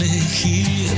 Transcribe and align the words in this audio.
elegir 0.00 0.90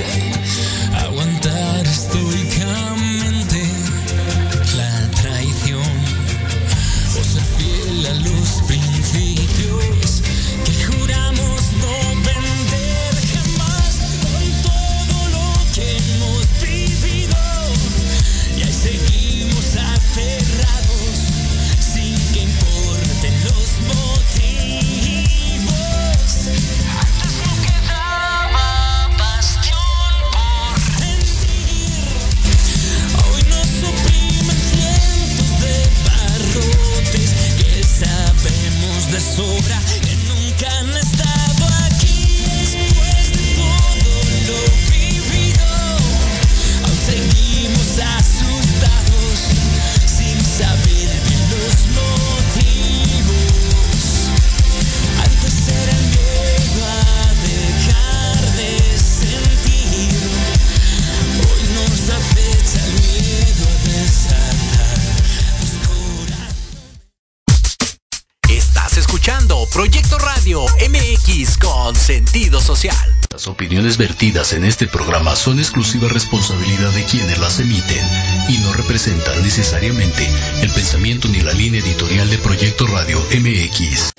vertidas 74.15 74.53
en 74.53 74.65
este 74.65 74.87
programa 74.87 75.35
son 75.35 75.59
exclusiva 75.59 76.09
responsabilidad 76.09 76.93
de 76.93 77.03
quienes 77.03 77.37
las 77.39 77.59
emiten 77.59 78.07
y 78.49 78.59
no 78.59 78.73
representan 78.73 79.43
necesariamente 79.43 80.25
el 80.63 80.71
pensamiento 80.71 81.27
ni 81.27 81.41
la 81.41 81.53
línea 81.53 81.81
editorial 81.81 82.31
de 82.31 82.39
Proyecto 82.39 82.87
Radio 82.87 83.19
MX. 83.37 84.13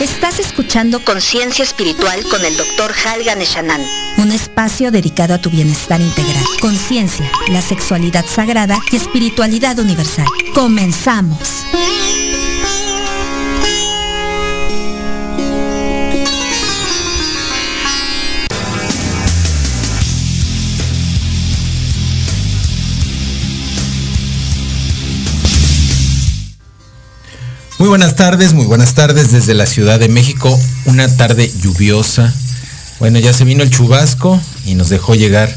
Estás 0.00 0.38
escuchando 0.38 1.04
Conciencia 1.04 1.64
Espiritual 1.64 2.22
con 2.30 2.44
el 2.44 2.56
Dr. 2.56 2.92
Halgan 3.04 3.42
Eshanan. 3.42 3.82
Un 4.18 4.30
espacio 4.30 4.92
dedicado 4.92 5.34
a 5.34 5.38
tu 5.38 5.50
bienestar 5.50 6.00
integral. 6.00 6.44
Conciencia, 6.60 7.28
la 7.48 7.60
sexualidad 7.60 8.24
sagrada 8.24 8.78
y 8.92 8.96
espiritualidad 8.96 9.80
universal. 9.80 10.26
Comenzamos. 10.54 11.66
Muy 27.80 27.88
buenas 27.88 28.14
tardes, 28.14 28.52
muy 28.52 28.66
buenas 28.66 28.92
tardes 28.92 29.32
desde 29.32 29.54
la 29.54 29.64
Ciudad 29.64 29.98
de 29.98 30.10
México. 30.10 30.60
Una 30.84 31.08
tarde 31.16 31.50
lluviosa. 31.62 32.30
Bueno, 32.98 33.18
ya 33.18 33.32
se 33.32 33.46
vino 33.46 33.62
el 33.62 33.70
chubasco 33.70 34.38
y 34.66 34.74
nos 34.74 34.90
dejó 34.90 35.14
llegar 35.14 35.48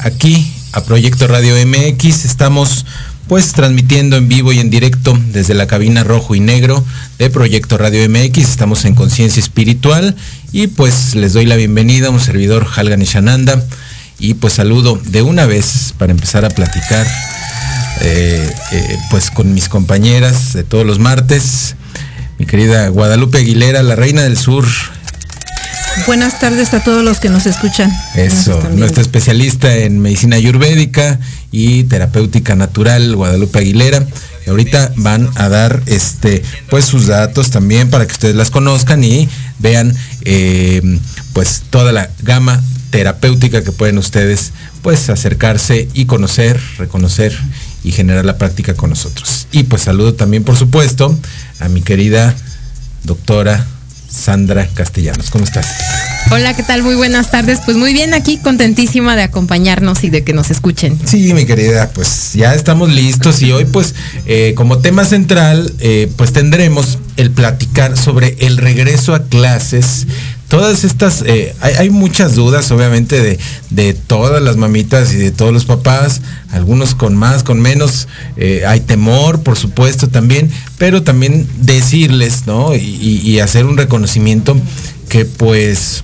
aquí 0.00 0.52
a 0.72 0.82
Proyecto 0.82 1.28
Radio 1.28 1.54
MX. 1.64 2.24
Estamos 2.24 2.84
pues 3.28 3.52
transmitiendo 3.52 4.16
en 4.16 4.26
vivo 4.26 4.52
y 4.52 4.58
en 4.58 4.70
directo 4.70 5.16
desde 5.30 5.54
la 5.54 5.68
cabina 5.68 6.02
rojo 6.02 6.34
y 6.34 6.40
negro 6.40 6.84
de 7.16 7.30
Proyecto 7.30 7.78
Radio 7.78 8.10
MX. 8.10 8.38
Estamos 8.38 8.84
en 8.84 8.96
Conciencia 8.96 9.38
Espiritual 9.38 10.16
y 10.50 10.66
pues 10.66 11.14
les 11.14 11.32
doy 11.32 11.46
la 11.46 11.54
bienvenida 11.54 12.08
a 12.08 12.10
un 12.10 12.18
servidor 12.18 12.66
Halgan 12.74 13.02
Ishananda 13.02 13.62
y 14.18 14.34
pues 14.34 14.54
saludo 14.54 15.00
de 15.04 15.22
una 15.22 15.46
vez 15.46 15.94
para 15.96 16.10
empezar 16.10 16.44
a 16.44 16.50
platicar 16.50 17.06
eh, 18.00 18.52
eh, 18.72 18.96
pues 19.10 19.30
con 19.30 19.54
mis 19.54 19.68
compañeras 19.68 20.52
de 20.52 20.64
todos 20.64 20.86
los 20.86 20.98
martes, 20.98 21.76
mi 22.38 22.46
querida 22.46 22.88
Guadalupe 22.88 23.38
Aguilera, 23.38 23.82
la 23.82 23.96
reina 23.96 24.22
del 24.22 24.36
sur. 24.36 24.64
Buenas 26.06 26.38
tardes 26.38 26.72
a 26.74 26.82
todos 26.82 27.04
los 27.04 27.18
que 27.18 27.28
nos 27.28 27.46
escuchan. 27.46 27.92
Eso, 28.14 28.62
nuestra 28.74 29.02
especialista 29.02 29.74
en 29.74 29.98
medicina 29.98 30.36
ayurvédica 30.36 31.18
y 31.50 31.84
terapéutica 31.84 32.54
natural, 32.54 33.16
Guadalupe 33.16 33.58
Aguilera. 33.58 34.06
Y 34.46 34.50
ahorita 34.50 34.92
van 34.96 35.28
a 35.34 35.48
dar 35.48 35.82
este 35.86 36.42
pues 36.70 36.84
sus 36.84 37.06
datos 37.06 37.50
también 37.50 37.90
para 37.90 38.06
que 38.06 38.12
ustedes 38.12 38.34
las 38.34 38.50
conozcan 38.50 39.02
y 39.04 39.28
vean 39.58 39.94
eh, 40.24 41.00
pues 41.32 41.62
toda 41.68 41.92
la 41.92 42.08
gama 42.22 42.62
terapéutica 42.90 43.62
que 43.62 43.72
pueden 43.72 43.98
ustedes 43.98 44.52
pues 44.82 45.10
acercarse 45.10 45.88
y 45.92 46.06
conocer, 46.06 46.60
reconocer 46.78 47.36
y 47.84 47.92
generar 47.92 48.24
la 48.24 48.38
práctica 48.38 48.74
con 48.74 48.90
nosotros. 48.90 49.46
Y 49.52 49.64
pues 49.64 49.82
saludo 49.82 50.14
también, 50.14 50.44
por 50.44 50.56
supuesto, 50.56 51.18
a 51.60 51.68
mi 51.68 51.82
querida 51.82 52.34
doctora 53.04 53.66
Sandra 54.08 54.66
Castellanos. 54.66 55.30
¿Cómo 55.30 55.44
estás? 55.44 55.66
Hola, 56.30 56.54
¿qué 56.54 56.62
tal? 56.62 56.82
Muy 56.82 56.94
buenas 56.94 57.30
tardes. 57.30 57.60
Pues 57.64 57.76
muy 57.76 57.92
bien, 57.92 58.14
aquí 58.14 58.38
contentísima 58.38 59.16
de 59.16 59.22
acompañarnos 59.22 60.04
y 60.04 60.10
de 60.10 60.24
que 60.24 60.32
nos 60.32 60.50
escuchen. 60.50 60.98
Sí, 61.04 61.32
mi 61.34 61.46
querida, 61.46 61.90
pues 61.90 62.32
ya 62.34 62.54
estamos 62.54 62.90
listos 62.90 63.42
y 63.42 63.52
hoy 63.52 63.64
pues 63.64 63.94
eh, 64.26 64.52
como 64.56 64.78
tema 64.78 65.04
central 65.04 65.72
eh, 65.78 66.10
pues 66.16 66.32
tendremos 66.32 66.98
el 67.16 67.30
platicar 67.30 67.96
sobre 67.96 68.36
el 68.40 68.56
regreso 68.56 69.14
a 69.14 69.24
clases 69.24 70.06
todas 70.48 70.84
estas, 70.84 71.22
eh, 71.22 71.54
hay, 71.60 71.74
hay, 71.74 71.90
muchas 71.90 72.34
dudas 72.34 72.70
obviamente 72.70 73.22
de, 73.22 73.38
de, 73.70 73.94
todas 73.94 74.42
las 74.42 74.56
mamitas 74.56 75.12
y 75.12 75.16
de 75.16 75.30
todos 75.30 75.52
los 75.52 75.66
papás, 75.66 76.22
algunos 76.50 76.94
con 76.94 77.14
más, 77.16 77.42
con 77.42 77.60
menos, 77.60 78.08
eh, 78.36 78.64
hay 78.66 78.80
temor, 78.80 79.42
por 79.42 79.56
supuesto 79.56 80.08
también, 80.08 80.50
pero 80.78 81.02
también 81.02 81.46
decirles, 81.60 82.46
¿no? 82.46 82.74
Y, 82.74 82.78
y 82.78 83.40
hacer 83.40 83.66
un 83.66 83.76
reconocimiento 83.76 84.56
que 85.08 85.24
pues 85.26 86.02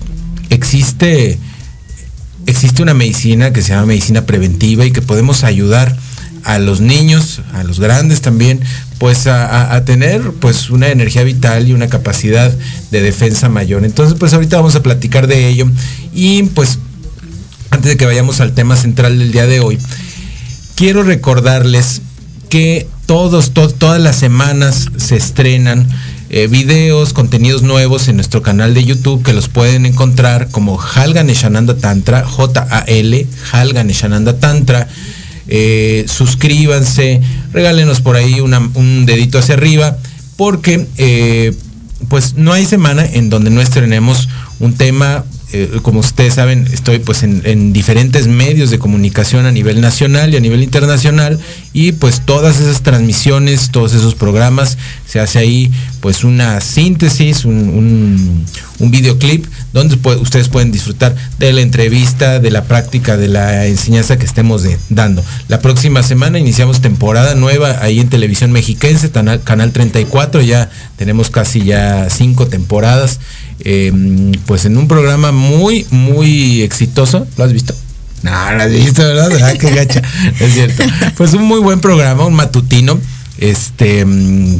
existe, 0.49 1.39
existe 2.45 2.83
una 2.83 2.93
medicina 2.93 3.51
que 3.51 3.61
se 3.61 3.69
llama 3.69 3.87
medicina 3.87 4.25
preventiva 4.25 4.85
y 4.85 4.91
que 4.91 5.01
podemos 5.01 5.43
ayudar 5.43 5.97
a 6.45 6.59
los 6.59 6.79
niños, 6.79 7.41
a 7.53 7.63
los 7.63 7.79
grandes 7.79 8.21
también, 8.21 8.61
pues 9.05 9.27
a, 9.27 9.85
tener 9.85 10.31
pues 10.39 10.71
una 10.71 10.87
energía 10.87 11.21
vital 11.21 11.67
y 11.67 11.73
una 11.73 11.89
capacidad 11.89 12.51
de 12.89 13.01
defensa 13.01 13.49
mayor. 13.49 13.85
Entonces 13.85 14.17
pues 14.17 14.33
ahorita 14.33 14.57
vamos 14.57 14.73
a 14.73 14.81
platicar 14.81 15.27
de 15.27 15.47
ello 15.47 15.67
y 16.11 16.41
pues 16.41 16.79
antes 17.69 17.91
de 17.91 17.97
que 17.97 18.07
vayamos 18.07 18.41
al 18.41 18.55
tema 18.55 18.75
central 18.75 19.19
del 19.19 19.31
día 19.31 19.45
de 19.45 19.59
hoy, 19.59 19.77
quiero 20.73 21.03
recordarles 21.03 22.01
que 22.49 22.87
todos, 23.05 23.51
to 23.51 23.69
todas 23.69 24.01
las 24.01 24.15
semanas 24.15 24.87
se 24.97 25.17
estrenan 25.17 25.87
eh, 26.31 26.47
videos, 26.47 27.13
contenidos 27.13 27.61
nuevos 27.61 28.07
en 28.07 28.15
nuestro 28.15 28.41
canal 28.41 28.73
de 28.73 28.85
YouTube 28.85 29.21
que 29.21 29.33
los 29.33 29.49
pueden 29.49 29.85
encontrar 29.85 30.47
como 30.49 30.81
Halganeshananda 30.81 31.77
Tantra, 31.77 32.25
J-A-L, 32.25 33.27
Halganeshananda 33.51 34.39
Tantra. 34.39 34.87
Eh, 35.47 36.05
suscríbanse, 36.07 37.21
regálenos 37.55 38.01
por 38.01 38.17
ahí 38.17 38.41
un 38.41 39.05
dedito 39.05 39.39
hacia 39.39 39.55
arriba, 39.55 39.97
porque 40.35 40.87
eh, 40.97 41.55
pues 42.09 42.35
no 42.35 42.51
hay 42.51 42.65
semana 42.65 43.05
en 43.05 43.29
donde 43.29 43.49
no 43.49 43.61
estrenemos 43.61 44.27
un 44.59 44.75
tema. 44.75 45.23
Eh, 45.57 45.79
como 45.83 46.01
ustedes 46.01 46.33
saben, 46.33 46.67
estoy 46.73 46.99
pues 46.99 47.23
en, 47.23 47.41
en, 47.45 47.71
diferentes 47.71 48.27
medios 48.27 48.71
de 48.71 48.77
comunicación 48.77 49.45
a 49.45 49.53
nivel 49.53 49.79
nacional 49.79 50.33
y 50.33 50.35
a 50.35 50.41
nivel 50.41 50.61
internacional 50.61 51.39
y 51.71 51.93
pues 51.93 52.25
todas 52.25 52.59
esas 52.59 52.81
transmisiones, 52.81 53.71
todos 53.71 53.93
esos 53.93 54.15
programas, 54.15 54.77
se 55.07 55.21
hace 55.21 55.39
ahí 55.39 55.71
pues 56.01 56.23
una 56.23 56.59
síntesis, 56.61 57.45
un, 57.45 58.45
videoclip 58.79 59.45
donde 59.73 59.97
ustedes 60.19 60.49
pueden 60.49 60.71
disfrutar 60.71 61.15
de 61.39 61.51
la 61.53 61.61
entrevista, 61.61 62.39
de 62.39 62.51
la 62.51 62.65
práctica, 62.65 63.17
de 63.17 63.29
la 63.29 63.65
enseñanza 63.65 64.17
que 64.17 64.25
estemos 64.25 64.63
dando. 64.89 65.23
La 65.47 65.61
próxima 65.61 66.03
semana 66.03 66.37
iniciamos 66.37 66.81
temporada 66.81 67.33
nueva 67.33 67.79
ahí 67.81 67.99
en 67.99 68.09
Televisión 68.09 68.51
Mexiquense, 68.51 69.09
canal 69.43 69.71
34, 69.71 70.41
ya 70.41 70.69
tenemos 70.97 71.29
casi 71.29 71.63
ya 71.63 72.09
cinco 72.09 72.47
temporadas, 72.47 73.19
eh, 73.59 73.91
pues 74.45 74.65
en 74.65 74.77
un 74.77 74.87
programa 74.87 75.31
muy, 75.31 75.85
muy 75.91 76.61
exitoso. 76.61 77.27
¿Lo 77.37 77.43
has 77.43 77.53
visto? 77.53 77.73
No, 78.23 78.31
lo 78.51 78.63
has 78.63 78.71
visto, 78.71 79.01
¿verdad? 79.03 79.29
Ah, 79.43 79.53
qué 79.59 79.71
gacha. 79.71 80.01
es 80.39 80.53
cierto. 80.53 80.83
Pues 81.17 81.33
un 81.33 81.43
muy 81.43 81.59
buen 81.59 81.79
programa, 81.79 82.25
un 82.25 82.33
matutino, 82.33 82.99
este, 83.37 84.05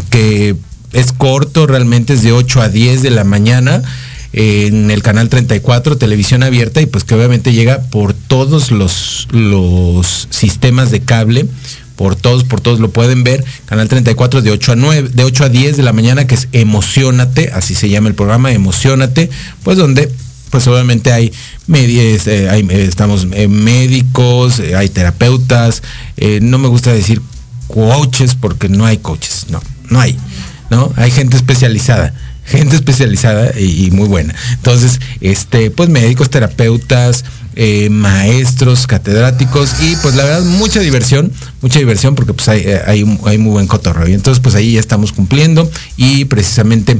que 0.10 0.56
es 0.94 1.12
corto, 1.12 1.68
realmente 1.68 2.14
es 2.14 2.22
de 2.22 2.32
8 2.32 2.62
a 2.62 2.70
10 2.70 3.02
de 3.02 3.10
la 3.10 3.24
mañana 3.24 3.82
en 4.38 4.92
el 4.92 5.02
canal 5.02 5.30
34, 5.30 5.98
televisión 5.98 6.44
abierta, 6.44 6.82
y 6.82 6.86
pues 6.86 7.06
que 7.06 7.16
obviamente 7.16 7.54
llega 7.54 7.84
por 7.84 8.14
todos 8.14 8.70
los, 8.70 9.30
los 9.32 10.28
sistemas 10.30 10.92
de 10.92 11.00
cable, 11.00 11.48
por 11.96 12.16
todos, 12.16 12.44
por 12.44 12.62
todos 12.62 12.80
lo 12.80 12.92
pueden 12.92 13.24
ver. 13.24 13.44
Canal 13.66 13.88
34 13.88 14.42
de 14.42 14.52
8 14.52 14.72
a 14.74 14.76
9, 14.76 15.10
de 15.14 15.24
8 15.24 15.44
a 15.46 15.50
10 15.50 15.78
de 15.78 15.84
la 15.84 15.94
mañana, 15.94 16.28
que 16.28 16.36
es 16.36 16.48
Emocionate, 16.52 17.52
así 17.54 17.76
se 17.76 17.90
llama 17.90 18.10
el 18.10 18.16
programa, 18.16 18.52
Emocionate, 18.52 19.30
pues 19.64 19.78
donde 19.78 20.12
pues 20.56 20.68
obviamente 20.68 21.12
hay 21.12 21.34
medios, 21.68 22.28
eh, 22.28 22.50
hay, 22.50 22.62
eh, 22.70 22.86
estamos 22.86 23.28
eh, 23.34 23.50
médicos, 23.50 24.60
eh, 24.60 24.76
hay 24.76 24.88
terapeutas, 24.88 25.84
no 26.42 26.58
me 26.60 26.70
gusta 26.70 26.94
decir 26.94 27.22
coaches 27.68 28.36
porque 28.36 28.70
no 28.70 28.86
hay 28.86 29.00
coaches, 29.00 29.48
no, 29.50 29.62
no 29.90 30.00
hay, 30.00 30.18
¿no? 30.70 30.94
Hay 30.96 31.12
gente 31.12 31.36
especializada 31.36 32.14
gente 32.46 32.76
especializada 32.76 33.60
y, 33.60 33.90
muy 33.90 34.08
buena. 34.08 34.36
Entonces, 34.52 35.02
este, 35.20 35.72
pues 35.72 35.90
médicos, 35.90 36.30
terapeutas, 36.30 37.26
maestros, 37.90 38.86
catedráticos 38.86 39.82
y 39.82 39.96
pues 39.96 40.14
la 40.14 40.26
verdad 40.26 40.44
mucha 40.44 40.80
diversión, 40.80 41.34
mucha 41.66 41.80
diversión 41.80 42.14
porque 42.14 42.32
pues 42.32 42.48
hay, 42.48 42.64
hay, 42.86 43.18
hay 43.26 43.38
muy 43.40 43.52
buen 43.52 43.66
cotorreo. 43.66 44.08
Y 44.08 44.14
entonces 44.14 44.40
pues 44.40 44.54
ahí 44.54 44.74
ya 44.74 44.80
estamos 44.80 45.12
cumpliendo 45.12 45.68
y 45.98 46.26
precisamente 46.26 46.96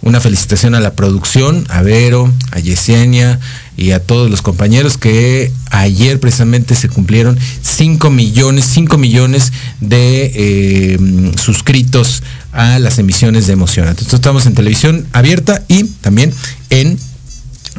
una 0.00 0.22
felicitación 0.22 0.74
a 0.74 0.80
la 0.80 0.94
producción, 0.94 1.66
a 1.68 1.82
Vero, 1.82 2.32
a 2.50 2.58
Yesenia 2.58 3.38
y 3.76 3.90
a 3.90 4.00
todos 4.00 4.30
los 4.30 4.40
compañeros 4.40 4.96
que 4.96 5.52
ayer 5.70 6.18
precisamente 6.18 6.74
se 6.76 6.88
cumplieron 6.88 7.38
5 7.60 8.08
millones, 8.08 8.64
5 8.72 8.96
millones 8.96 9.52
de 9.82 10.32
eh, 10.34 11.32
suscritos 11.36 12.22
a 12.52 12.78
las 12.78 12.98
emisiones 12.98 13.46
de 13.46 13.52
emoción. 13.52 13.86
Entonces 13.86 14.14
estamos 14.14 14.46
en 14.46 14.54
televisión 14.54 15.06
abierta 15.12 15.62
y 15.68 15.84
también 15.84 16.32
en 16.70 16.98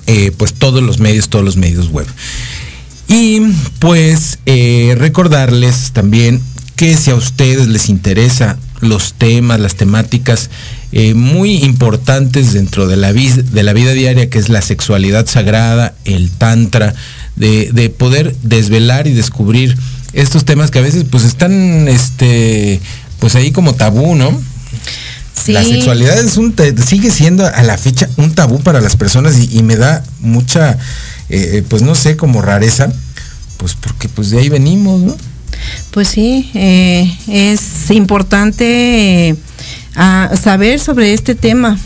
eh, 0.06 0.31
pues 0.38 0.54
todos 0.54 0.83
los 0.83 1.00
medios, 1.00 1.30
todos 1.30 1.44
los 1.44 1.57
medios 1.57 1.90
web. 1.90 2.06
Y 3.07 3.39
pues 3.80 4.39
eh, 4.45 4.95
recordarles 4.98 5.92
también 5.94 6.42
que 6.75 6.95
si 6.95 7.09
a 7.09 7.15
ustedes 7.15 7.68
les 7.68 7.89
interesa 7.89 8.57
los 8.81 9.13
temas, 9.13 9.59
las 9.59 9.75
temáticas 9.75 10.50
eh, 10.92 11.13
muy 11.13 11.63
importantes 11.63 12.54
dentro 12.54 12.88
de 12.88 12.98
la, 12.98 13.13
de 13.13 13.63
la 13.63 13.74
vida 13.74 13.94
diaria, 13.94 14.30
que 14.30 14.38
es 14.38 14.50
la 14.50 14.62
sexualidad 14.62 15.25
sagrada, 15.25 15.95
el 16.06 16.30
tantra, 16.31 16.94
de, 17.36 17.71
de, 17.71 17.89
poder 17.89 18.36
desvelar 18.44 19.07
y 19.07 19.13
descubrir 19.13 19.77
estos 20.13 20.45
temas 20.45 20.71
que 20.71 20.80
a 20.80 20.83
veces 20.83 21.06
pues 21.09 21.24
están 21.24 21.88
este 21.88 22.81
pues 23.19 23.36
ahí 23.36 23.51
como 23.51 23.75
tabú, 23.75 24.15
¿no? 24.15 24.39
Sí. 25.33 25.51
La 25.54 25.63
sexualidad 25.63 26.18
es 26.19 26.38
un 26.38 26.56
sigue 26.86 27.12
siendo 27.12 27.45
a 27.45 27.63
la 27.63 27.77
fecha 27.77 28.09
un 28.18 28.33
tabú 28.33 28.59
para 28.62 28.81
las 28.81 28.95
personas 28.95 29.38
y, 29.38 29.57
y 29.57 29.63
me 29.63 29.75
da 29.75 30.04
mucha 30.19 30.77
eh, 31.29 31.63
pues 31.68 31.81
no 31.81 31.95
sé 31.95 32.15
como 32.15 32.41
rareza 32.41 32.91
pues 33.57 33.74
porque 33.74 34.07
pues 34.07 34.29
de 34.29 34.39
ahí 34.39 34.50
venimos, 34.50 35.01
¿no? 35.01 35.15
Pues 35.91 36.07
sí, 36.07 36.50
eh, 36.53 37.12
es 37.27 37.89
importante 37.91 39.29
eh, 39.29 39.35
saber 40.41 40.79
sobre 40.79 41.13
este 41.13 41.35
tema 41.35 41.77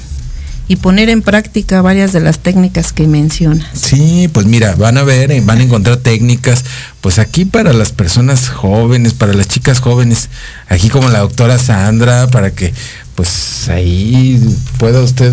y 0.67 0.75
poner 0.77 1.09
en 1.09 1.21
práctica 1.21 1.81
varias 1.81 2.13
de 2.13 2.19
las 2.19 2.39
técnicas 2.39 2.93
que 2.93 3.07
mencionas. 3.07 3.67
Sí, 3.73 4.29
pues 4.31 4.45
mira, 4.45 4.75
van 4.75 4.97
a 4.97 5.03
ver, 5.03 5.41
van 5.41 5.59
a 5.59 5.63
encontrar 5.63 5.97
técnicas, 5.97 6.63
pues 7.01 7.19
aquí 7.19 7.45
para 7.45 7.73
las 7.73 7.91
personas 7.91 8.49
jóvenes, 8.49 9.13
para 9.13 9.33
las 9.33 9.47
chicas 9.47 9.79
jóvenes, 9.79 10.29
aquí 10.69 10.89
como 10.89 11.09
la 11.09 11.19
doctora 11.19 11.57
Sandra, 11.57 12.27
para 12.27 12.51
que 12.51 12.73
pues 13.21 13.69
ahí 13.69 14.41
pueda 14.79 14.99
usted 15.01 15.31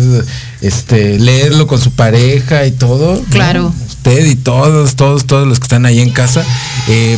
este 0.61 1.17
leerlo 1.17 1.65
con 1.65 1.81
su 1.81 1.89
pareja 1.89 2.67
y 2.67 2.71
todo. 2.71 3.19
Claro. 3.31 3.63
¿no? 3.63 3.85
Usted 3.87 4.27
y 4.27 4.35
todos, 4.35 4.95
todos, 4.95 5.25
todos 5.25 5.47
los 5.47 5.59
que 5.59 5.63
están 5.63 5.87
ahí 5.87 5.99
en 5.99 6.11
casa, 6.11 6.45
eh, 6.87 7.17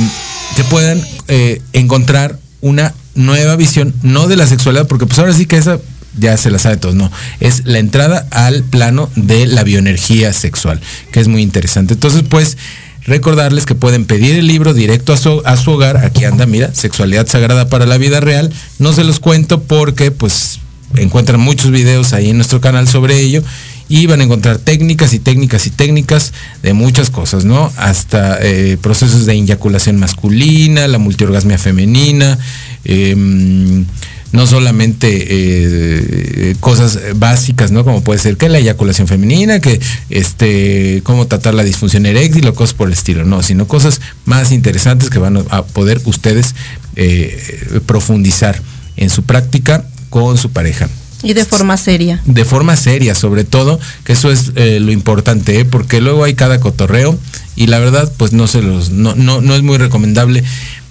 que 0.56 0.64
puedan 0.64 1.02
eh, 1.28 1.62
encontrar 1.74 2.40
una 2.62 2.94
nueva 3.16 3.58
visión, 3.58 3.94
no 4.02 4.30
de 4.30 4.38
la 4.38 4.48
sexualidad, 4.48 4.88
porque 4.88 5.06
pues 5.06 5.20
ahora 5.20 5.34
sí 5.34 5.46
que 5.46 5.58
esa 5.58 5.78
ya 6.18 6.38
se 6.38 6.50
la 6.50 6.58
sabe 6.58 6.78
todos, 6.78 6.96
no, 6.96 7.12
es 7.42 7.66
la 7.66 7.80
entrada 7.80 8.26
al 8.32 8.64
plano 8.64 9.10
de 9.18 9.48
la 9.48 9.66
bioenergía 9.66 10.32
sexual, 10.32 10.80
que 11.12 11.20
es 11.20 11.28
muy 11.28 11.42
interesante. 11.42 11.96
Entonces, 11.96 12.24
pues, 12.30 12.58
recordarles 13.04 13.66
que 13.66 13.76
pueden 13.76 14.06
pedir 14.06 14.38
el 14.38 14.48
libro 14.48 14.74
directo 14.74 15.12
a 15.12 15.18
su, 15.18 15.42
a 15.44 15.58
su 15.58 15.72
hogar, 15.72 15.98
aquí 15.98 16.24
anda, 16.24 16.46
mira, 16.46 16.74
Sexualidad 16.74 17.28
Sagrada 17.28 17.68
para 17.68 17.86
la 17.86 17.98
Vida 17.98 18.22
Real, 18.22 18.54
no 18.80 18.94
se 18.94 19.04
los 19.04 19.20
cuento 19.20 19.64
porque, 19.64 20.12
pues, 20.12 20.61
encuentran 20.98 21.40
muchos 21.40 21.72
videos 21.72 22.14
ahí 22.14 22.30
en 22.30 22.38
nuestro 22.38 22.62
canal 22.62 22.88
sobre 22.88 23.20
ello 23.20 23.44
y 23.90 24.06
van 24.08 24.22
a 24.22 24.24
encontrar 24.24 24.58
técnicas 24.58 25.14
y 25.14 25.20
técnicas 25.20 25.68
y 25.68 25.70
técnicas 25.70 26.34
de 26.64 26.74
muchas 26.74 27.10
cosas, 27.10 27.44
¿no? 27.44 27.72
Hasta 27.76 28.38
eh, 28.42 28.78
procesos 28.82 29.26
de 29.26 29.34
eyaculación 29.34 29.98
masculina, 29.98 30.88
la 30.88 30.98
multiorgasmia 30.98 31.58
femenina, 31.58 32.38
eh, 32.86 33.84
no 34.32 34.48
solamente 34.48 35.28
eh, 35.30 36.56
cosas 36.60 37.00
básicas, 37.16 37.72
¿no? 37.72 37.84
Como 37.84 38.02
puede 38.02 38.20
ser 38.20 38.38
que 38.38 38.50
la 38.50 38.60
eyaculación 38.60 39.08
femenina, 39.08 39.60
que 39.60 39.80
este, 40.10 41.02
cómo 41.04 41.28
tratar 41.28 41.54
la 41.54 41.64
disfunción 41.64 42.06
eréctil 42.06 42.48
o 42.48 42.54
cosas 42.54 42.74
por 42.74 42.88
el 42.88 42.94
estilo, 42.94 43.26
no, 43.26 43.44
sino 43.44 43.68
cosas 43.68 44.00
más 44.26 44.52
interesantes 44.52 45.10
que 45.10 45.20
van 45.20 45.46
a 45.50 45.64
poder 45.64 46.02
ustedes 46.06 46.56
eh, 46.96 47.82
profundizar 47.86 48.62
en 48.96 49.10
su 49.10 49.24
práctica 49.24 49.86
con 50.12 50.38
su 50.38 50.52
pareja. 50.52 50.88
Y 51.24 51.34
de 51.34 51.46
forma 51.46 51.78
seria. 51.78 52.22
De 52.26 52.46
forma 52.46 52.76
seria, 52.76 53.16
sobre 53.16 53.44
todo, 53.44 53.80
que 54.04 54.14
eso 54.14 54.32
es 54.32 54.52
eh, 54.56 54.80
lo 54.80 54.92
importante, 54.92 55.60
¿eh? 55.60 55.66
porque 55.66 56.02
luego 56.02 56.24
hay 56.24 56.36
cada 56.36 56.60
cotorreo 56.60 57.18
y 57.56 57.68
la 57.68 57.80
verdad, 57.80 58.12
pues 58.18 58.34
no 58.34 58.46
se 58.48 58.62
los, 58.62 58.92
no, 58.92 59.16
no, 59.16 59.42
no 59.42 59.56
es 59.56 59.64
muy 59.64 59.78
recomendable 59.78 60.44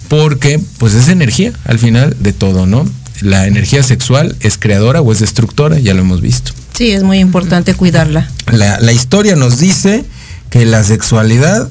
porque 0.09 0.59
pues 0.77 0.93
es 0.93 1.07
energía 1.07 1.53
al 1.65 1.79
final 1.79 2.15
de 2.19 2.33
todo, 2.33 2.65
¿no? 2.65 2.85
La 3.21 3.45
energía 3.45 3.83
sexual 3.83 4.35
es 4.39 4.57
creadora 4.57 5.01
o 5.01 5.11
es 5.11 5.19
destructora, 5.19 5.79
ya 5.79 5.93
lo 5.93 6.01
hemos 6.01 6.21
visto. 6.21 6.51
Sí, 6.73 6.91
es 6.91 7.03
muy 7.03 7.19
importante 7.19 7.75
cuidarla. 7.75 8.27
La, 8.51 8.79
la 8.79 8.91
historia 8.91 9.35
nos 9.35 9.59
dice 9.59 10.03
que 10.49 10.65
la 10.65 10.83
sexualidad 10.83 11.69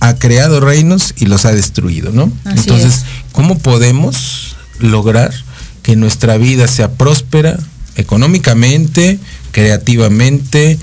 ha 0.00 0.14
creado 0.14 0.60
reinos 0.60 1.14
y 1.18 1.26
los 1.26 1.44
ha 1.44 1.52
destruido, 1.52 2.10
¿no? 2.12 2.32
Así 2.44 2.60
Entonces, 2.60 2.94
es. 2.94 3.04
¿cómo 3.32 3.58
podemos 3.58 4.56
lograr 4.78 5.32
que 5.82 5.96
nuestra 5.96 6.36
vida 6.36 6.66
sea 6.68 6.90
próspera, 6.92 7.58
económicamente, 7.96 9.18
creativamente, 9.52 10.78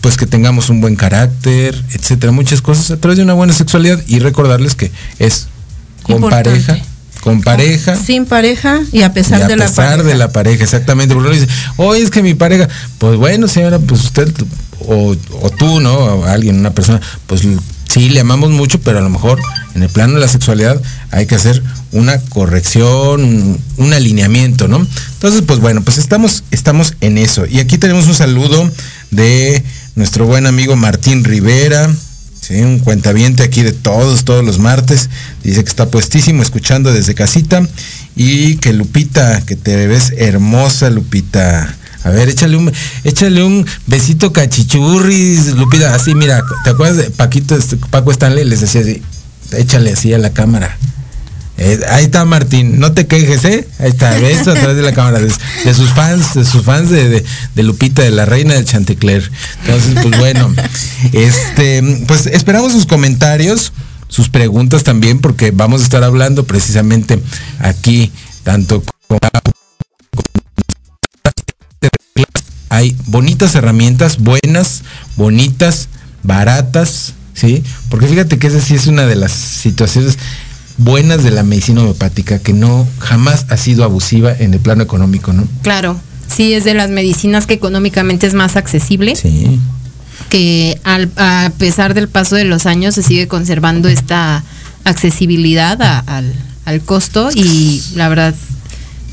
pues 0.00 0.16
que 0.16 0.26
tengamos 0.26 0.70
un 0.70 0.80
buen 0.80 0.96
carácter, 0.96 1.82
etcétera, 1.92 2.32
muchas 2.32 2.62
cosas 2.62 2.90
a 2.90 2.96
través 2.96 3.18
de 3.18 3.24
una 3.24 3.34
buena 3.34 3.52
sexualidad 3.52 4.00
y 4.06 4.18
recordarles 4.18 4.74
que 4.74 4.90
es 5.18 5.48
con 6.02 6.16
Importante. 6.16 6.50
pareja, 6.50 6.78
con 7.20 7.42
pareja. 7.42 7.96
Sin 7.96 8.24
pareja 8.24 8.80
y 8.92 9.02
a 9.02 9.12
pesar 9.12 9.40
y 9.40 9.42
a 9.42 9.48
de 9.48 9.56
la 9.56 9.66
pesar 9.66 9.90
pareja. 9.90 10.08
de 10.08 10.14
la 10.16 10.32
pareja, 10.32 10.64
exactamente. 10.64 11.14
Porque 11.14 11.30
dice, 11.32 11.48
oye, 11.76 12.02
es 12.02 12.10
que 12.10 12.22
mi 12.22 12.34
pareja, 12.34 12.68
pues 12.98 13.16
bueno, 13.16 13.46
señora, 13.46 13.78
pues 13.78 14.04
usted, 14.04 14.32
o, 14.86 15.14
o 15.42 15.50
tú, 15.50 15.80
¿no? 15.80 15.94
O 15.94 16.24
alguien, 16.24 16.58
una 16.58 16.70
persona, 16.72 17.00
pues 17.26 17.42
sí, 17.90 18.08
le 18.08 18.20
amamos 18.20 18.50
mucho, 18.50 18.80
pero 18.80 18.98
a 18.98 19.02
lo 19.02 19.10
mejor 19.10 19.40
en 19.74 19.82
el 19.82 19.88
plano 19.88 20.14
de 20.14 20.20
la 20.20 20.28
sexualidad 20.28 20.80
hay 21.10 21.26
que 21.26 21.34
hacer 21.34 21.62
una 21.92 22.18
corrección, 22.18 23.58
un, 23.76 23.92
alineamiento, 23.92 24.68
¿no? 24.68 24.86
Entonces, 25.14 25.42
pues 25.42 25.58
bueno, 25.58 25.82
pues 25.82 25.98
estamos, 25.98 26.44
estamos 26.50 26.94
en 27.00 27.18
eso. 27.18 27.46
Y 27.46 27.58
aquí 27.58 27.78
tenemos 27.78 28.06
un 28.06 28.14
saludo 28.14 28.70
de 29.10 29.62
nuestro 29.96 30.24
buen 30.26 30.46
amigo 30.46 30.76
Martín 30.76 31.24
Rivera, 31.24 31.90
un 32.50 32.80
cuentaviente 32.80 33.42
aquí 33.42 33.62
de 33.62 33.72
todos, 33.72 34.24
todos 34.24 34.44
los 34.44 34.58
martes. 34.58 35.08
Dice 35.44 35.62
que 35.62 35.68
está 35.68 35.88
puestísimo 35.88 36.42
escuchando 36.42 36.92
desde 36.92 37.14
casita. 37.14 37.66
Y 38.16 38.56
que 38.56 38.72
Lupita, 38.72 39.40
que 39.42 39.56
te 39.56 39.86
ves 39.86 40.12
hermosa, 40.16 40.90
Lupita. 40.90 41.76
A 42.04 42.10
ver, 42.10 42.28
échale 42.28 42.56
un, 42.56 42.72
échale 43.04 43.42
un 43.42 43.66
besito 43.86 44.32
cachichurris, 44.32 45.54
Lupita. 45.54 45.94
Así, 45.94 46.14
mira, 46.14 46.42
¿te 46.64 46.70
acuerdas 46.70 46.96
de 46.96 47.10
Paquito, 47.10 47.56
este, 47.56 47.76
Paco 47.76 48.10
Stanley? 48.10 48.44
Les 48.44 48.60
decía 48.60 48.80
así, 48.80 49.02
échale 49.52 49.92
así 49.92 50.12
a 50.14 50.18
la 50.18 50.32
cámara. 50.32 50.78
Eh, 51.62 51.78
ahí 51.90 52.04
está 52.04 52.24
Martín, 52.24 52.80
no 52.80 52.92
te 52.92 53.06
quejes, 53.06 53.44
¿eh? 53.44 53.68
Ahí 53.78 53.90
está, 53.90 54.18
beso 54.18 54.50
a 54.50 54.54
través 54.54 54.76
de 54.76 54.82
la 54.82 54.94
cámara, 54.94 55.20
de, 55.20 55.74
sus 55.74 55.90
fans, 55.90 56.32
de 56.32 56.46
sus 56.46 56.64
fans 56.64 56.88
de, 56.88 57.22
Lupita, 57.56 58.00
de 58.00 58.10
la 58.10 58.24
reina 58.24 58.54
del 58.54 58.64
Chantecler. 58.64 59.30
Entonces, 59.66 59.94
pues 60.02 60.18
bueno, 60.18 60.54
este, 61.12 62.02
pues 62.06 62.24
esperamos 62.24 62.72
sus 62.72 62.86
comentarios, 62.86 63.74
sus 64.08 64.30
preguntas 64.30 64.84
también, 64.84 65.18
porque 65.18 65.50
vamos 65.50 65.82
a 65.82 65.84
estar 65.84 66.02
hablando 66.02 66.44
precisamente 66.44 67.20
aquí, 67.58 68.10
tanto 68.42 68.82
con 69.06 69.18
hay 72.70 72.96
bonitas 73.06 73.54
herramientas, 73.54 74.16
buenas, 74.18 74.82
bonitas, 75.16 75.88
baratas, 76.22 77.12
¿sí? 77.34 77.62
Porque 77.90 78.06
fíjate 78.06 78.38
que 78.38 78.46
esa 78.46 78.60
sí 78.60 78.74
es 78.74 78.86
una 78.86 79.04
de 79.06 79.16
las 79.16 79.32
situaciones 79.32 80.16
buenas 80.78 81.22
de 81.22 81.30
la 81.30 81.42
medicina 81.42 81.82
homeopática, 81.82 82.38
que 82.38 82.52
no 82.54 82.86
jamás 83.00 83.44
ha 83.50 83.56
sido 83.58 83.84
abusiva 83.84 84.32
en 84.32 84.54
el 84.54 84.60
plano 84.60 84.82
económico, 84.82 85.32
¿no? 85.34 85.46
Claro, 85.62 86.00
sí 86.34 86.54
es 86.54 86.64
de 86.64 86.72
las 86.74 86.88
medicinas 86.90 87.46
que 87.46 87.54
económicamente 87.54 88.26
es 88.26 88.32
más 88.34 88.56
accesible. 88.56 89.14
Sí. 89.16 89.58
Que 90.30 90.80
al- 90.84 91.10
a 91.16 91.50
pesar 91.58 91.92
del 91.94 92.08
paso 92.08 92.36
de 92.36 92.44
los 92.44 92.64
años 92.66 92.94
se 92.94 93.02
sigue 93.02 93.26
conservando 93.28 93.88
esta 93.88 94.44
accesibilidad 94.84 95.80
a- 95.82 95.98
al, 95.98 96.32
al 96.64 96.80
costo 96.82 97.30
y 97.34 97.82
la 97.96 98.08
verdad 98.08 98.34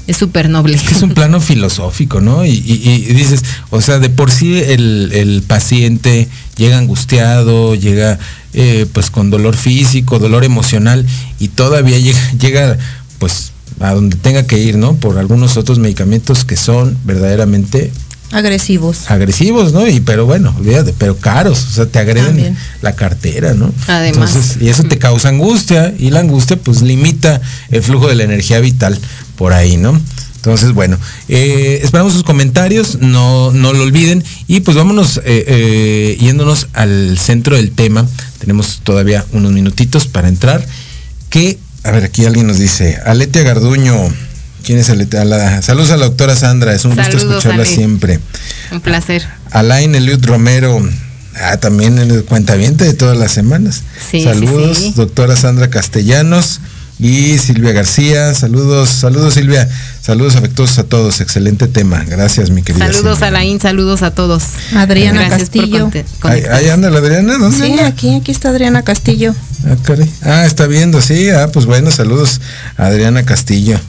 es 0.07 0.17
súper 0.17 0.49
noble. 0.49 0.75
Es 0.75 0.83
que 0.83 0.93
es 0.95 1.01
un 1.01 1.13
plano 1.13 1.39
filosófico, 1.41 2.21
¿no? 2.21 2.45
Y, 2.45 2.51
y- 2.51 3.05
y 3.09 3.13
dices, 3.13 3.43
o 3.69 3.81
sea, 3.81 3.99
de 3.99 4.09
por 4.09 4.31
sí 4.31 4.57
el, 4.57 5.11
el 5.13 5.43
paciente 5.43 6.27
llega 6.55 6.77
angustiado, 6.77 7.75
llega 7.75 8.17
eh, 8.53 8.85
pues 8.93 9.11
con 9.11 9.29
dolor 9.29 9.55
físico, 9.55 10.17
dolor 10.19 10.43
emocional 10.43 11.05
y 11.39 11.49
todavía 11.49 11.99
llega, 11.99 12.19
llega 12.39 12.77
pues 13.19 13.51
a 13.79 13.93
donde 13.93 14.15
tenga 14.15 14.47
que 14.47 14.57
ir, 14.57 14.77
¿no? 14.77 14.95
Por 14.95 15.19
algunos 15.19 15.57
otros 15.57 15.77
medicamentos 15.77 16.43
que 16.45 16.55
son 16.55 16.97
verdaderamente 17.03 17.91
Agresivos. 18.31 19.09
agresivos, 19.09 19.71
¿no? 19.71 19.87
Y 19.87 20.01
pero 20.01 20.25
bueno, 20.25 20.53
olvídate, 20.57 20.93
pero 20.97 21.15
caros, 21.15 21.65
o 21.65 21.69
sea, 21.71 21.85
te 21.85 21.97
agreden 21.99 22.25
También. 22.25 22.57
la 22.81 22.93
cartera, 22.93 23.53
¿no? 23.53 23.71
Además. 23.87 24.35
Entonces, 24.35 24.57
y 24.61 24.67
eso 24.67 24.83
te 24.83 24.97
causa 24.97 25.29
angustia 25.29 25.93
y 25.97 26.09
la 26.09 26.19
angustia 26.19 26.57
pues 26.57 26.81
limita 26.81 27.39
el 27.71 27.81
flujo 27.81 28.09
de 28.09 28.15
la 28.15 28.23
energía 28.23 28.59
vital 28.59 28.99
por 29.37 29.53
ahí, 29.53 29.77
¿no? 29.77 29.99
Entonces, 30.35 30.71
bueno, 30.73 30.97
eh, 31.29 31.79
esperamos 31.83 32.13
sus 32.13 32.23
comentarios, 32.23 32.99
no, 33.01 33.51
no 33.51 33.73
lo 33.73 33.83
olviden 33.83 34.23
y 34.47 34.61
pues 34.61 34.77
vámonos 34.77 35.17
eh, 35.17 35.43
eh, 35.47 36.17
yéndonos 36.19 36.67
al 36.73 37.17
centro 37.17 37.55
del 37.55 37.71
tema. 37.71 38.05
Tenemos 38.39 38.79
todavía 38.83 39.25
unos 39.31 39.51
minutitos 39.51 40.07
para 40.07 40.27
entrar. 40.29 40.65
Que, 41.29 41.57
a 41.83 41.91
ver, 41.91 42.03
aquí 42.05 42.25
alguien 42.25 42.47
nos 42.47 42.59
dice, 42.59 42.97
Aletia 43.05 43.43
Garduño, 43.43 43.93
¿quién 44.63 44.77
es 44.77 44.89
Aletia? 44.89 45.25
La- 45.25 45.61
saludos 45.61 45.91
a 45.91 45.97
la 45.97 46.05
doctora 46.05 46.35
Sandra, 46.35 46.73
es 46.73 46.85
un 46.85 46.95
gusto 46.95 47.17
escucharla 47.17 47.63
Ale. 47.63 47.65
siempre. 47.65 48.19
Un 48.71 48.79
placer. 48.79 49.27
Alain 49.51 49.93
Eliud 49.95 50.23
Romero, 50.25 50.81
ah, 51.41 51.57
también 51.57 51.97
el 51.97 52.23
cuentaviente 52.23 52.85
de 52.85 52.93
todas 52.93 53.17
las 53.17 53.33
semanas. 53.33 53.83
Sí, 54.11 54.23
saludos, 54.23 54.77
sí, 54.77 54.83
sí. 54.83 54.93
doctora 54.95 55.35
Sandra 55.35 55.69
Castellanos 55.69 56.61
y 56.99 57.37
Silvia 57.37 57.73
García. 57.73 58.33
Saludos, 58.33 58.89
saludos 58.89 59.35
Silvia. 59.35 59.69
Saludos 60.01 60.35
afectuosos 60.35 60.79
a 60.79 60.83
todos. 60.83 61.21
Excelente 61.21 61.67
tema. 61.67 62.03
Gracias, 62.07 62.49
mi 62.49 62.63
querida. 62.63 62.85
Saludos 62.87 63.17
Silvia. 63.19 63.27
a 63.27 63.31
Laín, 63.31 63.59
saludos 63.59 64.01
a 64.03 64.11
todos. 64.11 64.43
Adriana 64.75 65.21
Gracias 65.27 65.49
Castillo. 65.49 65.91
Ahí, 66.23 66.69
anda 66.69 66.89
la 66.89 66.99
Adriana, 66.99 67.37
¿dónde 67.37 67.57
Sí, 67.57 67.71
anda? 67.71 67.87
aquí, 67.87 68.15
aquí 68.15 68.31
está 68.31 68.49
Adriana 68.49 68.81
Castillo. 68.83 69.35
Ah, 69.65 69.75
caray. 69.83 70.09
Ah, 70.23 70.45
está 70.45 70.65
viendo, 70.67 71.01
sí. 71.01 71.29
Ah, 71.29 71.49
pues 71.51 71.65
bueno, 71.65 71.91
saludos 71.91 72.41
a 72.77 72.85
Adriana 72.87 73.23
Castillo. 73.23 73.79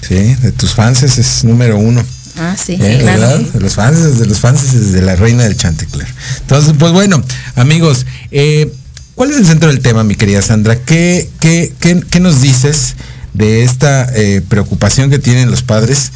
Sí, 0.00 0.14
de 0.34 0.50
tus 0.52 0.74
fans 0.74 1.02
es 1.04 1.44
número 1.44 1.78
uno. 1.78 2.02
Ah, 2.38 2.56
sí, 2.56 2.72
Eh, 2.80 2.98
claro. 3.02 3.20
¿verdad? 3.20 3.38
De 3.40 3.60
los 3.60 3.74
fans, 3.74 4.18
de 4.18 4.26
los 4.26 4.40
fans 4.40 4.72
desde 4.72 5.02
la 5.02 5.14
reina 5.16 5.44
del 5.44 5.56
Chantecler. 5.56 6.08
Entonces, 6.40 6.74
pues 6.78 6.90
bueno, 6.92 7.22
amigos, 7.56 8.06
eh, 8.30 8.72
¿cuál 9.14 9.30
es 9.30 9.36
el 9.36 9.46
centro 9.46 9.68
del 9.68 9.80
tema, 9.80 10.04
mi 10.04 10.14
querida 10.14 10.42
Sandra? 10.42 10.76
¿Qué, 10.76 11.28
qué, 11.40 11.72
qué- 11.80 12.02
qué 12.08 12.20
nos 12.20 12.40
dices 12.40 12.94
de 13.34 13.62
esta 13.64 14.08
eh, 14.14 14.42
preocupación 14.48 15.10
que 15.10 15.18
tienen 15.18 15.50
los 15.50 15.62
padres? 15.62 16.12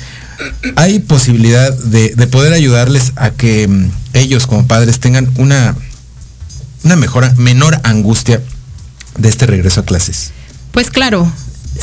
¿Hay 0.76 0.98
posibilidad 0.98 1.72
de, 1.72 2.14
de 2.14 2.26
poder 2.26 2.52
ayudarles 2.52 3.12
a 3.16 3.30
que 3.30 3.66
mm, 3.68 3.90
ellos 4.14 4.46
como 4.46 4.66
padres 4.66 5.00
tengan 5.00 5.30
una, 5.38 5.74
una 6.84 6.96
mejora, 6.96 7.32
menor 7.38 7.80
angustia 7.84 8.42
de 9.18 9.28
este 9.28 9.46
regreso 9.46 9.80
a 9.80 9.84
clases? 9.84 10.32
Pues 10.72 10.90
claro, 10.90 11.30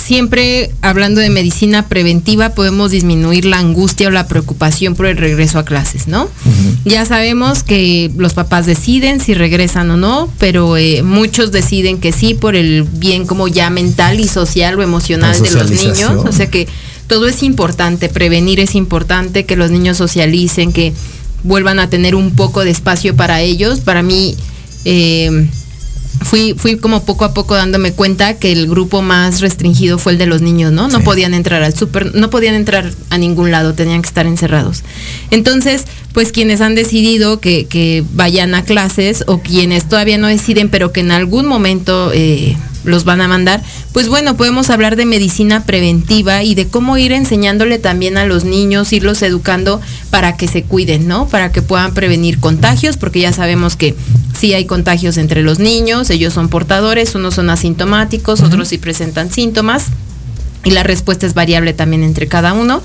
siempre 0.03 0.71
hablando 0.81 1.21
de 1.21 1.29
medicina 1.29 1.87
preventiva 1.87 2.49
podemos 2.49 2.91
disminuir 2.91 3.45
la 3.45 3.59
angustia 3.59 4.09
o 4.09 4.11
la 4.11 4.27
preocupación 4.27 4.95
por 4.95 5.05
el 5.05 5.17
regreso 5.17 5.59
a 5.59 5.65
clases, 5.65 6.07
¿no? 6.07 6.29
Ya 6.83 7.05
sabemos 7.05 7.63
que 7.63 8.11
los 8.17 8.33
papás 8.33 8.65
deciden 8.65 9.19
si 9.19 9.33
regresan 9.33 9.89
o 9.91 9.97
no, 9.97 10.29
pero 10.39 10.75
eh, 10.77 11.03
muchos 11.03 11.51
deciden 11.51 11.99
que 11.99 12.11
sí 12.11 12.33
por 12.33 12.55
el 12.55 12.83
bien 12.83 13.25
como 13.25 13.47
ya 13.47 13.69
mental 13.69 14.19
y 14.19 14.27
social 14.27 14.77
o 14.77 14.83
emocional 14.83 15.41
de 15.41 15.51
los 15.51 15.71
niños. 15.71 16.25
O 16.25 16.31
sea 16.31 16.49
que 16.49 16.67
todo 17.07 17.27
es 17.27 17.41
importante, 17.43 18.09
prevenir 18.09 18.59
es 18.59 18.75
importante, 18.75 19.45
que 19.45 19.55
los 19.55 19.71
niños 19.71 19.97
socialicen, 19.97 20.73
que 20.73 20.93
vuelvan 21.43 21.79
a 21.79 21.89
tener 21.89 22.15
un 22.15 22.31
poco 22.31 22.63
de 22.63 22.71
espacio 22.71 23.15
para 23.15 23.41
ellos. 23.41 23.79
Para 23.79 24.01
mí, 24.01 24.35
eh, 24.85 25.47
fui, 26.23 26.53
fui 26.57 26.77
como 26.77 27.03
poco 27.05 27.25
a 27.25 27.33
poco 27.33 27.55
dándome 27.55 27.91
cuenta 27.93 28.35
que 28.37 28.51
el 28.51 28.67
grupo 28.67 29.01
más 29.01 29.41
restringido 29.41 29.97
fue 29.97 30.13
el 30.13 30.17
de 30.17 30.25
los 30.25 30.41
niños, 30.41 30.71
¿no? 30.71 30.87
No 30.87 30.99
Sí. 30.99 31.03
podían 31.05 31.33
entrar 31.33 31.63
al 31.63 31.73
súper, 31.75 32.15
no 32.15 32.29
podían 32.29 32.55
entrar 32.55 32.91
a 33.09 33.17
ningún 33.17 33.51
lado, 33.51 33.73
tenían 33.73 34.01
que 34.01 34.07
estar 34.07 34.25
encerrados. 34.25 34.83
Entonces, 35.31 35.85
pues 36.13 36.31
quienes 36.31 36.61
han 36.61 36.75
decidido 36.75 37.39
que, 37.39 37.65
que 37.65 38.03
vayan 38.13 38.53
a 38.55 38.63
clases 38.63 39.23
o 39.27 39.39
quienes 39.39 39.87
todavía 39.89 40.17
no 40.17 40.27
deciden, 40.27 40.69
pero 40.69 40.91
que 40.91 40.99
en 41.01 41.11
algún 41.11 41.45
momento 41.47 42.11
eh, 42.13 42.55
los 42.83 43.05
van 43.05 43.21
a 43.21 43.27
mandar, 43.27 43.61
pues 43.91 44.07
bueno, 44.09 44.35
podemos 44.35 44.69
hablar 44.69 44.95
de 44.95 45.05
medicina 45.05 45.65
preventiva 45.65 46.43
y 46.43 46.55
de 46.55 46.67
cómo 46.67 46.97
ir 46.97 47.11
enseñándole 47.11 47.79
también 47.79 48.17
a 48.17 48.25
los 48.25 48.43
niños, 48.43 48.93
irlos 48.93 49.21
educando 49.21 49.81
para 50.09 50.37
que 50.37 50.47
se 50.47 50.63
cuiden, 50.63 51.07
¿no? 51.07 51.27
Para 51.27 51.51
que 51.51 51.61
puedan 51.61 51.93
prevenir 51.93 52.39
contagios, 52.39 52.97
porque 52.97 53.19
ya 53.21 53.33
sabemos 53.33 53.75
que 53.75 53.95
sí 54.37 54.53
hay 54.53 54.65
contagios 54.65 55.17
entre 55.17 55.43
los 55.43 55.59
niños, 55.59 56.09
ellos 56.09 56.33
son 56.33 56.49
portadores, 56.49 57.15
unos 57.15 57.35
son 57.35 57.49
asintomáticos, 57.49 58.41
otros 58.41 58.67
sí 58.67 58.77
presentan 58.77 59.31
síntomas 59.31 59.87
y 60.63 60.71
la 60.71 60.83
respuesta 60.83 61.25
es 61.25 61.33
variable 61.33 61.73
también 61.73 62.03
entre 62.03 62.27
cada 62.27 62.53
uno. 62.53 62.81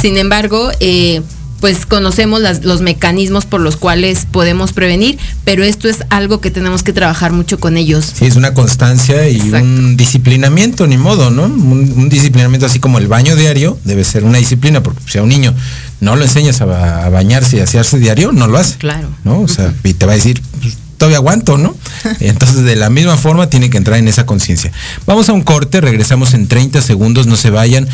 Sin 0.00 0.16
embargo, 0.16 0.70
eh, 0.80 1.22
pues 1.60 1.86
conocemos 1.86 2.40
las- 2.40 2.64
los 2.64 2.80
mecanismos 2.82 3.44
por 3.46 3.60
los 3.60 3.76
cuales 3.76 4.26
podemos 4.30 4.72
prevenir, 4.72 5.18
pero 5.44 5.64
esto 5.64 5.88
es 5.88 5.98
algo 6.10 6.40
que 6.40 6.50
tenemos 6.50 6.82
que 6.82 6.92
trabajar 6.92 7.32
mucho 7.32 7.58
con 7.58 7.76
ellos. 7.76 8.12
Sí, 8.16 8.26
es 8.26 8.36
una 8.36 8.54
constancia 8.54 9.28
y 9.28 9.36
Exacto. 9.36 9.58
un 9.66 9.96
disciplinamiento, 9.96 10.86
ni 10.86 10.96
modo, 10.98 11.30
¿no? 11.30 11.44
Un, 11.44 11.92
un 11.96 12.08
disciplinamiento 12.08 12.66
así 12.66 12.78
como 12.80 12.98
el 12.98 13.08
baño 13.08 13.34
diario 13.36 13.78
debe 13.84 14.04
ser 14.04 14.24
una 14.24 14.38
disciplina, 14.38 14.82
porque 14.82 15.00
si 15.06 15.18
a 15.18 15.22
un 15.22 15.28
niño 15.28 15.54
no 16.00 16.14
lo 16.16 16.22
enseñas 16.24 16.60
a, 16.60 16.64
ba- 16.64 17.04
a 17.04 17.08
bañarse 17.08 17.56
y 17.56 17.60
a 17.60 17.64
asearse 17.64 17.98
diario, 17.98 18.30
no 18.32 18.46
lo 18.46 18.58
hace. 18.58 18.76
Claro. 18.78 19.08
¿No? 19.24 19.40
O 19.40 19.48
sea, 19.48 19.74
y 19.84 19.94
te 19.94 20.06
va 20.06 20.12
a 20.12 20.16
decir, 20.16 20.40
pues, 20.60 20.76
todavía 20.96 21.18
aguanto, 21.18 21.58
¿no? 21.58 21.76
Entonces, 22.20 22.62
de 22.64 22.76
la 22.76 22.88
misma 22.90 23.16
forma, 23.16 23.48
tiene 23.50 23.68
que 23.70 23.78
entrar 23.78 23.98
en 23.98 24.06
esa 24.08 24.26
conciencia. 24.26 24.70
Vamos 25.06 25.28
a 25.28 25.32
un 25.32 25.42
corte, 25.42 25.80
regresamos 25.80 26.34
en 26.34 26.46
30 26.46 26.82
segundos, 26.82 27.26
no 27.26 27.36
se 27.36 27.50
vayan. 27.50 27.88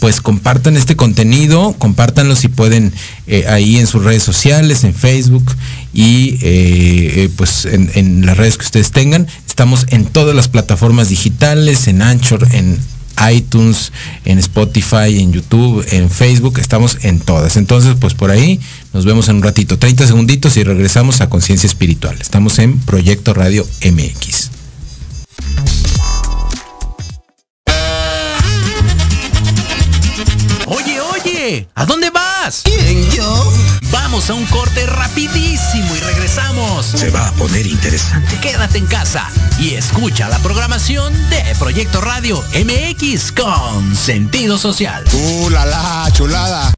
Pues 0.00 0.20
compartan 0.20 0.76
este 0.76 0.96
contenido, 0.96 1.74
compártanlo 1.78 2.34
si 2.34 2.48
pueden 2.48 2.92
eh, 3.26 3.44
ahí 3.48 3.78
en 3.78 3.86
sus 3.86 4.02
redes 4.02 4.22
sociales, 4.22 4.82
en 4.84 4.94
Facebook 4.94 5.44
y 5.92 6.38
eh, 6.42 7.24
eh, 7.24 7.30
pues 7.36 7.66
en, 7.66 7.90
en 7.94 8.26
las 8.26 8.36
redes 8.36 8.56
que 8.56 8.64
ustedes 8.64 8.90
tengan. 8.90 9.26
Estamos 9.46 9.86
en 9.90 10.06
todas 10.06 10.34
las 10.34 10.48
plataformas 10.48 11.10
digitales, 11.10 11.86
en 11.86 12.02
Anchor, 12.02 12.48
en 12.52 12.78
iTunes, 13.32 13.92
en 14.24 14.38
Spotify, 14.38 15.20
en 15.20 15.32
YouTube, 15.32 15.84
en 15.90 16.10
Facebook, 16.10 16.58
estamos 16.58 16.98
en 17.02 17.20
todas. 17.20 17.56
Entonces, 17.56 17.94
pues 18.00 18.14
por 18.14 18.30
ahí 18.30 18.60
nos 18.92 19.04
vemos 19.04 19.28
en 19.28 19.36
un 19.36 19.42
ratito, 19.42 19.78
30 19.78 20.06
segunditos 20.06 20.56
y 20.56 20.64
regresamos 20.64 21.20
a 21.20 21.28
Conciencia 21.28 21.66
Espiritual. 21.66 22.16
Estamos 22.20 22.58
en 22.58 22.78
Proyecto 22.78 23.34
Radio 23.34 23.66
MX. 23.84 24.59
¿A 31.74 31.84
dónde 31.84 32.10
vas? 32.10 32.62
¿Quién, 32.64 33.10
yo? 33.10 33.52
Vamos 33.90 34.30
a 34.30 34.34
un 34.34 34.46
corte 34.46 34.86
rapidísimo 34.86 35.96
y 35.96 36.00
regresamos. 36.00 36.86
Se 36.86 37.10
va 37.10 37.28
a 37.28 37.32
poner 37.32 37.66
interesante. 37.66 38.38
Quédate 38.40 38.78
en 38.78 38.86
casa 38.86 39.28
y 39.58 39.74
escucha 39.74 40.28
la 40.28 40.38
programación 40.38 41.12
de 41.28 41.42
Proyecto 41.58 42.00
Radio 42.00 42.42
MX 42.54 43.32
con 43.32 43.96
sentido 43.96 44.58
social. 44.58 45.04
¡Uh, 45.12 45.50
la, 45.50 45.66
la, 45.66 46.08
chulada! 46.12 46.72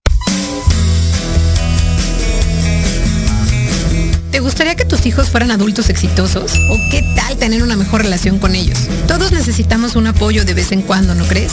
¿Te 4.31 4.41
gustaría 4.41 4.75
que 4.75 4.87
tus 4.87 5.05
hijos 5.05 5.29
fueran 5.29 5.50
adultos 5.50 5.91
exitosos? 5.91 6.52
¿O 6.71 6.79
qué 6.91 7.02
tal 7.14 7.37
tener 7.37 7.62
una 7.62 7.76
mejor 7.76 8.02
relación 8.02 8.38
con 8.38 8.55
ellos? 8.55 8.79
Todos 9.07 9.33
necesitamos 9.33 9.97
un 9.97 10.07
apoyo 10.07 10.47
de 10.47 10.55
vez 10.55 10.73
en 10.73 10.81
cuando, 10.81 11.14
¿no 11.14 11.25
crees? 11.26 11.52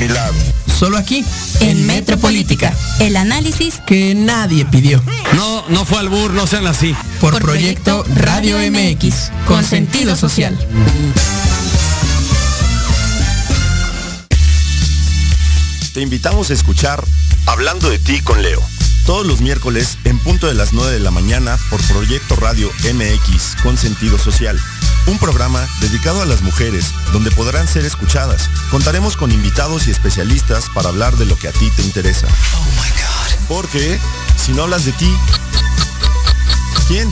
mi 0.01 0.07
lado. 0.07 0.33
Solo 0.79 0.97
aquí, 0.97 1.23
En 1.59 1.85
Metropolítica. 1.85 2.75
El 2.99 3.15
análisis 3.15 3.79
que 3.85 4.15
nadie 4.15 4.65
pidió. 4.65 4.99
No, 5.35 5.63
no 5.69 5.85
fue 5.85 5.99
albur, 5.99 6.31
no 6.33 6.47
sean 6.47 6.65
así. 6.65 6.95
Por, 7.19 7.39
Proyecto 7.39 8.03
Radio 8.15 8.57
MX, 8.57 9.31
con 9.47 9.63
sentido 9.63 10.15
social. 10.15 10.57
Te 15.93 16.01
invitamos 16.01 16.49
a 16.49 16.53
escuchar 16.53 17.03
Hablando 17.45 17.87
de 17.89 17.99
ti 17.99 18.21
con 18.21 18.41
Leo. 18.41 18.61
Todos 19.05 19.27
los 19.27 19.41
miércoles 19.41 19.99
en 20.03 20.17
punto 20.17 20.47
de 20.47 20.55
las 20.55 20.73
9 20.73 20.93
de 20.93 20.99
la 20.99 21.11
mañana 21.11 21.59
por 21.69 21.79
Proyecto 21.83 22.35
Radio 22.37 22.71
MX 22.91 23.61
con 23.61 23.77
sentido 23.77 24.17
social. 24.17 24.59
Un 25.07 25.17
programa 25.17 25.67
dedicado 25.79 26.21
a 26.21 26.25
las 26.25 26.41
mujeres 26.41 26.93
donde 27.11 27.31
podrán 27.31 27.67
ser 27.67 27.85
escuchadas. 27.85 28.49
Contaremos 28.69 29.17
con 29.17 29.31
invitados 29.31 29.87
y 29.87 29.91
especialistas 29.91 30.69
para 30.73 30.89
hablar 30.89 31.15
de 31.17 31.25
lo 31.25 31.35
que 31.35 31.47
a 31.47 31.51
ti 31.51 31.69
te 31.75 31.81
interesa. 31.81 32.27
Porque 33.47 33.99
si 34.37 34.53
no 34.53 34.63
hablas 34.63 34.85
de 34.85 34.93
ti, 34.93 35.13
¿quién? 36.87 37.11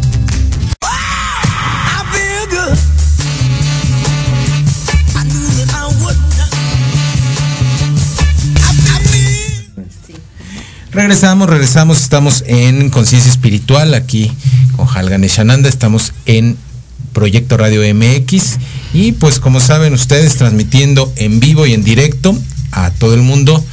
Regresamos, 10.91 11.49
regresamos, 11.49 12.01
estamos 12.01 12.43
en 12.47 12.89
Conciencia 12.89 13.31
Espiritual 13.31 13.93
aquí 13.93 14.29
con 14.75 14.89
Halgan 14.89 15.23
Eshananda, 15.23 15.69
estamos 15.69 16.11
en 16.25 16.57
Proyecto 17.13 17.55
Radio 17.55 17.81
MX 17.95 18.57
y 18.93 19.13
pues 19.13 19.39
como 19.39 19.61
saben 19.61 19.93
ustedes 19.93 20.35
transmitiendo 20.35 21.09
en 21.15 21.39
vivo 21.39 21.65
y 21.65 21.73
en 21.73 21.85
directo 21.85 22.37
a 22.71 22.91
todo 22.91 23.13
el 23.13 23.21
mundo 23.21 23.63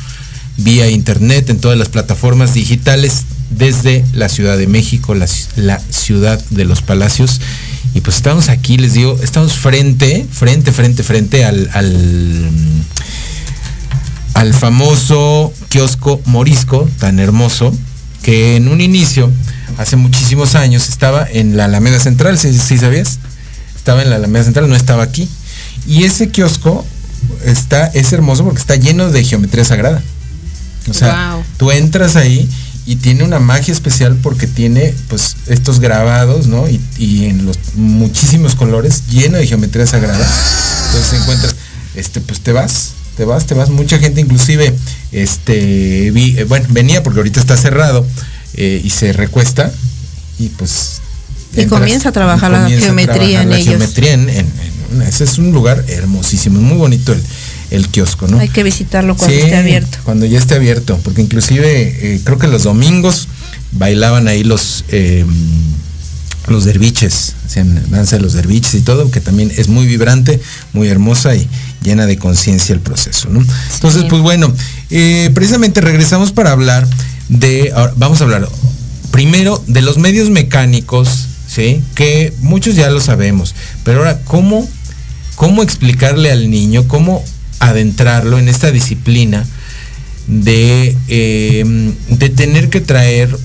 vía 0.58 0.88
internet 0.90 1.50
en 1.50 1.58
todas 1.60 1.76
las 1.76 1.88
plataformas 1.88 2.54
digitales 2.54 3.24
desde 3.50 4.04
la 4.12 4.28
Ciudad 4.28 4.56
de 4.56 4.68
México, 4.68 5.16
la, 5.16 5.26
la 5.56 5.80
ciudad 5.90 6.40
de 6.50 6.64
los 6.64 6.82
palacios. 6.82 7.40
Y 7.94 8.00
pues 8.00 8.14
estamos 8.14 8.48
aquí, 8.48 8.78
les 8.78 8.94
digo, 8.94 9.18
estamos 9.20 9.54
frente, 9.54 10.24
frente, 10.30 10.70
frente, 10.70 11.02
frente 11.02 11.44
al, 11.44 11.68
al, 11.72 12.50
al 14.34 14.54
famoso 14.54 15.52
kiosco 15.68 16.20
morisco, 16.24 16.88
tan 16.98 17.18
hermoso, 17.18 17.72
que 18.22 18.56
en 18.56 18.68
un 18.68 18.80
inicio, 18.80 19.30
hace 19.78 19.96
muchísimos 19.96 20.54
años, 20.54 20.88
estaba 20.88 21.26
en 21.30 21.56
la 21.56 21.66
Alameda 21.66 22.00
Central, 22.00 22.38
¿sí, 22.38 22.56
sí 22.58 22.78
sabías? 22.78 23.18
Estaba 23.76 24.02
en 24.02 24.10
la 24.10 24.16
Alameda 24.16 24.44
Central, 24.44 24.68
no 24.68 24.76
estaba 24.76 25.02
aquí. 25.02 25.28
Y 25.86 26.04
ese 26.04 26.30
kiosco 26.30 26.84
está, 27.44 27.86
es 27.86 28.12
hermoso 28.12 28.44
porque 28.44 28.60
está 28.60 28.76
lleno 28.76 29.10
de 29.10 29.24
geometría 29.24 29.64
sagrada. 29.64 30.02
O 30.90 30.94
sea, 30.94 31.34
Wow. 31.34 31.44
tú 31.58 31.70
entras 31.70 32.16
ahí 32.16 32.48
y 32.86 32.96
tiene 32.96 33.22
una 33.22 33.38
magia 33.38 33.72
especial 33.72 34.16
porque 34.22 34.46
tiene 34.46 34.94
pues 35.08 35.36
estos 35.46 35.78
grabados, 35.80 36.46
¿no? 36.46 36.68
Y, 36.68 36.80
y 36.98 37.26
en 37.26 37.44
los 37.44 37.58
muchísimos 37.76 38.54
colores, 38.54 39.02
lleno 39.10 39.36
de 39.38 39.46
geometría 39.46 39.86
sagrada. 39.86 40.26
Entonces 40.86 41.20
encuentras, 41.20 41.54
este, 41.94 42.20
pues 42.20 42.40
te 42.40 42.52
vas, 42.52 42.92
te 43.18 43.24
vas, 43.26 43.44
te 43.46 43.54
vas. 43.54 43.68
Mucha 43.68 43.98
gente 43.98 44.20
inclusive, 44.22 44.72
este, 45.12 46.10
vi- 46.12 46.38
eh, 46.38 46.44
bueno, 46.44 46.66
venía 46.70 47.02
porque 47.02 47.18
ahorita 47.18 47.40
está 47.40 47.56
cerrado 47.56 48.06
eh, 48.54 48.80
y 48.82 48.90
se 48.90 49.12
recuesta 49.12 49.70
y 50.38 50.48
pues 50.50 51.00
Y 51.56 51.66
comienza 51.66 52.10
a 52.10 52.12
trabajar 52.12 52.50
la 52.52 52.60
comienza 52.62 52.84
a 52.84 52.86
geometría 52.86 53.14
trabajar 53.16 53.42
en 53.42 53.50
la 53.50 53.56
ellos. 53.58 53.68
geometría 53.70 54.12
en- 54.12 54.28
en- 54.30 54.46
en- 54.92 55.02
ese 55.02 55.24
es 55.24 55.36
un 55.38 55.50
lugar 55.52 55.84
hermosísimo, 55.88 56.60
muy 56.60 56.78
bonito 56.78 57.12
el, 57.12 57.20
el 57.72 57.88
kiosco, 57.88 58.28
¿no? 58.28 58.38
Hay 58.38 58.48
que 58.50 58.62
visitarlo 58.62 59.16
cuando 59.16 59.34
Sí, 59.36 59.42
esté 59.42 59.56
abierto. 59.56 59.98
Cuando 60.04 60.24
ya 60.24 60.38
esté 60.38 60.54
abierto, 60.54 60.98
porque 61.02 61.20
inclusive 61.20 62.14
eh, 62.14 62.20
creo 62.24 62.38
que 62.38 62.46
los 62.46 62.62
domingos 62.62 63.26
bailaban 63.72 64.28
ahí 64.28 64.44
los 64.44 64.84
eh, 64.90 65.26
los 66.50 66.64
derviches, 66.64 67.34
danza 67.90 68.16
de 68.16 68.22
los 68.22 68.32
derviches 68.32 68.74
y 68.74 68.80
todo, 68.80 69.10
que 69.10 69.20
también 69.20 69.52
es 69.56 69.68
muy 69.68 69.86
vibrante, 69.86 70.40
muy 70.72 70.88
hermosa 70.88 71.34
y 71.34 71.48
llena 71.82 72.06
de 72.06 72.18
conciencia 72.18 72.74
el 72.74 72.80
proceso, 72.80 73.28
¿no? 73.30 73.44
Entonces, 73.74 74.04
pues 74.08 74.22
bueno, 74.22 74.52
eh, 74.90 75.30
precisamente 75.34 75.80
regresamos 75.80 76.32
para 76.32 76.52
hablar 76.52 76.86
de, 77.28 77.72
ahora, 77.74 77.92
vamos 77.96 78.20
a 78.20 78.24
hablar 78.24 78.48
primero 79.10 79.62
de 79.66 79.82
los 79.82 79.98
medios 79.98 80.30
mecánicos, 80.30 81.26
¿sí? 81.46 81.82
Que 81.94 82.32
muchos 82.40 82.74
ya 82.76 82.90
lo 82.90 83.00
sabemos, 83.00 83.54
pero 83.84 83.98
ahora, 83.98 84.20
¿cómo, 84.24 84.68
cómo 85.36 85.62
explicarle 85.62 86.30
al 86.30 86.50
niño, 86.50 86.86
cómo 86.88 87.24
adentrarlo 87.60 88.38
en 88.38 88.48
esta 88.48 88.70
disciplina 88.70 89.44
de, 90.26 90.96
eh, 91.08 91.92
de 92.08 92.28
tener 92.28 92.68
que 92.68 92.80
traer, 92.80 93.36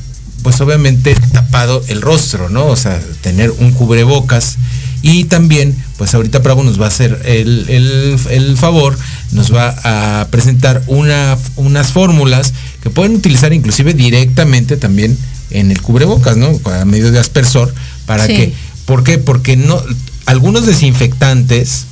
pues 0.43 0.59
obviamente 0.61 1.15
tapado 1.31 1.81
el 1.87 2.01
rostro, 2.01 2.49
¿no? 2.49 2.67
O 2.67 2.75
sea, 2.75 3.01
tener 3.21 3.49
un 3.51 3.71
cubrebocas. 3.71 4.57
Y 5.01 5.25
también, 5.25 5.75
pues 5.97 6.13
ahorita 6.13 6.39
Bravo 6.39 6.63
nos 6.63 6.79
va 6.79 6.85
a 6.85 6.89
hacer 6.89 7.21
el, 7.25 7.65
el- 7.69 8.17
el 8.29 8.57
favor, 8.57 8.97
nos 9.31 9.53
va 9.53 9.75
a 9.83 10.27
presentar 10.29 10.81
una, 10.87 11.37
unas 11.57 11.91
fórmulas 11.91 12.53
que 12.81 12.89
pueden 12.89 13.15
utilizar 13.15 13.51
inclusive 13.51 13.93
directamente 13.93 14.77
también 14.77 15.17
en 15.51 15.71
el 15.71 15.81
cubrebocas, 15.81 16.37
¿no? 16.37 16.57
A 16.71 16.85
medio 16.85 17.11
de 17.11 17.19
aspersor, 17.19 17.73
para 18.05 18.25
Sí. 18.27 18.33
que, 18.35 18.53
¿por 18.85 19.03
qué? 19.03 19.17
Porque 19.17 19.57
no, 19.57 19.81
algunos 20.25 20.65
desinfectantes 20.65 21.85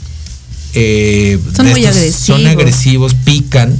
eh, 0.73 1.37
Son 1.55 1.67
muy 1.69 1.83
estos 1.83 2.15
son 2.15 2.35
agresivos. 2.47 2.51
agresivos, 2.61 3.13
pican, 3.25 3.77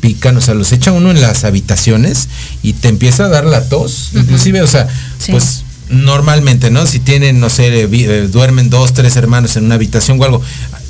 pican, 0.00 0.36
o 0.36 0.40
sea, 0.40 0.54
los 0.54 0.72
echa 0.72 0.92
uno 0.92 1.10
en 1.10 1.20
las 1.20 1.44
habitaciones 1.44 2.28
y 2.62 2.72
te 2.74 2.88
empieza 2.88 3.24
a 3.24 3.28
dar 3.28 3.44
la 3.44 3.68
tos, 3.68 4.10
inclusive, 4.14 4.62
o 4.62 4.66
sea, 4.66 4.86
Sí. 5.18 5.32
pues 5.32 5.62
normalmente, 5.90 6.70
¿no? 6.70 6.86
Si 6.86 6.98
tienen, 7.00 7.40
no 7.40 7.48
sé, 7.50 7.68
eh, 7.68 7.88
eh, 7.90 8.28
duermen 8.30 8.70
dos, 8.70 8.92
tres 8.92 9.16
hermanos 9.16 9.56
en 9.56 9.64
una 9.64 9.76
habitación 9.76 10.20
o 10.20 10.24
algo, 10.24 10.42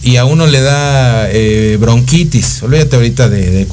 y 0.02 0.16
a 0.16 0.24
uno 0.24 0.46
le 0.46 0.60
da 0.60 1.28
eh, 1.30 1.76
bronquitis, 1.80 2.62
olvídate 2.62 2.96
ahorita 2.96 3.28
de, 3.28 3.50
de 3.50 3.66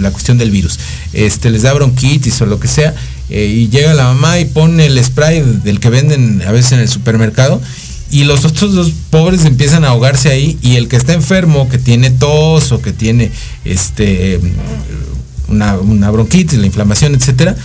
la 0.00 0.10
cuestión 0.10 0.38
del 0.38 0.50
virus, 0.50 0.78
este, 1.12 1.50
les 1.50 1.62
da 1.62 1.72
bronquitis 1.72 2.40
o 2.42 2.46
lo 2.46 2.58
que 2.60 2.68
sea, 2.68 2.94
eh, 3.30 3.44
y 3.46 3.68
llega 3.68 3.92
la 3.94 4.04
mamá 4.04 4.38
y 4.40 4.46
pone 4.46 4.86
el 4.86 5.02
spray 5.04 5.42
del 5.64 5.80
que 5.80 5.90
venden 5.90 6.42
a 6.46 6.52
veces 6.52 6.72
en 6.72 6.78
el 6.80 6.88
supermercado, 6.88 7.60
y 8.10 8.24
los 8.24 8.44
otros 8.44 8.74
dos 8.74 8.92
pobres 9.10 9.44
empiezan 9.44 9.84
a 9.84 9.88
ahogarse 9.88 10.30
ahí, 10.30 10.58
y 10.62 10.76
el 10.76 10.88
que 10.88 10.96
está 10.96 11.12
enfermo, 11.12 11.68
que 11.68 11.78
tiene 11.78 12.10
tos 12.10 12.72
o 12.72 12.80
que 12.80 12.92
tiene 12.92 13.30
este 13.64 14.40
una, 15.48 15.78
una 15.78 16.10
bronquitis, 16.10 16.58
la 16.58 16.66
inflamación, 16.66 17.14
etcétera, 17.14 17.56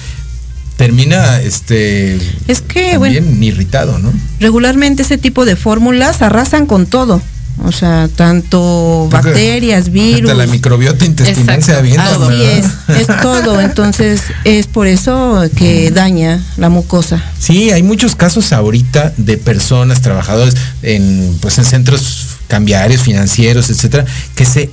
termina 0.77 1.41
este 1.41 2.19
Es 2.47 2.62
que, 2.62 2.93
también 2.93 3.41
irritado, 3.43 3.99
¿no? 3.99 4.12
Regularmente 4.39 5.03
ese 5.03 5.17
tipo 5.17 5.45
de 5.45 5.56
fórmulas 5.56 6.21
arrasan 6.21 6.65
con 6.65 6.86
todo. 6.86 7.21
O 7.63 7.72
sea, 7.72 8.10
tanto 8.16 9.08
bacterias, 9.12 9.92
virus. 9.92 10.30
Hasta 10.32 10.34
la 10.46 10.52
microbiota 10.52 11.06
intestinal 11.06 11.63
se 11.63 11.74
avienta, 11.74 12.04
Así 12.16 12.20
¿verdad? 12.20 12.58
es, 12.89 13.08
es 13.08 13.22
todo. 13.22 13.62
Entonces, 13.62 14.22
es 14.44 14.68
por 14.68 14.88
eso 14.88 15.44
que 15.56 15.92
daña 15.92 16.44
la 16.58 16.70
mucosa. 16.70 17.24
Sí, 17.39 17.70
hay 17.72 17.84
muchos 17.84 18.16
casos 18.16 18.52
ahorita 18.54 19.13
de 19.18 19.38
personas, 19.38 20.02
trabajadores 20.02 20.56
en, 20.82 21.38
pues, 21.42 21.58
en 21.60 21.66
centros 21.66 22.26
cambiarios, 22.48 23.02
financieros, 23.02 23.70
etcétera, 23.70 24.06
que 24.36 24.46
se 24.46 24.70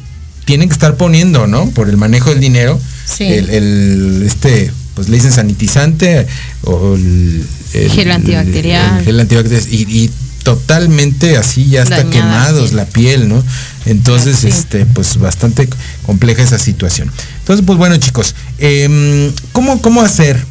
tienen 0.47 0.69
que 0.69 0.73
estar 0.73 0.97
poniendo, 0.97 1.47
¿no? 1.47 1.69
Por 1.71 1.89
el 1.89 1.97
manejo 1.97 2.31
del 2.31 2.41
dinero, 2.41 2.81
Sí. 3.05 3.25
el, 3.25 3.51
el, 3.51 4.23
este, 4.27 4.73
pues 4.95 5.09
le 5.09 5.17
dicen 5.17 5.33
sanitizante 5.33 6.27
o 6.63 6.95
el, 6.95 7.45
el- 7.75 7.91
Gel 7.91 8.11
antibacterial. 8.11 8.99
el 8.99 9.05
gel 9.05 9.21
antibacterial 9.21 9.67
y, 9.71 9.83
y 10.05 10.11
totalmente 10.43 11.37
así 11.37 11.69
ya 11.69 11.83
está 11.83 11.99
Dañada, 11.99 12.11
quemados 12.13 12.71
sí. 12.71 12.75
la 12.77 12.87
piel, 12.87 13.29
¿no? 13.29 13.43
Entonces, 13.87 14.45
este, 14.45 14.87
pues 14.87 15.17
bastante 15.19 15.69
compleja 16.07 16.43
esa 16.43 16.59
situación. 16.59 17.11
Entonces, 17.41 17.65
pues 17.67 17.79
bueno, 17.79 17.97
chicos, 17.97 18.35
em, 18.59 19.33
¿cómo, 19.53 19.81
¿cómo 19.81 20.03
hacer? 20.03 20.45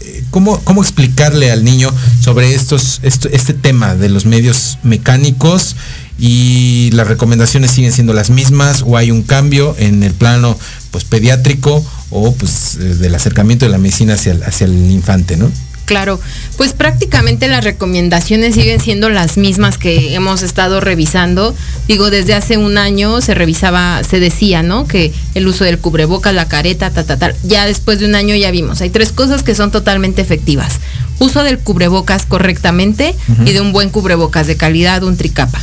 Eh, 0.00 0.24
¿Cómo, 0.30 0.58
¿Cómo 0.60 0.82
explicarle 0.82 1.50
al 1.50 1.64
niño 1.64 1.90
sobre 2.20 2.54
estos, 2.54 3.00
esto- 3.02 3.28
este 3.30 3.54
tema 3.54 3.94
de 3.94 4.08
los 4.08 4.26
medios 4.26 4.78
mecánicos 4.82 5.76
y 6.18 6.90
las 6.92 7.06
recomendaciones 7.08 7.70
siguen 7.70 7.92
siendo 7.92 8.12
las 8.14 8.30
mismas 8.30 8.82
o 8.86 8.96
hay 8.96 9.10
un 9.10 9.22
cambio 9.22 9.74
en 9.78 10.02
el 10.02 10.12
plano 10.14 10.58
pues 10.90 11.04
pediátrico 11.04 11.84
o 12.10 12.32
pues 12.34 12.76
eh, 12.80 12.94
del 12.94 13.14
acercamiento 13.14 13.66
de 13.66 13.70
la 13.72 13.78
medicina 13.78 14.14
hacia 14.14 14.32
el, 14.32 14.42
hacia 14.44 14.66
el 14.66 14.90
infante, 14.90 15.36
¿no? 15.36 15.50
Claro, 15.86 16.20
pues 16.56 16.72
prácticamente 16.72 17.46
las 17.46 17.62
recomendaciones 17.62 18.56
siguen 18.56 18.80
siendo 18.80 19.08
las 19.08 19.36
mismas 19.36 19.78
que 19.78 20.14
hemos 20.14 20.42
estado 20.42 20.80
revisando. 20.80 21.54
Digo, 21.86 22.10
desde 22.10 22.34
hace 22.34 22.58
un 22.58 22.76
año 22.76 23.20
se 23.20 23.34
revisaba, 23.34 24.02
se 24.02 24.18
decía, 24.18 24.64
¿no? 24.64 24.86
Que 24.88 25.12
el 25.34 25.46
uso 25.46 25.62
del 25.62 25.78
cubrebocas, 25.78 26.34
la 26.34 26.48
careta, 26.48 26.90
ta, 26.90 27.04
ta, 27.04 27.16
ta. 27.16 27.32
Ya 27.44 27.66
después 27.66 28.00
de 28.00 28.06
un 28.06 28.16
año 28.16 28.34
ya 28.34 28.50
vimos. 28.50 28.80
Hay 28.80 28.90
tres 28.90 29.12
cosas 29.12 29.44
que 29.44 29.54
son 29.54 29.70
totalmente 29.70 30.20
efectivas. 30.20 30.80
Uso 31.20 31.44
del 31.44 31.58
cubrebocas 31.60 32.26
correctamente 32.26 33.14
y 33.44 33.52
de 33.52 33.60
un 33.60 33.72
buen 33.72 33.90
cubrebocas 33.90 34.48
de 34.48 34.56
calidad, 34.56 35.04
un 35.04 35.16
tricapa. 35.16 35.60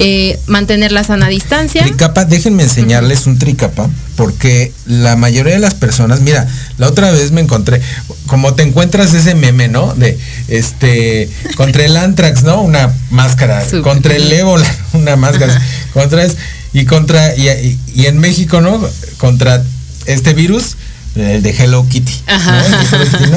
Eh, 0.00 0.38
mantener 0.46 0.92
la 0.92 1.02
sana 1.02 1.28
distancia. 1.28 1.82
Tricapa, 1.82 2.24
déjenme 2.24 2.62
enseñarles 2.62 3.26
un 3.26 3.36
tricapa, 3.36 3.90
porque 4.16 4.72
la 4.86 5.16
mayoría 5.16 5.54
de 5.54 5.58
las 5.58 5.74
personas, 5.74 6.20
mira, 6.20 6.46
la 6.76 6.86
otra 6.86 7.10
vez 7.10 7.32
me 7.32 7.40
encontré, 7.40 7.80
como 8.28 8.54
te 8.54 8.62
encuentras 8.62 9.12
ese 9.12 9.34
meme, 9.34 9.66
¿no? 9.66 9.94
De 9.94 10.16
este, 10.46 11.28
contra 11.56 11.84
el 11.84 11.96
antrax, 11.96 12.44
¿no? 12.44 12.62
Una 12.62 12.94
máscara, 13.10 13.64
contra 13.82 14.14
el 14.14 14.32
ébola, 14.32 14.66
una 14.92 15.16
máscara, 15.16 15.60
contra 15.92 16.24
es, 16.24 16.36
y 16.72 16.84
contra, 16.84 17.34
y, 17.34 17.76
en 17.96 18.18
México, 18.18 18.60
¿no? 18.60 18.80
Contra 19.16 19.64
este 20.06 20.32
virus, 20.32 20.76
el 21.16 21.42
de 21.42 21.50
Hello 21.50 21.84
Kitty. 21.88 22.12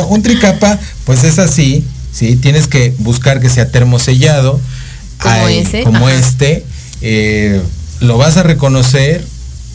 Un 0.09 0.21
tricapa, 0.21 0.77
pues 1.05 1.23
es 1.23 1.39
así, 1.39 1.83
¿sí? 2.11 2.35
Tienes 2.35 2.67
que 2.67 2.93
buscar 2.99 3.39
que 3.39 3.49
sea 3.49 3.71
termosellado, 3.71 4.61
Como 5.21 5.45
hay- 5.45 5.57
ese, 5.59 5.83
como 5.83 6.09
este, 6.09 6.65
eh, 7.01 7.61
lo 7.99 8.17
vas 8.17 8.37
a 8.37 8.43
reconocer. 8.43 9.23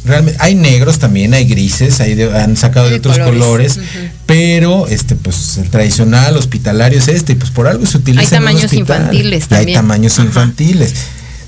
Realmente, 0.05 0.39
hay 0.41 0.55
negros 0.55 1.01
también, 1.01 1.35
hay 1.35 1.47
grises, 1.47 1.99
hay 2.01 2.15
de- 2.15 2.33
han 2.39 2.57
sacado 2.57 2.89
de 2.89 2.95
otros 2.97 3.19
colores. 3.19 3.75
colores, 3.75 3.79
pero 4.25 4.87
este, 4.87 5.17
pues 5.17 5.57
el 5.59 5.69
tradicional 5.69 6.37
hospitalario 6.37 6.99
es 7.01 7.09
este, 7.09 7.33
y 7.33 7.35
pues 7.37 7.51
por 7.51 7.67
algo 7.67 7.85
se 7.87 7.97
utiliza. 7.99 8.21
Hay 8.21 8.27
en 8.27 8.33
un 8.35 8.39
tamaños 8.39 8.65
hospital. 8.67 9.01
infantiles 9.01 9.41
Y 9.41 9.43
hay 9.43 9.49
también. 9.49 9.75
tamaños 9.81 10.19
infantiles, 10.21 10.95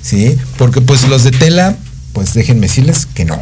sí, 0.01 0.35
porque 0.57 0.81
pues 0.81 1.07
los 1.07 1.23
de 1.23 1.31
tela, 1.31 1.77
pues 2.11 2.33
déjenme 2.33 2.67
decirles 2.67 3.05
que 3.13 3.23
no. 3.23 3.41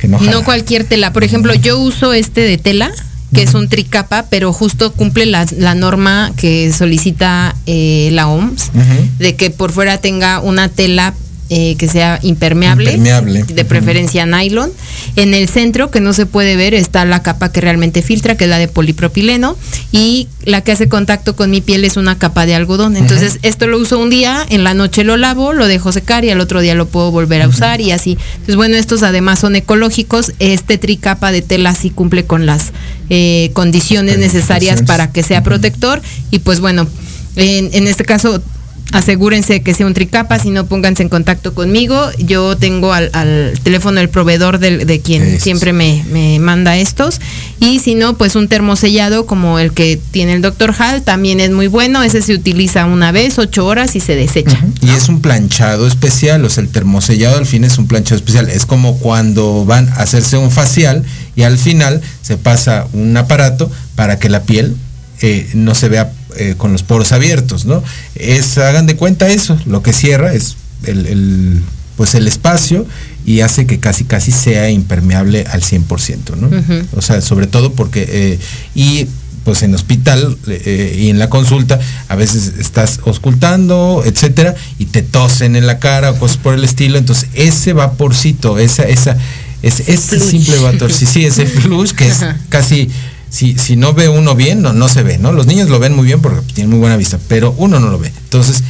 Que 0.00 0.06
no, 0.08 0.18
cualquier 0.44 0.84
tela. 0.84 1.12
Por 1.12 1.24
ejemplo, 1.24 1.52
yo 1.54 1.78
uso 1.78 2.12
este 2.12 2.40
de 2.42 2.58
tela, 2.58 2.92
que 3.32 3.42
es 3.42 3.54
un 3.54 3.68
tricapa, 3.68 4.26
pero 4.28 4.52
justo 4.52 4.92
cumple 4.92 5.26
la, 5.26 5.46
la 5.56 5.74
norma 5.74 6.32
que 6.36 6.72
solicita 6.72 7.56
eh, 7.66 8.10
la 8.12 8.28
OMS, 8.28 8.70
de 9.18 9.36
que 9.36 9.50
por 9.50 9.72
fuera 9.72 9.98
tenga 9.98 10.40
una 10.40 10.68
tela 10.68 11.14
eh, 11.54 11.76
que 11.76 11.86
sea 11.86 12.18
impermeable, 12.22 12.94
Impermeable. 12.94 13.42
de 13.42 13.64
preferencia 13.66 14.24
nylon. 14.24 14.72
En 15.16 15.34
el 15.34 15.50
centro, 15.50 15.90
que 15.90 16.00
no 16.00 16.14
se 16.14 16.24
puede 16.24 16.56
ver, 16.56 16.72
está 16.72 17.04
la 17.04 17.22
capa 17.22 17.52
que 17.52 17.60
realmente 17.60 18.00
filtra, 18.00 18.38
que 18.38 18.44
es 18.44 18.50
la 18.50 18.56
de 18.56 18.68
polipropileno, 18.68 19.58
y 19.92 20.28
la 20.44 20.62
que 20.62 20.72
hace 20.72 20.88
contacto 20.88 21.36
con 21.36 21.50
mi 21.50 21.60
piel 21.60 21.84
es 21.84 21.98
una 21.98 22.16
capa 22.16 22.46
de 22.46 22.54
algodón. 22.54 22.96
Entonces, 22.96 23.38
esto 23.42 23.66
lo 23.66 23.76
uso 23.78 23.98
un 23.98 24.08
día, 24.08 24.46
en 24.48 24.64
la 24.64 24.72
noche 24.72 25.04
lo 25.04 25.18
lavo, 25.18 25.52
lo 25.52 25.66
dejo 25.66 25.92
secar 25.92 26.24
y 26.24 26.30
al 26.30 26.40
otro 26.40 26.62
día 26.62 26.74
lo 26.74 26.86
puedo 26.86 27.10
volver 27.10 27.42
a 27.42 27.48
usar 27.48 27.82
y 27.82 27.90
así. 27.90 28.16
Entonces, 28.32 28.56
bueno, 28.56 28.76
estos 28.76 29.02
además 29.02 29.38
son 29.38 29.54
ecológicos. 29.54 30.32
Este 30.38 30.78
tricapa 30.78 31.32
de 31.32 31.42
tela 31.42 31.74
sí 31.74 31.90
cumple 31.90 32.24
con 32.24 32.46
las 32.46 32.72
eh, 33.10 33.50
condiciones 33.52 34.16
necesarias 34.16 34.80
para 34.84 35.12
que 35.12 35.22
sea 35.22 35.42
protector. 35.42 36.00
Y 36.30 36.38
pues 36.38 36.60
bueno, 36.60 36.88
en, 37.36 37.68
en 37.74 37.86
este 37.88 38.06
caso 38.06 38.42
asegúrense 38.90 39.62
que 39.62 39.72
sea 39.74 39.86
un 39.86 39.94
tricapa, 39.94 40.38
si 40.38 40.50
no 40.50 40.66
pónganse 40.66 41.02
en 41.02 41.08
contacto 41.08 41.54
conmigo. 41.54 41.98
Yo 42.18 42.56
tengo 42.56 42.92
al, 42.92 43.10
al 43.14 43.52
teléfono 43.62 44.00
el 44.00 44.08
proveedor 44.08 44.58
del- 44.58 44.86
de 44.86 45.00
quien 45.00 45.40
siempre 45.40 45.72
me, 45.72 46.04
me 46.12 46.38
manda 46.38 46.76
estos. 46.76 47.20
Y 47.60 47.78
si 47.78 47.94
no, 47.94 48.18
pues 48.18 48.36
un 48.36 48.48
termosellado 48.48 49.24
como 49.26 49.58
el 49.58 49.72
que 49.72 49.98
tiene 50.10 50.34
el 50.34 50.42
doctor 50.42 50.74
Hall 50.78 51.02
también 51.02 51.40
es 51.40 51.50
muy 51.52 51.68
bueno. 51.68 52.02
Ese 52.02 52.20
se 52.20 52.34
utiliza 52.34 52.84
una 52.86 53.12
vez, 53.12 53.38
ocho 53.38 53.64
horas 53.66 53.96
y 53.96 54.00
se 54.00 54.14
desecha. 54.16 54.58
Y 54.82 54.90
es 54.90 55.08
un 55.08 55.20
planchado 55.22 55.86
especial, 55.86 56.44
o 56.44 56.50
sea, 56.50 56.62
el 56.62 56.68
termosellado 56.68 57.38
al 57.38 57.46
fin 57.46 57.64
es 57.64 57.78
un 57.78 57.86
planchado 57.86 58.16
especial. 58.16 58.48
Es 58.50 58.66
como 58.66 58.98
cuando 58.98 59.64
van 59.64 59.88
a 59.90 60.02
hacerse 60.02 60.36
un 60.36 60.50
facial 60.50 61.04
y 61.36 61.42
al 61.44 61.56
final 61.56 62.02
se 62.20 62.36
pasa 62.36 62.86
un 62.92 63.16
aparato 63.16 63.70
para 63.94 64.18
que 64.18 64.28
la 64.28 64.42
piel 64.42 64.76
eh, 65.22 65.48
no 65.54 65.74
se 65.74 65.88
vea 65.88 66.12
eh, 66.36 66.54
con 66.56 66.72
los 66.72 66.82
poros 66.82 67.12
abiertos, 67.12 67.64
¿no? 67.64 67.82
Es, 68.14 68.58
hagan 68.58 68.86
de 68.86 68.96
cuenta 68.96 69.28
eso, 69.28 69.58
lo 69.66 69.82
que 69.82 69.92
cierra 69.92 70.32
es 70.32 70.56
el, 70.84 71.06
el, 71.06 71.62
pues 71.96 72.14
el 72.14 72.26
espacio 72.26 72.86
y 73.24 73.40
hace 73.40 73.66
que 73.66 73.78
casi 73.78 74.04
casi 74.04 74.32
sea 74.32 74.70
impermeable 74.70 75.44
al 75.50 75.62
100%, 75.62 76.36
¿no? 76.36 76.50
O 76.96 77.02
sea, 77.02 77.20
sobre 77.20 77.46
todo 77.46 77.72
porque, 77.72 78.06
eh, 78.08 78.38
y 78.74 79.06
pues 79.44 79.62
en 79.62 79.74
hospital 79.74 80.36
eh, 80.46 80.96
y 80.98 81.10
en 81.10 81.18
la 81.18 81.28
consulta 81.28 81.80
a 82.08 82.16
veces 82.16 82.54
estás 82.58 83.00
auscultando, 83.06 84.02
etcétera, 84.04 84.54
y 84.78 84.86
te 84.86 85.02
tosen 85.02 85.56
en 85.56 85.66
la 85.66 85.78
cara 85.78 86.10
o 86.10 86.18
cosas 86.18 86.36
por 86.36 86.54
el 86.54 86.64
estilo, 86.64 86.98
entonces 86.98 87.28
ese 87.34 87.72
vaporcito, 87.72 88.58
esa, 88.58 88.84
esa, 88.84 89.16
ese, 89.62 89.92
ese 89.92 90.18
Flush. 90.18 90.30
simple 90.30 90.58
vapor, 90.58 90.92
sí, 90.92 91.06
sí, 91.06 91.24
ese 91.24 91.46
flush 91.60 91.92
que 91.92 92.08
es 92.08 92.24
casi, 92.48 92.90
si, 93.32 93.58
si 93.58 93.76
no 93.76 93.94
ve 93.94 94.10
uno 94.10 94.34
bien, 94.34 94.60
no, 94.60 94.74
no 94.74 94.88
se 94.90 95.02
ve, 95.02 95.16
¿no? 95.16 95.32
Los 95.32 95.46
niños 95.46 95.70
lo 95.70 95.78
ven 95.78 95.96
muy 95.96 96.04
bien 96.04 96.20
porque 96.20 96.52
tienen 96.52 96.68
muy 96.70 96.78
buena 96.78 96.98
vista, 96.98 97.18
pero 97.28 97.54
uno 97.56 97.80
no 97.80 97.88
lo 97.88 97.98
ve. 97.98 98.12
Entonces, 98.24 98.62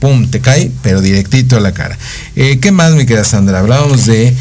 pum, 0.00 0.26
te 0.28 0.40
cae, 0.40 0.70
pero 0.82 1.02
directito 1.02 1.58
a 1.58 1.60
la 1.60 1.72
cara. 1.72 1.98
Eh, 2.34 2.58
¿Qué 2.60 2.72
más, 2.72 2.94
mi 2.94 3.04
querida 3.04 3.24
Sandra? 3.24 3.58
Hablábamos 3.58 4.06
de 4.06 4.34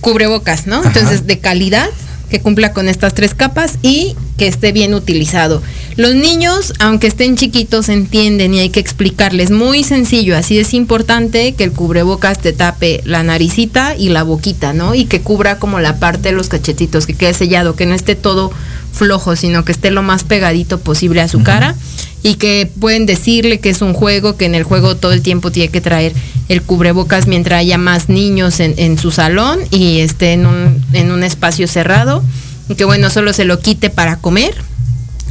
cubrebocas, 0.00 0.68
¿no? 0.68 0.76
Ajá. 0.76 0.88
Entonces, 0.88 1.26
de 1.26 1.40
calidad, 1.40 1.90
que 2.30 2.40
cumpla 2.40 2.72
con 2.72 2.88
estas 2.88 3.14
tres 3.14 3.34
capas 3.34 3.78
y 3.82 4.14
que 4.38 4.46
esté 4.46 4.70
bien 4.70 4.94
utilizado. 4.94 5.60
Los 5.96 6.14
niños, 6.14 6.72
aunque 6.78 7.08
estén 7.08 7.36
chiquitos, 7.36 7.88
entienden 7.88 8.54
y 8.54 8.60
hay 8.60 8.70
que 8.70 8.80
explicarles 8.80 9.50
muy 9.50 9.82
sencillo. 9.82 10.36
Así 10.36 10.58
es 10.58 10.72
importante 10.72 11.54
que 11.54 11.64
el 11.64 11.72
cubrebocas 11.72 12.38
te 12.38 12.52
tape 12.52 13.02
la 13.04 13.22
naricita 13.22 13.96
y 13.96 14.08
la 14.08 14.22
boquita, 14.22 14.72
¿no? 14.72 14.94
Y 14.94 15.04
que 15.04 15.20
cubra 15.20 15.58
como 15.58 15.80
la 15.80 15.98
parte 15.98 16.30
de 16.30 16.32
los 16.32 16.48
cachetitos, 16.48 17.06
que 17.06 17.14
quede 17.14 17.34
sellado, 17.34 17.76
que 17.76 17.86
no 17.86 17.94
esté 17.94 18.14
todo 18.14 18.52
flojo, 18.94 19.36
sino 19.36 19.64
que 19.64 19.72
esté 19.72 19.90
lo 19.90 20.02
más 20.02 20.24
pegadito 20.24 20.78
posible 20.80 21.20
a 21.20 21.28
su 21.28 21.42
cara 21.42 21.74
y 22.22 22.36
que 22.36 22.70
pueden 22.80 23.04
decirle 23.04 23.60
que 23.60 23.68
es 23.68 23.82
un 23.82 23.92
juego, 23.92 24.36
que 24.36 24.46
en 24.46 24.54
el 24.54 24.62
juego 24.62 24.96
todo 24.96 25.12
el 25.12 25.20
tiempo 25.20 25.50
tiene 25.50 25.70
que 25.70 25.80
traer 25.80 26.14
el 26.48 26.62
cubrebocas 26.62 27.26
mientras 27.26 27.60
haya 27.60 27.76
más 27.76 28.08
niños 28.08 28.60
en, 28.60 28.74
en 28.78 28.98
su 28.98 29.10
salón 29.10 29.58
y 29.70 30.00
esté 30.00 30.32
en 30.32 30.46
un, 30.46 30.82
en 30.92 31.10
un 31.10 31.22
espacio 31.22 31.66
cerrado, 31.68 32.22
y 32.68 32.76
que 32.76 32.84
bueno, 32.84 33.10
solo 33.10 33.32
se 33.32 33.44
lo 33.44 33.60
quite 33.60 33.90
para 33.90 34.16
comer 34.16 34.54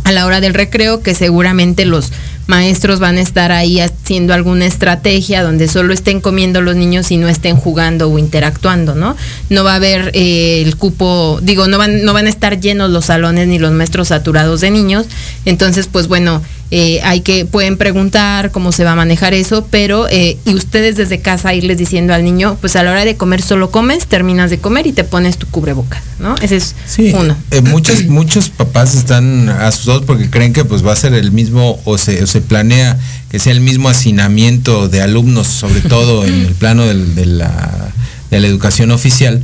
a 0.03 0.11
la 0.11 0.25
hora 0.25 0.41
del 0.41 0.53
recreo, 0.53 1.01
que 1.01 1.15
seguramente 1.15 1.85
los 1.85 2.11
maestros 2.47 2.99
van 2.99 3.17
a 3.17 3.21
estar 3.21 3.51
ahí 3.51 3.79
haciendo 3.79 4.33
alguna 4.33 4.65
estrategia 4.65 5.43
donde 5.43 5.67
solo 5.67 5.93
estén 5.93 6.21
comiendo 6.21 6.61
los 6.61 6.75
niños 6.75 7.11
y 7.11 7.17
no 7.17 7.29
estén 7.29 7.55
jugando 7.55 8.09
o 8.09 8.19
interactuando, 8.19 8.95
¿no? 8.95 9.15
No 9.49 9.63
va 9.63 9.73
a 9.73 9.75
haber 9.75 10.11
eh, 10.13 10.61
el 10.61 10.75
cupo, 10.75 11.39
digo, 11.41 11.67
no 11.67 11.77
van, 11.77 12.03
no 12.03 12.13
van 12.13 12.25
a 12.25 12.29
estar 12.29 12.59
llenos 12.59 12.89
los 12.89 13.05
salones 13.05 13.47
ni 13.47 13.59
los 13.59 13.71
maestros 13.71 14.09
saturados 14.09 14.61
de 14.61 14.71
niños, 14.71 15.05
entonces 15.45 15.87
pues 15.91 16.07
bueno, 16.07 16.41
eh, 16.75 17.01
hay 17.03 17.21
que, 17.21 17.45
pueden 17.45 17.77
preguntar 17.77 18.49
cómo 18.49 18.71
se 18.71 18.83
va 18.83 18.93
a 18.93 18.95
manejar 18.95 19.35
eso, 19.35 19.67
pero, 19.69 20.07
eh, 20.09 20.39
y 20.43 20.55
ustedes 20.55 20.95
desde 20.95 21.19
casa 21.19 21.53
irles 21.53 21.77
diciendo 21.77 22.15
al 22.15 22.23
niño, 22.23 22.57
pues 22.61 22.75
a 22.75 22.81
la 22.81 22.89
hora 22.89 23.05
de 23.05 23.15
comer 23.15 23.43
solo 23.43 23.69
comes, 23.69 24.07
terminas 24.07 24.49
de 24.49 24.57
comer 24.57 24.87
y 24.87 24.91
te 24.91 25.03
pones 25.03 25.37
tu 25.37 25.45
cubrebocas, 25.45 26.01
¿no? 26.17 26.33
Ese 26.41 26.55
es 26.57 26.73
Sí, 26.87 27.11
uno. 27.13 27.37
eh, 27.51 27.61
muchos, 27.61 28.05
muchos 28.05 28.49
papás 28.49 28.95
están 28.95 29.49
asustados 29.49 30.03
porque 30.05 30.31
creen 30.31 30.51
que 30.51 30.65
pues 30.65 30.83
va 30.83 30.93
a 30.93 30.95
ser 30.95 31.13
el 31.13 31.31
mismo 31.31 31.79
o 31.85 31.99
se, 31.99 32.23
o 32.23 32.25
se 32.27 32.41
planea 32.41 32.97
que 33.29 33.37
sea 33.37 33.51
el 33.53 33.61
mismo 33.61 33.89
hacinamiento 33.89 34.87
de 34.89 35.01
alumnos, 35.03 35.45
sobre 35.45 35.81
todo 35.95 36.25
en 36.25 36.33
el 36.41 36.53
plano 36.55 36.85
del- 36.87 37.13
de, 37.13 37.27
la, 37.27 37.91
de 38.31 38.39
la 38.39 38.47
educación 38.47 38.89
oficial, 38.89 39.43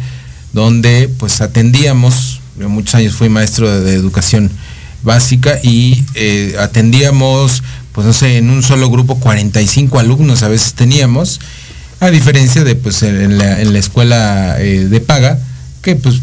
donde 0.53 1.09
pues 1.19 1.41
atendíamos, 1.41 2.39
yo 2.59 2.69
muchos 2.69 2.95
años 2.95 3.13
fui 3.13 3.29
maestro 3.29 3.69
de, 3.69 3.81
de 3.81 3.93
educación 3.93 4.49
básica 5.03 5.59
y 5.63 6.03
eh, 6.15 6.55
atendíamos, 6.59 7.63
pues 7.91 8.07
no 8.07 8.13
sé, 8.13 8.37
en 8.37 8.49
un 8.49 8.63
solo 8.63 8.89
grupo 8.89 9.19
45 9.19 9.99
alumnos 9.99 10.43
a 10.43 10.47
veces 10.47 10.73
teníamos 10.73 11.39
A 11.99 12.09
diferencia 12.09 12.63
de 12.63 12.75
pues 12.75 13.03
en 13.03 13.37
la, 13.37 13.61
en 13.61 13.73
la 13.73 13.79
escuela 13.79 14.55
eh, 14.59 14.85
de 14.89 15.01
paga, 15.01 15.37
que 15.81 15.95
pues 15.95 16.19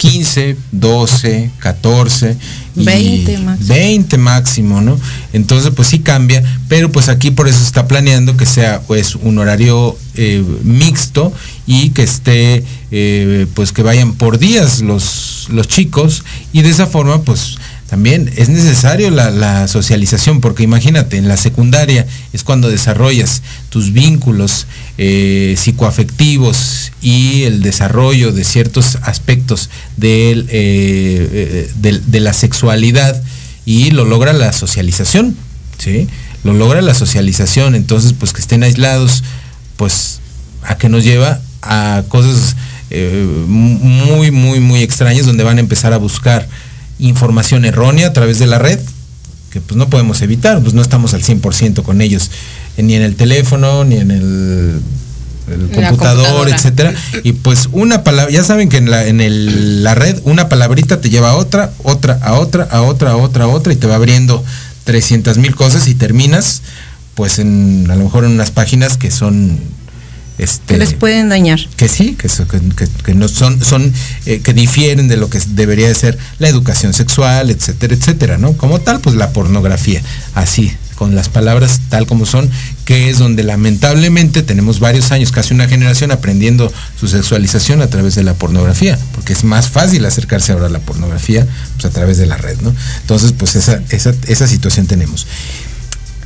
15, 0.00 0.56
12, 0.72 1.50
14, 1.58 2.36
y 2.74 2.84
20 2.84 3.38
máximo. 3.38 3.68
20 3.68 4.16
máximo, 4.16 4.80
¿no? 4.80 4.98
Entonces 5.34 5.72
pues 5.76 5.88
sí 5.88 5.98
cambia, 5.98 6.42
pero 6.68 6.90
pues 6.90 7.10
aquí 7.10 7.30
por 7.30 7.48
eso 7.48 7.62
está 7.62 7.86
planeando 7.86 8.34
que 8.38 8.46
sea 8.46 8.80
pues 8.80 9.14
un 9.14 9.36
horario 9.36 9.98
eh, 10.14 10.42
mixto 10.64 11.34
y 11.66 11.90
que 11.90 12.04
esté 12.04 12.64
eh, 12.90 13.46
pues 13.52 13.72
que 13.72 13.82
vayan 13.82 14.14
por 14.14 14.38
días 14.38 14.80
los, 14.80 15.48
los 15.50 15.68
chicos 15.68 16.24
y 16.54 16.62
de 16.62 16.70
esa 16.70 16.86
forma 16.86 17.20
pues 17.20 17.58
también 17.90 18.32
es 18.36 18.48
necesario 18.48 19.10
la, 19.10 19.66
socialización, 19.66 20.40
porque 20.40 20.62
imagínate, 20.62 21.16
en 21.16 21.26
la 21.26 21.36
secundaria 21.36 22.06
es 22.32 22.44
cuando 22.44 22.70
desarrollas 22.70 23.42
tus 23.68 23.92
vínculos 23.92 24.68
eh, 24.96 25.56
psicoafectivos 25.58 26.92
y 27.02 27.42
el 27.42 27.62
desarrollo 27.62 28.30
de 28.30 28.44
ciertos 28.44 28.96
aspectos 29.02 29.70
eh, 30.00 30.46
eh, 30.48 31.70
de, 31.74 32.20
la 32.20 32.32
sexualidad 32.32 33.20
y 33.66 33.90
lo 33.90 34.04
logra 34.04 34.32
la 34.34 34.52
socialización, 34.52 35.36
¿sí? 35.78 36.06
Lo 36.44 36.52
logra 36.52 36.82
la 36.82 36.94
socialización, 36.94 37.74
entonces 37.74 38.14
pues 38.16 38.32
que 38.32 38.40
estén 38.40 38.62
aislados, 38.62 39.24
pues 39.76 40.20
a 40.62 40.78
que 40.78 40.88
nos 40.88 41.02
lleva 41.02 41.40
a 41.60 42.04
cosas 42.06 42.54
muy, 43.48 44.30
muy, 44.30 44.60
muy 44.60 44.82
extrañas 44.82 45.26
donde 45.26 45.42
van 45.42 45.56
a 45.56 45.60
empezar 45.60 45.92
a 45.92 45.96
buscar 45.96 46.48
información 47.00 47.64
errónea 47.64 48.08
a 48.08 48.12
través 48.12 48.38
de 48.38 48.46
la 48.46 48.58
red, 48.58 48.78
que 49.50 49.60
pues 49.60 49.76
no 49.76 49.88
podemos 49.90 50.22
evitar, 50.22 50.60
pues 50.60 50.74
no 50.74 50.82
estamos 50.82 51.14
al 51.14 51.22
100% 51.22 51.82
con 51.82 52.00
ellos, 52.00 52.30
eh, 52.76 52.82
ni 52.82 52.94
en 52.94 53.02
el 53.02 53.16
teléfono, 53.16 53.84
ni 53.84 53.96
en 53.96 54.10
el, 54.10 54.80
computador, 55.74 56.48
etcétera. 56.48 56.94
Y 57.24 57.32
pues 57.32 57.68
una 57.72 58.04
palabra, 58.04 58.32
ya 58.32 58.44
saben 58.44 58.68
que 58.68 58.76
en 58.76 58.90
la, 58.90 59.06
en 59.06 59.20
el- 59.20 59.82
la 59.82 59.94
red 59.96 60.20
una 60.24 60.48
palabrita 60.48 61.00
te 61.00 61.10
lleva 61.10 61.30
a 61.30 61.34
otra, 61.36 61.72
otra, 61.82 62.20
a 62.22 62.34
otra, 62.34 62.64
a 62.70 62.82
otra, 62.82 63.10
a 63.12 63.16
otra, 63.16 63.44
a 63.44 63.48
otra, 63.48 63.72
y 63.72 63.76
te 63.76 63.88
va 63.88 63.96
abriendo 63.96 64.44
300 64.84 65.38
mil 65.38 65.56
cosas 65.56 65.88
y 65.88 65.94
terminas 65.94 66.62
pues 67.14 67.38
en 67.38 67.86
a 67.90 67.96
lo 67.96 68.04
mejor 68.04 68.24
en 68.24 68.30
unas 68.30 68.50
páginas 68.50 68.96
que 68.96 69.10
son 69.10 69.58
este 70.42 70.74
Que 70.74 70.78
les 70.78 70.94
pueden 70.94 71.28
dañar. 71.28 71.60
que 71.76 71.88
sí, 71.88 72.14
que, 72.18 72.28
so- 72.28 72.46
que- 72.48 72.60
que- 72.76 72.88
que 73.04 73.14
no 73.14 73.28
son, 73.28 73.64
son 73.64 73.92
eh, 74.26 74.40
que 74.40 74.52
difieren 74.54 75.08
de 75.08 75.16
lo 75.16 75.28
que 75.30 75.40
debería 75.50 75.88
de 75.88 75.94
ser 75.94 76.18
la 76.38 76.48
educación 76.48 76.92
sexual, 76.94 77.50
etcétera, 77.50 77.94
etcétera, 77.94 78.38
¿no? 78.38 78.52
Como 78.54 78.80
tal, 78.80 79.00
pues 79.00 79.16
la 79.16 79.30
pornografía, 79.32 80.02
así, 80.34 80.72
con 80.96 81.14
las 81.14 81.30
palabras 81.30 81.80
tal 81.88 82.06
como 82.06 82.26
son, 82.26 82.50
que 82.84 83.08
es 83.08 83.18
donde 83.18 83.42
lamentablemente 83.42 84.42
tenemos 84.42 84.80
varios 84.80 85.12
años, 85.12 85.32
casi 85.32 85.54
una 85.54 85.66
generación 85.66 86.10
aprendiendo 86.10 86.70
su 86.98 87.08
sexualización 87.08 87.80
a 87.80 87.86
través 87.86 88.14
de 88.16 88.22
la 88.22 88.34
pornografía, 88.34 88.98
porque 89.14 89.32
es 89.32 89.42
más 89.44 89.68
fácil 89.70 90.04
acercarse 90.04 90.52
ahora 90.52 90.66
a 90.66 90.70
la 90.70 90.80
pornografía 90.80 91.46
pues 91.76 91.86
a 91.86 91.90
través 91.90 92.18
de 92.18 92.26
la 92.26 92.36
red, 92.36 92.58
¿no? 92.60 92.74
Entonces, 93.00 93.32
pues 93.32 93.56
esa, 93.56 93.80
esa, 93.88 94.12
esa 94.26 94.46
situación 94.46 94.86
tenemos. 94.86 95.26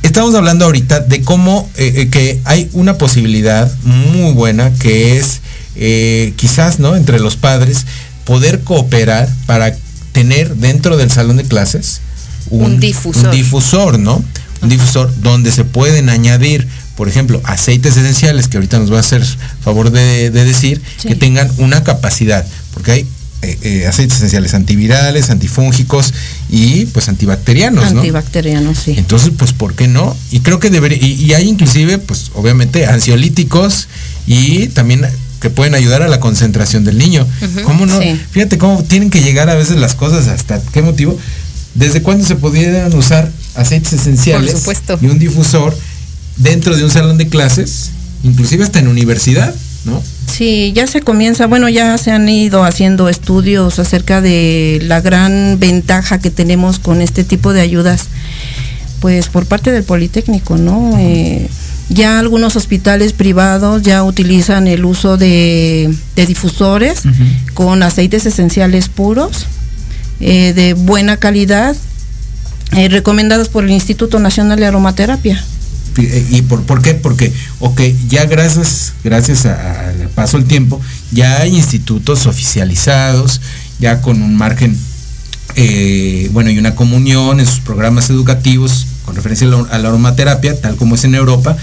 Estamos 0.05 0.35
hablando 0.35 0.65
ahorita 0.65 0.99
de 0.99 1.23
cómo 1.23 1.67
eh, 1.77 1.93
eh, 1.95 2.09
que 2.09 2.39
hay 2.45 2.69
una 2.73 2.95
posibilidad 2.99 3.71
muy 3.83 4.33
buena 4.33 4.71
que 4.75 5.17
es 5.17 5.41
eh, 5.75 6.33
quizás, 6.35 6.77
¿no? 6.79 6.95
Entre 6.95 7.19
los 7.19 7.37
padres 7.37 7.85
poder 8.23 8.61
cooperar 8.61 9.27
para 9.47 9.75
tener 10.11 10.55
dentro 10.57 10.95
del 10.95 11.09
salón 11.09 11.37
de 11.37 11.43
clases 11.43 12.01
Un 12.51 12.79
difusor. 12.79 13.25
un 13.25 13.31
difusor, 13.31 13.97
¿no? 13.99 14.23
Un 14.61 14.69
difusor 14.69 15.11
donde 15.21 15.51
se 15.51 15.63
pueden 15.63 16.09
añadir, 16.09 16.67
por 16.95 17.09
ejemplo, 17.09 17.41
aceites 17.43 17.97
esenciales, 17.97 18.47
que 18.47 18.57
ahorita 18.57 18.77
nos 18.77 18.91
va 18.93 18.97
a 18.97 19.01
hacer 19.01 19.23
favor 19.63 19.89
de, 19.89 20.29
de 20.29 20.45
decir, 20.45 20.81
Sí. 20.97 21.07
que 21.07 21.15
tengan 21.15 21.51
una 21.57 21.83
capacidad, 21.83 22.45
porque 22.75 22.91
hay 22.91 23.07
eh, 23.45 23.57
eh, 23.61 23.87
aceites 23.87 24.17
esenciales 24.17 24.53
antivirales, 24.53 25.29
antifúngicos 25.29 26.13
y 26.49 26.85
pues 26.87 27.09
antibacterianos, 27.09 27.93
¿no? 27.93 27.99
Antibacterianos, 28.01 28.77
sí. 28.77 28.95
Entonces, 28.97 29.31
pues, 29.37 29.53
¿por 29.53 29.75
qué 29.75 29.87
no? 29.87 30.15
Y 30.31 30.39
creo 30.39 30.59
que 30.59 30.69
debería, 30.69 30.97
y, 30.99 31.13
y 31.13 31.33
hay 31.33 31.47
inclusive, 31.47 31.97
pues, 31.97 32.31
obviamente, 32.33 32.85
ansiolíticos 32.85 33.87
y 34.27 34.67
también 34.69 35.05
que 35.39 35.49
pueden 35.49 35.75
ayudar 35.75 36.01
a 36.01 36.07
la 36.07 36.19
concentración 36.19 36.83
del 36.85 36.97
niño. 36.97 37.27
¿Cómo 37.65 37.85
no? 37.85 38.01
Sí. 38.01 38.19
Fíjate 38.31 38.57
cómo 38.57 38.83
tienen 38.83 39.09
que 39.09 39.21
llegar 39.21 39.49
a 39.49 39.55
veces 39.55 39.77
las 39.77 39.93
cosas 39.93 40.27
hasta 40.27 40.61
qué 40.73 40.81
motivo. 40.81 41.17
¿Desde 41.75 42.01
cuándo 42.01 42.25
se 42.25 42.35
pudieran 42.35 42.93
usar 42.95 43.29
aceites 43.53 43.93
esenciales 43.93 44.51
Por 44.51 44.59
supuesto. 44.59 44.99
y 45.01 45.07
un 45.07 45.19
difusor 45.19 45.77
dentro 46.37 46.75
de 46.75 46.83
un 46.83 46.89
salón 46.89 47.17
de 47.17 47.27
clases, 47.27 47.91
inclusive 48.23 48.63
hasta 48.63 48.79
en 48.79 48.87
universidad, 48.87 49.53
¿no? 49.85 50.01
Sí, 50.27 50.73
ya 50.75 50.87
se 50.87 51.01
comienza, 51.01 51.47
bueno, 51.47 51.69
ya 51.69 51.97
se 51.97 52.11
han 52.11 52.27
ido 52.27 52.63
haciendo 52.63 53.07
estudios 53.07 53.79
acerca 53.79 54.21
de 54.21 54.79
la 54.83 54.99
gran 54.99 55.57
ventaja 55.59 56.19
que 56.19 56.29
tenemos 56.29 56.79
con 56.79 57.01
este 57.01 57.23
tipo 57.23 57.53
de 57.53 57.61
ayudas, 57.61 58.07
pues 58.99 59.29
por 59.29 59.45
parte 59.45 59.71
del 59.71 59.83
Politécnico, 59.83 60.57
¿no? 60.57 60.97
Eh, 60.99 61.49
ya 61.89 62.19
algunos 62.19 62.55
hospitales 62.55 63.13
privados 63.13 63.83
ya 63.83 64.03
utilizan 64.03 64.67
el 64.67 64.85
uso 64.85 65.17
de, 65.17 65.93
de 66.15 66.25
difusores 66.25 67.03
con 67.53 67.83
aceites 67.83 68.25
esenciales 68.25 68.89
puros, 68.89 69.45
eh, 70.19 70.53
de 70.53 70.73
buena 70.73 71.17
calidad, 71.17 71.75
eh, 72.75 72.89
recomendados 72.89 73.49
por 73.49 73.63
el 73.63 73.71
Instituto 73.71 74.19
Nacional 74.19 74.59
de 74.59 74.65
Aromaterapia. 74.65 75.43
Eh, 75.97 76.25
¿Y 76.29 76.41
por, 76.43 76.63
por 76.63 76.81
qué? 76.81 76.93
Porque, 76.93 77.31
ok, 77.59 77.81
ya 78.07 78.25
gracias, 78.25 78.93
gracias 79.03 79.45
al 79.45 80.09
paso 80.15 80.37
del 80.37 80.47
tiempo, 80.47 80.81
ya 81.11 81.41
hay 81.41 81.55
institutos 81.55 82.25
oficializados, 82.25 83.41
ya 83.79 84.01
con 84.01 84.21
un 84.21 84.35
margen, 84.35 84.77
eh, 85.55 86.29
bueno, 86.33 86.49
y 86.49 86.57
una 86.57 86.75
comunión 86.75 87.39
en 87.39 87.45
sus 87.45 87.59
programas 87.59 88.09
educativos 88.09 88.87
con 89.05 89.15
referencia 89.15 89.47
a 89.47 89.77
la 89.77 89.89
aromaterapia, 89.89 90.59
tal 90.59 90.75
como 90.75 90.95
es 90.95 91.03
en 91.03 91.15
Europa, 91.15 91.55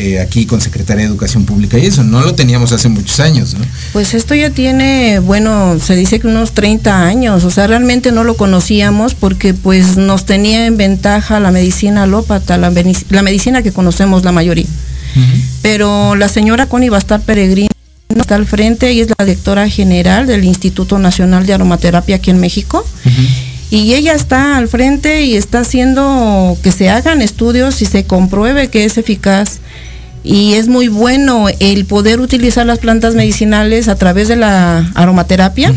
eh, 0.00 0.18
aquí 0.18 0.46
con 0.46 0.62
Secretaría 0.62 1.04
de 1.04 1.10
Educación 1.10 1.44
Pública 1.44 1.78
y 1.78 1.84
eso, 1.84 2.02
no 2.02 2.22
lo 2.22 2.34
teníamos 2.34 2.72
hace 2.72 2.88
muchos 2.88 3.20
años, 3.20 3.52
¿no? 3.52 3.60
Pues 3.92 4.14
esto 4.14 4.34
ya 4.34 4.48
tiene, 4.48 5.18
bueno, 5.18 5.78
se 5.78 5.94
dice 5.94 6.18
que 6.18 6.26
unos 6.26 6.52
30 6.52 7.04
años, 7.04 7.44
o 7.44 7.50
sea, 7.50 7.66
realmente 7.66 8.10
no 8.10 8.24
lo 8.24 8.34
conocíamos 8.34 9.12
porque 9.14 9.52
pues 9.52 9.98
nos 9.98 10.24
tenía 10.24 10.64
en 10.64 10.78
ventaja 10.78 11.38
la 11.38 11.50
medicina 11.50 12.04
alópata, 12.04 12.56
la, 12.56 12.70
medicina 12.70 13.62
que 13.62 13.72
conocemos 13.72 14.24
la 14.24 14.32
mayoría. 14.32 14.64
Pero 15.60 16.14
la 16.14 16.28
señora 16.28 16.64
Connie 16.64 16.88
Bastar 16.88 17.20
Peregrino 17.20 17.68
está 18.08 18.36
al 18.36 18.46
frente 18.46 18.94
y 18.94 19.00
es 19.00 19.08
la 19.18 19.26
directora 19.26 19.68
general 19.68 20.26
del 20.26 20.44
Instituto 20.44 20.98
Nacional 20.98 21.44
de 21.44 21.52
Aromaterapia 21.52 22.16
aquí 22.16 22.30
en 22.30 22.40
México. 22.40 22.86
Y 23.70 23.94
ella 23.94 24.14
está 24.14 24.56
al 24.56 24.66
frente 24.66 25.24
y 25.24 25.36
está 25.36 25.60
haciendo 25.60 26.58
que 26.62 26.72
se 26.72 26.90
hagan 26.90 27.22
estudios 27.22 27.82
y 27.82 27.84
se 27.84 28.04
compruebe 28.04 28.68
que 28.68 28.84
es 28.84 28.98
eficaz. 28.98 29.60
Y 30.22 30.52
es 30.54 30.68
muy 30.68 30.88
bueno 30.88 31.46
el 31.60 31.84
poder 31.86 32.20
utilizar 32.20 32.66
las 32.66 32.78
plantas 32.78 33.14
medicinales 33.14 33.88
a 33.88 33.94
través 33.96 34.28
de 34.28 34.36
la 34.36 34.90
aromaterapia, 34.94 35.72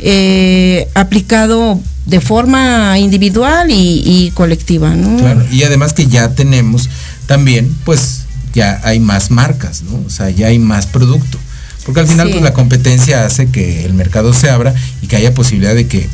eh, 0.00 0.88
aplicado 0.94 1.80
de 2.06 2.20
forma 2.20 2.98
individual 2.98 3.70
y, 3.70 4.02
y 4.04 4.30
colectiva. 4.32 4.94
¿no? 4.94 5.16
Claro, 5.18 5.44
y 5.50 5.62
además 5.62 5.92
que 5.92 6.06
ya 6.06 6.34
tenemos 6.34 6.88
también, 7.26 7.74
pues 7.84 8.22
ya 8.52 8.80
hay 8.84 9.00
más 9.00 9.30
marcas, 9.30 9.82
¿no? 9.82 10.02
O 10.06 10.10
sea, 10.10 10.30
ya 10.30 10.48
hay 10.48 10.58
más 10.58 10.86
producto. 10.86 11.38
Porque 11.84 12.00
al 12.00 12.06
final, 12.06 12.28
Sí. 12.28 12.32
pues 12.34 12.44
la 12.44 12.54
competencia 12.54 13.24
hace 13.24 13.48
que 13.50 13.84
el 13.84 13.94
mercado 13.94 14.32
se 14.32 14.48
abra 14.50 14.74
y 15.02 15.06
que 15.06 15.16
haya 15.16 15.34
posibilidad 15.34 15.74
de 15.74 15.86
que, 15.86 16.08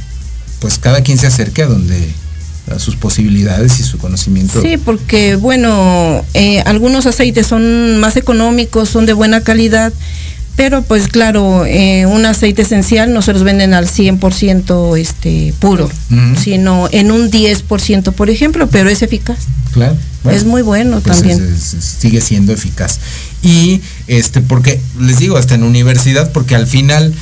pues 0.58 0.78
cada 0.78 1.02
quien 1.02 1.16
se 1.18 1.26
acerque 1.28 1.62
a 1.62 1.66
donde, 1.66 2.08
sus 2.78 2.96
posibilidades 2.96 3.80
y 3.80 3.82
su 3.82 3.98
conocimiento. 3.98 4.62
Sí, 4.62 4.76
porque 4.76 5.36
bueno, 5.36 6.24
eh, 6.34 6.60
algunos 6.66 7.06
aceites 7.06 7.46
son 7.46 7.98
más 7.98 8.16
económicos, 8.16 8.88
son 8.88 9.06
de 9.06 9.12
buena 9.12 9.40
calidad, 9.42 9.92
pero 10.56 10.82
pues 10.82 11.08
claro, 11.08 11.64
eh, 11.66 12.06
un 12.06 12.26
aceite 12.26 12.62
esencial 12.62 13.12
no 13.14 13.22
se 13.22 13.32
los 13.32 13.42
venden 13.44 13.72
al 13.72 13.86
100% 13.86 14.96
este, 14.98 15.54
puro, 15.58 15.90
sino 16.42 16.88
en 16.92 17.10
un 17.10 17.30
10%, 17.30 18.12
por 18.12 18.30
ejemplo, 18.30 18.68
pero 18.68 18.90
es 18.90 19.02
eficaz. 19.02 19.38
Claro. 19.72 19.96
Es 20.30 20.44
muy 20.44 20.60
bueno 20.62 21.00
pues 21.00 21.18
también. 21.18 21.54
es- 21.56 21.72
es- 21.74 21.84
sigue 21.98 22.20
siendo 22.20 22.52
eficaz. 22.52 22.98
Y 23.42 23.80
este, 24.06 24.42
porque, 24.42 24.80
les 25.00 25.18
digo, 25.18 25.38
hasta 25.38 25.54
en 25.54 25.62
universidad, 25.62 26.30
porque 26.32 26.54
al 26.56 26.66
final, 26.66 27.14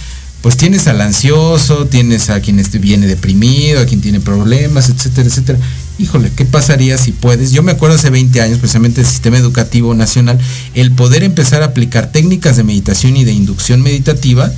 pues 0.42 0.57
tienes 0.57 0.87
al 0.87 1.01
ansioso, 1.01 1.87
tienes 1.87 2.31
a 2.31 2.40
quien 2.40 2.59
este- 2.59 2.79
viene 2.79 3.07
deprimido, 3.07 3.81
a 3.81 3.87
quien 3.87 4.01
tiene 4.01 4.20
problemas, 4.20 4.88
etcétera, 4.88 5.29
etcétera. 5.29 5.59
Híjole, 5.98 6.31
¿qué 6.37 6.44
pasaría 6.44 6.96
si 6.96 7.11
puedes? 7.11 7.51
Yo 7.51 7.64
me 7.64 7.72
acuerdo 7.72 7.96
hace 7.96 8.11
20 8.11 8.40
años, 8.40 8.59
precisamente 8.59 9.01
del 9.01 9.11
Sistema 9.11 9.37
Educativo 9.37 9.94
Nacional, 9.94 10.38
el 10.74 10.92
poder 10.92 11.24
empezar 11.24 11.62
a 11.62 11.66
aplicar 11.66 12.12
técnicas 12.12 12.57
de 12.57 12.62
meditación 12.62 13.16
y 13.16 13.24
de 13.24 13.33
inducción 13.33 13.83
meditativa 13.83 14.53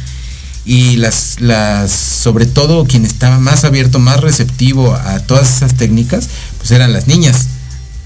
y 0.66 0.96
las, 0.98 1.40
las, 1.40 1.90
sobre 1.90 2.44
todo 2.44 2.84
quien 2.84 3.06
estaba 3.06 3.38
más 3.38 3.64
abierto, 3.64 3.98
más 3.98 4.20
receptivo 4.20 4.94
a 4.94 5.20
todas 5.20 5.56
esas 5.56 5.74
técnicas, 5.74 6.28
pues 6.58 6.70
eran 6.72 6.92
las 6.92 7.06
niñas, 7.06 7.46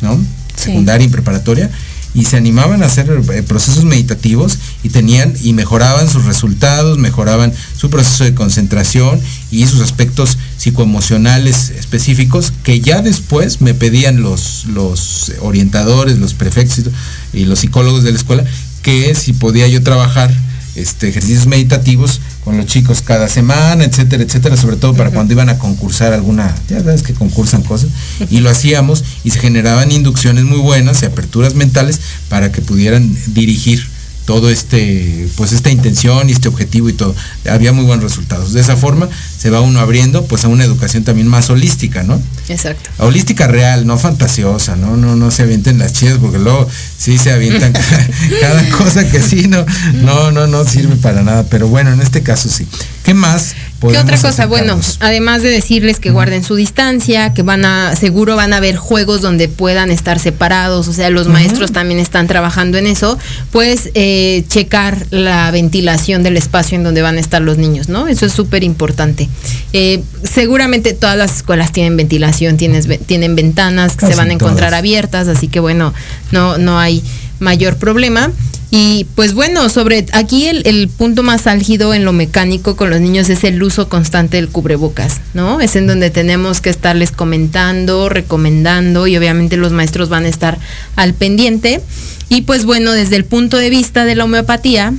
¿no? 0.01 0.17
Secundaria 0.57 1.07
y 1.07 1.11
preparatoria. 1.11 1.71
Y 2.15 2.25
se 2.25 2.37
animaban 2.37 2.83
a 2.83 2.87
hacer 2.87 3.11
eh, 3.11 3.43
procesos 3.43 3.85
meditativos 3.85 4.59
y 4.83 4.91
tenían 4.91 5.35
y 5.43 5.53
mejoraban 5.53 6.09
sus 6.09 6.25
resultados, 6.25 6.99
mejoraban 6.99 7.53
su 7.77 7.91
proceso 7.91 8.25
de 8.25 8.35
concentración 8.35 9.21
y 9.51 9.67
sus 9.67 9.81
aspectos 9.81 10.39
psicoemocionales 10.57 11.71
específicos 11.71 12.53
que 12.63 12.81
ya 12.81 13.03
después 13.03 13.61
me 13.61 13.75
pedían 13.75 14.23
los, 14.23 14.67
los 14.67 15.33
orientadores, 15.41 16.19
los 16.19 16.35
prefectos 16.35 16.91
y 17.33 17.45
los 17.45 17.61
psicólogos 17.61 18.05
de 18.05 18.13
la 18.13 18.19
escuela 18.19 18.45
que 18.83 19.15
si 19.15 19.33
podía 19.33 19.67
yo 19.67 19.83
trabajar 19.83 20.33
este, 20.77 21.09
ejercicios 21.09 21.47
meditativos 21.47 22.21
con 22.45 22.57
los 22.59 22.67
chicos 22.67 23.01
cada 23.03 23.29
semana, 23.29 23.85
etcétera, 23.85 24.23
etcétera, 24.23 24.57
sobre 24.57 24.77
todo 24.77 24.95
para 24.95 25.11
cuando 25.11 25.33
iban 25.33 25.49
a 25.49 25.59
concursar 25.59 26.13
alguna, 26.13 26.55
ya 26.69 26.79
sabes 26.81 27.03
que 27.03 27.15
concursan 27.15 27.63
cosas, 27.63 27.89
y 28.31 28.41
lo 28.41 28.51
hacíamos 28.51 29.03
y 29.25 29.31
se 29.31 29.41
generaban 29.41 29.91
inducciones 29.91 30.45
muy 30.45 30.59
buenas 30.59 31.03
y 31.03 31.07
aperturas 31.07 31.55
mentales 31.55 32.01
para 32.29 32.53
que 32.53 32.61
pudieran 32.61 33.17
dirigir 33.29 33.94
todo 34.25 34.51
este, 34.51 35.29
pues 35.37 35.53
esta 35.53 35.71
intención 35.71 36.29
y 36.29 36.33
este 36.33 36.49
objetivo 36.49 36.89
y 36.89 36.93
todo. 36.95 37.15
Había 37.49 37.73
muy 37.73 37.85
buenos 37.85 38.05
resultados. 38.05 38.53
De 38.53 38.61
esa 38.61 38.77
forma 38.77 39.09
se 39.39 39.51
va 39.51 39.61
uno 39.61 39.81
abriendo 39.81 40.25
pues 40.27 40.45
a 40.45 40.49
una 40.49 40.65
educación 40.65 41.05
también 41.05 41.29
más 41.29 41.51
holística, 41.51 42.03
¿no? 42.03 42.21
Exacto. 42.49 42.91
Holística 42.99 43.47
real, 43.47 43.87
no 43.87 43.99
fantasiosa, 43.99 44.77
no, 44.77 44.97
no, 44.97 45.17
no 45.17 45.31
se 45.31 45.43
avienten 45.43 45.79
las 45.79 45.93
chidas 45.93 46.19
porque 46.19 46.39
luego 46.39 46.69
sí 46.99 47.19
se 47.19 47.33
avientan 47.33 47.73
cada, 47.73 48.09
cada 48.41 48.69
cosa 48.71 49.11
que 49.11 49.21
sí 49.21 49.47
no, 49.49 49.65
no, 49.95 50.31
no, 50.31 50.47
no 50.47 50.65
sirve 50.65 50.97
para 50.97 51.23
nada. 51.23 51.45
Pero 51.51 51.69
bueno, 51.69 51.93
en 51.93 52.01
este 52.01 52.23
caso 52.23 52.49
sí. 52.49 52.67
¿Qué 53.03 53.13
más? 53.13 53.55
¿Qué 53.91 53.99
otra 53.99 54.19
cosa? 54.19 54.47
Bueno, 54.47 54.79
además 55.01 55.43
de 55.43 55.51
decirles 55.51 56.01
que 56.01 56.11
guarden 56.11 56.45
su 56.45 56.55
distancia, 56.55 57.35
que 57.35 57.43
van 57.43 57.65
a, 57.65 57.97
seguro 57.97 58.37
van 58.37 58.53
a 58.53 58.59
haber 58.59 58.77
juegos 58.77 59.21
donde 59.21 59.49
puedan 59.49 59.91
estar 59.91 60.19
separados, 60.19 60.89
o 60.89 60.93
sea, 60.93 61.11
los 61.11 61.29
maestros 61.29 61.73
también 61.73 62.01
están 62.01 62.27
trabajando 62.27 62.79
en 62.79 62.87
eso, 62.87 63.19
pues 63.51 63.91
eh, 63.95 64.45
checar 64.49 65.07
la 65.11 65.51
ventilación 65.51 66.23
del 66.23 66.37
espacio 66.37 66.77
en 66.77 66.85
donde 66.85 67.03
van 67.03 67.17
a 67.17 67.21
estar 67.21 67.43
los 67.43 67.59
niños, 67.59 67.89
¿no? 67.89 68.09
Eso 68.09 68.27
es 68.27 68.33
súper 68.33 68.65
importante. 68.65 69.29
Eh, 69.73 70.03
seguramente 70.23 70.93
todas 70.93 71.17
las 71.17 71.37
escuelas 71.37 71.73
tienen 71.73 71.97
ventilación, 71.97 72.57
tienes, 72.57 72.89
tienen 73.07 73.35
ventanas 73.35 73.97
que 73.97 74.07
se 74.07 74.15
van 74.15 74.31
a 74.31 74.33
encontrar 74.35 74.71
todas. 74.71 74.79
abiertas, 74.79 75.29
así 75.29 75.49
que 75.49 75.61
bueno, 75.61 75.93
no, 76.33 76.59
no 76.59 76.79
hay 76.79 77.03
mayor 77.45 77.77
problema. 77.77 78.33
Y 78.71 79.07
pues 79.15 79.35
bueno, 79.35 79.69
sobre 79.69 80.07
aquí 80.13 80.47
el, 80.47 80.89
punto 80.89 81.23
más 81.23 81.47
álgido 81.47 81.95
en 81.95 82.05
lo 82.05 82.13
mecánico 82.13 82.75
con 82.75 82.91
los 82.91 83.01
niños 83.01 83.29
es 83.31 83.45
el 83.45 83.63
uso 83.63 83.89
constante 83.89 84.37
del 84.37 84.49
cubrebocas, 84.49 85.21
¿no? 85.33 85.61
Es 85.61 85.77
en 85.77 85.87
donde 85.87 86.11
tenemos 86.11 86.61
que 86.61 86.71
estarles 86.71 87.13
comentando, 87.13 88.09
recomendando 88.09 89.07
y 89.07 89.17
obviamente 89.17 89.57
los 89.57 89.71
maestros 89.71 90.09
van 90.09 90.25
a 90.25 90.29
estar 90.29 90.59
al 90.97 91.15
pendiente. 91.15 91.81
Y 92.29 92.43
pues 92.43 92.65
bueno, 92.65 92.91
desde 92.91 93.15
el 93.15 93.25
punto 93.25 93.59
de 93.59 93.71
vista 93.71 94.05
de 94.05 94.17
la 94.17 94.25
homeopatía, 94.25 94.93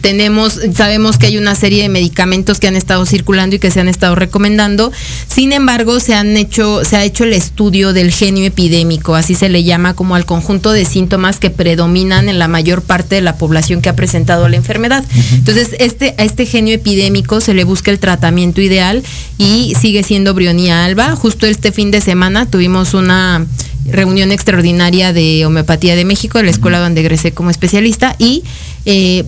tenemos, 0.00 0.60
sabemos 0.74 1.18
que 1.18 1.26
hay 1.26 1.38
una 1.38 1.54
serie 1.54 1.82
de 1.82 1.88
medicamentos 1.88 2.58
que 2.58 2.66
han 2.66 2.76
estado 2.76 3.04
circulando 3.06 3.56
y 3.56 3.58
que 3.58 3.70
se 3.70 3.80
han 3.80 3.88
estado 3.88 4.14
recomendando. 4.14 4.92
Sin 5.28 5.52
embargo, 5.52 6.00
se 6.00 6.14
han 6.14 6.36
hecho, 6.36 6.84
se 6.84 6.96
ha 6.96 7.04
hecho 7.04 7.24
el 7.24 7.32
estudio 7.32 7.92
del 7.92 8.10
genio 8.10 8.44
epidémico, 8.44 9.14
así 9.14 9.34
se 9.34 9.48
le 9.48 9.64
llama 9.64 9.94
como 9.94 10.14
al 10.14 10.24
conjunto 10.24 10.72
de 10.72 10.84
síntomas 10.84 11.38
que 11.38 11.50
predominan 11.50 12.28
en 12.28 12.38
la 12.38 12.48
mayor 12.48 12.82
parte 12.82 13.16
de 13.16 13.20
la 13.20 13.36
población 13.36 13.82
que 13.82 13.88
ha 13.88 13.96
presentado 13.96 14.48
la 14.48 14.56
enfermedad. 14.56 15.04
Entonces, 15.32 15.70
este, 15.78 16.14
a 16.18 16.24
este 16.24 16.46
genio 16.46 16.74
epidémico 16.74 17.40
se 17.40 17.54
le 17.54 17.64
busca 17.64 17.90
el 17.90 17.98
tratamiento 17.98 18.60
ideal 18.60 19.02
y 19.38 19.74
sigue 19.80 20.02
siendo 20.02 20.34
brionía 20.34 20.84
alba. 20.84 21.14
Justo 21.16 21.46
este 21.46 21.72
fin 21.72 21.90
de 21.90 22.00
semana 22.00 22.46
tuvimos 22.46 22.94
una 22.94 23.46
reunión 23.84 24.30
extraordinaria 24.32 25.12
de 25.12 25.44
homeopatía 25.44 25.96
de 25.96 26.04
México, 26.04 26.38
de 26.38 26.44
la 26.44 26.50
escuela 26.50 26.78
donde 26.78 27.00
egresé 27.00 27.32
como 27.32 27.50
especialista, 27.50 28.14
y 28.18 28.42
eh, 28.84 29.24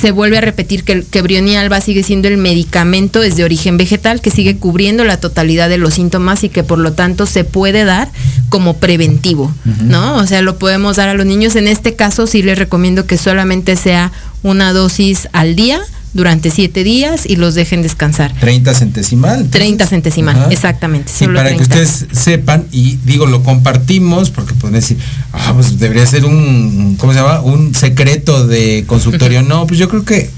se 0.00 0.10
vuelve 0.12 0.38
a 0.38 0.40
repetir 0.40 0.84
que, 0.84 0.92
el- 0.92 1.04
que 1.06 1.22
Brionia 1.22 1.60
alba 1.60 1.80
sigue 1.80 2.02
siendo 2.02 2.28
el 2.28 2.36
medicamento 2.38 3.22
es 3.22 3.36
de 3.36 3.44
origen 3.44 3.76
vegetal 3.76 4.20
que 4.20 4.30
sigue 4.30 4.56
cubriendo 4.56 5.04
la 5.04 5.18
totalidad 5.18 5.68
de 5.68 5.78
los 5.78 5.94
síntomas 5.94 6.44
y 6.44 6.48
que 6.48 6.62
por 6.62 6.78
lo 6.78 6.92
tanto 6.92 7.26
se 7.26 7.44
puede 7.44 7.84
dar 7.84 8.08
como 8.48 8.76
preventivo, 8.78 9.52
¿no? 9.84 10.16
O 10.16 10.26
sea, 10.26 10.40
lo 10.42 10.58
podemos 10.58 10.96
dar 10.96 11.08
a 11.08 11.14
los 11.14 11.26
niños. 11.26 11.56
En 11.56 11.68
este 11.68 11.94
caso 11.96 12.26
sí 12.26 12.42
les 12.42 12.58
recomiendo 12.58 13.06
que 13.06 13.18
solamente 13.18 13.76
sea 13.76 14.12
una 14.42 14.72
dosis 14.72 15.28
al 15.32 15.56
día 15.56 15.80
durante 16.14 16.50
siete 16.50 16.84
días 16.84 17.26
y 17.26 17.36
los 17.36 17.54
dejen 17.54 17.82
descansar. 17.82 18.32
30 18.40 18.74
centesimal. 18.74 19.32
entonces. 19.34 19.50
30 19.52 19.86
centesimal, 19.86 20.36
Ajá. 20.36 20.48
exactamente. 20.50 21.12
Sí, 21.12 21.24
solo 21.26 21.38
para 21.38 21.50
que 21.50 21.56
30. 21.56 21.74
ustedes 21.82 22.06
sepan, 22.18 22.64
y 22.72 22.96
digo, 23.04 23.26
lo 23.26 23.42
compartimos, 23.42 24.30
porque 24.30 24.54
pueden 24.54 24.74
decir, 24.74 24.96
ah, 25.32 25.52
pues 25.54 25.78
debería 25.78 26.06
ser 26.06 26.24
un, 26.24 26.96
¿cómo 26.98 27.12
se 27.12 27.18
llama? 27.20 27.40
Un 27.40 27.74
secreto 27.74 28.46
de 28.46 28.84
consultorio. 28.86 29.42
No, 29.42 29.66
pues 29.66 29.78
yo 29.78 29.88
creo 29.88 30.04
que 30.04 30.30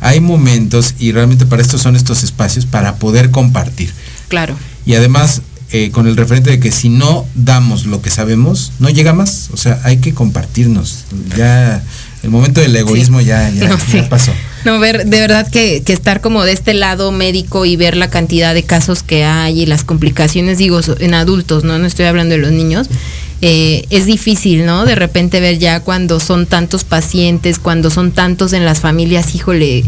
hay 0.00 0.20
momentos, 0.20 0.94
y 0.98 1.12
realmente 1.12 1.46
para 1.46 1.62
esto 1.62 1.78
son 1.78 1.96
estos 1.96 2.22
espacios, 2.22 2.66
para 2.66 2.96
poder 2.96 3.30
compartir. 3.30 3.92
Claro. 4.28 4.54
Y 4.86 4.94
además, 4.94 5.40
eh, 5.70 5.90
con 5.90 6.06
el 6.06 6.16
referente 6.16 6.50
de 6.50 6.60
que 6.60 6.70
si 6.70 6.90
no 6.90 7.26
damos 7.34 7.86
lo 7.86 8.02
que 8.02 8.10
sabemos, 8.10 8.72
no 8.78 8.90
llega 8.90 9.12
más. 9.14 9.48
O 9.52 9.56
sea, 9.56 9.80
hay 9.84 9.96
que 9.96 10.12
compartirnos. 10.12 11.04
Ya, 11.36 11.82
el 12.22 12.30
momento 12.30 12.60
del 12.60 12.76
egoísmo 12.76 13.20
ya, 13.20 13.48
ya, 13.50 13.68
No, 13.68 13.78
ya 13.78 13.84
sí. 13.84 14.02
pasó. 14.08 14.32
No, 14.64 14.78
ver, 14.78 15.04
de 15.06 15.20
verdad 15.20 15.46
que, 15.50 15.82
que 15.84 15.92
estar 15.92 16.20
como 16.20 16.42
de 16.44 16.52
este 16.52 16.72
lado 16.72 17.12
médico 17.12 17.66
y 17.66 17.76
ver 17.76 17.96
la 17.96 18.08
cantidad 18.08 18.54
de 18.54 18.62
casos 18.62 19.02
que 19.02 19.24
hay 19.24 19.62
y 19.62 19.66
las 19.66 19.84
complicaciones, 19.84 20.58
digo, 20.58 20.80
en 21.00 21.14
adultos, 21.14 21.64
no, 21.64 21.78
no 21.78 21.86
estoy 21.86 22.06
hablando 22.06 22.34
de 22.34 22.40
los 22.40 22.50
niños, 22.50 22.88
eh, 23.42 23.84
es 23.90 24.06
difícil, 24.06 24.64
¿no? 24.64 24.86
De 24.86 24.94
repente 24.94 25.38
ver 25.38 25.58
ya 25.58 25.80
cuando 25.80 26.18
son 26.18 26.46
tantos 26.46 26.84
pacientes, 26.84 27.58
cuando 27.58 27.90
son 27.90 28.12
tantos 28.12 28.54
en 28.54 28.64
las 28.64 28.80
familias, 28.80 29.34
híjole, 29.34 29.84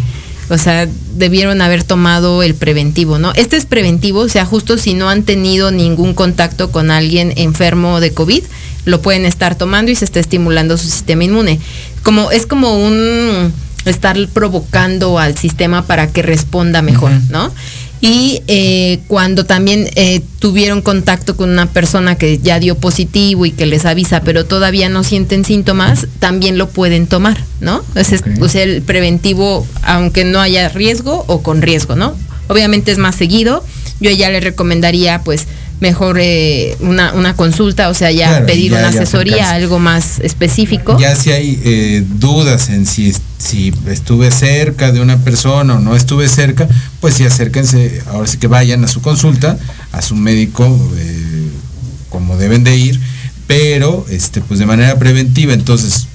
o 0.51 0.59
sea, 0.59 0.87
debieron 1.15 1.63
haber 1.63 1.83
tomado 1.83 2.43
el 2.43 2.55
preventivo, 2.55 3.19
¿no? 3.19 3.33
Este 3.33 3.57
es 3.57 3.65
preventivo, 3.65 4.21
o 4.21 4.29
sea, 4.29 4.45
justo 4.45 4.77
si 4.77 4.93
no 4.93 5.09
han 5.09 5.23
tenido 5.23 5.71
ningún 5.71 6.13
contacto 6.13 6.71
con 6.71 6.91
alguien 6.91 7.33
enfermo 7.37 7.99
de 8.01 8.13
COVID, 8.13 8.45
lo 8.85 9.01
pueden 9.01 9.25
estar 9.25 9.57
tomando 9.57 9.91
y 9.91 9.95
se 9.95 10.05
está 10.05 10.21
estimulando 10.21 10.77
su 10.77 10.89
sistema 10.89 11.25
inmune. 11.25 11.59
Como, 12.03 12.31
es 12.31 12.45
como 12.45 12.79
un 12.79 13.53
estar 13.91 14.17
provocando 14.33 15.19
al 15.19 15.37
sistema 15.37 15.87
para 15.87 16.09
que 16.09 16.23
responda 16.23 16.83
mejor, 16.83 17.13
¿no? 17.31 17.53
Y 18.03 18.43
eh, 18.47 19.01
cuando 19.09 19.47
también 19.47 19.89
eh, 19.95 20.21
tuvieron 20.39 20.83
contacto 20.83 21.35
con 21.37 21.49
una 21.49 21.67
persona 21.67 22.17
que 22.17 22.39
ya 22.39 22.61
dio 22.61 22.77
positivo 22.77 23.47
y 23.47 23.53
que 23.53 23.65
les 23.65 23.87
avisa, 23.87 24.21
pero 24.21 24.45
todavía 24.45 24.89
no 24.91 25.03
sienten 25.03 25.45
síntomas, 25.47 26.07
también 26.19 26.59
lo 26.59 26.69
pueden 26.69 27.07
tomar, 27.07 27.39
¿no? 27.61 27.83
Es, 27.95 28.13
es- 28.13 28.23
O 28.41 28.49
sea, 28.49 28.65
el 28.65 28.83
preventivo, 28.83 29.67
aunque 29.83 30.25
no 30.25 30.41
haya 30.41 30.69
riesgo 30.69 31.25
o 31.27 31.43
con 31.43 31.63
riesgo, 31.63 31.97
¿no? 31.97 32.15
Obviamente 32.49 32.93
es 32.93 32.99
más 32.99 33.15
seguido. 33.17 33.65
Yo 33.99 34.11
ya 34.11 34.29
le 34.29 34.41
recomendaría, 34.41 35.23
pues, 35.25 35.47
mejor 35.81 36.19
eh, 36.21 36.77
una, 36.81 37.13
una 37.13 37.35
consulta, 37.37 37.89
o 37.91 37.95
sea, 37.95 38.11
ya 38.11 38.29
Claro, 38.29 38.47
pedir 38.47 38.71
ya- 38.73 38.79
una 38.79 38.91
ya 38.91 39.01
asesoría, 39.01 39.51
algo 39.51 39.79
más 39.79 40.21
específico. 40.21 40.99
Ya 40.99 41.15
si 41.17 41.33
hay 41.33 41.61
eh, 41.65 42.05
dudas 42.19 42.71
en 42.71 42.87
si, 42.87 43.15
si 43.39 43.73
estuve 43.87 44.31
cerca 44.31 44.91
de 44.93 45.01
una 45.01 45.19
persona 45.19 45.75
o 45.75 45.81
no 45.81 45.95
estuve 45.95 46.29
cerca, 46.29 46.67
pues 47.01 47.15
sí 47.15 47.25
acérquense, 47.25 48.03
ahora 48.07 48.27
sí 48.27 48.39
que 48.39 48.47
vayan 48.47 48.83
a 48.85 48.89
su 48.89 49.03
consulta, 49.03 49.59
a 49.93 50.01
su 50.03 50.15
médico, 50.17 50.65
eh, 50.97 51.49
como 52.09 52.37
deben 52.39 52.65
de 52.65 52.77
ir, 52.77 53.01
pero 53.47 54.07
este, 54.11 54.41
pues 54.41 54.59
de 54.59 54.67
manera 54.67 54.99
preventiva. 54.99 55.53
Entonces, 55.53 56.07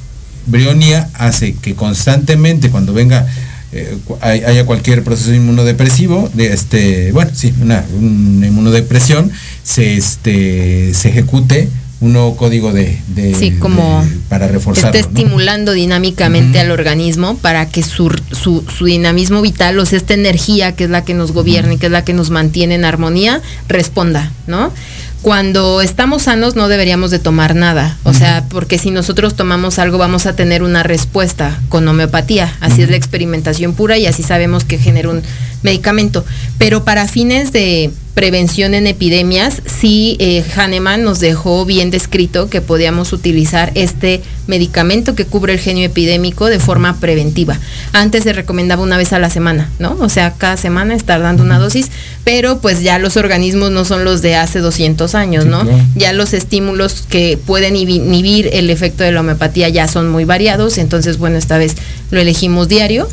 Brionia 0.47 1.08
hace 1.13 1.54
que 1.54 1.76
constantemente 1.76 2.71
cuando 2.71 2.93
venga 2.93 3.28
eh, 3.73 3.97
haya 4.21 4.65
cualquier 4.65 5.03
proceso 5.03 5.34
inmunodepresivo, 5.34 6.29
de 6.34 6.53
este, 6.53 7.12
bueno, 7.12 7.31
sí, 7.34 7.53
una, 7.62 7.86
una 7.99 8.47
inmunodepresión, 8.47 9.31
se 9.63 9.95
este 9.97 10.93
se 10.93 11.10
ejecute 11.10 11.69
un 12.01 12.13
nuevo 12.13 12.36
código 12.36 12.73
de, 12.73 12.97
de- 13.10 13.36
Sí, 13.36 13.51
como 13.51 14.03
de- 14.03 14.17
para 14.27 14.47
reforzarlo. 14.47 14.97
está 14.99 15.07
¿no? 15.12 15.17
estimulando 15.19 15.71
dinámicamente 15.71 16.60
al 16.60 16.71
organismo 16.71 17.38
para 17.38 17.67
que 17.69 17.84
su, 17.84 18.10
su, 18.31 18.65
su 18.75 18.85
dinamismo 18.85 19.39
vital, 19.41 19.77
o 19.77 19.85
sea, 19.85 19.98
esta 20.00 20.15
energía 20.15 20.75
que 20.75 20.85
es 20.85 20.89
la 20.89 21.06
que 21.06 21.13
nos 21.13 21.31
gobierna 21.31 21.73
y 21.75 21.77
que 21.77 21.85
es 21.85 21.91
la 21.91 22.04
que 22.04 22.13
nos 22.13 22.31
mantiene 22.31 22.73
en 22.73 22.85
armonía, 22.85 23.41
responda, 23.67 24.31
¿no? 24.48 24.73
Cuando 25.22 25.82
estamos 25.82 26.24
sanos 26.24 26.56
no 26.56 26.67
deberíamos 26.67 27.12
de 27.12 27.19
tomar 27.19 27.54
nada, 27.54 27.98
o 28.04 28.13
sea, 28.13 28.46
porque 28.50 28.80
si 28.80 28.90
nosotros 28.90 29.36
tomamos 29.36 29.78
algo 29.78 30.00
vamos 30.00 30.26
a 30.26 30.36
tener 30.36 30.63
una 30.63 30.82
respuesta 30.82 31.60
con 31.69 31.88
homeopatía, 31.88 32.56
así 32.60 32.82
es 32.82 32.90
la 32.90 32.96
experimentación 32.96 33.76
pura 33.76 34.00
y 34.00 34.08
así 34.08 34.24
sabemos 34.24 34.63
que 34.63 34.80
genera 34.80 35.10
un 35.10 35.22
medicamento. 35.62 36.26
Pero 36.58 36.84
para 36.84 37.08
fines 37.08 37.52
de 37.52 37.92
prevención 38.13 38.73
en 38.73 38.87
epidemias, 38.87 39.62
sí 39.65 40.17
eh, 40.19 40.43
Hahnemann 40.55 41.03
nos 41.03 41.19
dejó 41.21 41.65
bien 41.65 41.91
descrito 41.91 42.49
que 42.49 42.59
podíamos 42.59 43.13
utilizar 43.13 43.71
este 43.75 44.21
medicamento 44.47 45.15
que 45.15 45.25
cubre 45.25 45.53
el 45.53 45.59
genio 45.59 45.85
epidémico 45.85 46.47
de 46.47 46.59
forma 46.59 46.99
preventiva. 46.99 47.57
Antes 47.93 48.23
se 48.23 48.33
recomendaba 48.33 48.83
una 48.83 48.97
vez 48.97 49.13
a 49.13 49.19
la 49.19 49.29
semana, 49.29 49.69
¿no? 49.79 49.95
O 50.01 50.09
sea, 50.09 50.33
cada 50.37 50.57
semana 50.57 50.93
estar 50.93 51.21
dando 51.21 51.41
una 51.43 51.57
dosis, 51.57 51.87
pero 52.25 52.59
pues 52.59 52.81
ya 52.81 52.99
los 52.99 53.15
organismos 53.15 53.71
no 53.71 53.85
son 53.85 54.03
los 54.03 54.21
de 54.21 54.35
hace 54.35 54.59
200 54.59 54.91
dos 55.01 55.15
años, 55.15 55.45
Sí, 55.45 55.49
¿no? 55.49 55.62
claro. 55.62 55.77
Ya 55.95 56.12
los 56.12 56.33
estímulos 56.33 57.05
que 57.09 57.39
pueden 57.45 57.75
inhi- 57.75 57.95
inhibir 58.05 58.49
el 58.51 58.69
efecto 58.69 59.03
de 59.05 59.12
la 59.13 59.21
homeopatía 59.21 59.69
ya 59.69 59.87
son 59.87 60.09
muy 60.09 60.25
variados, 60.25 60.77
entonces, 60.77 61.17
bueno, 61.17 61.37
esta 61.37 61.57
vez 61.57 61.75
lo 62.12 62.19
elegimos 62.19 62.67
diario 62.67 63.07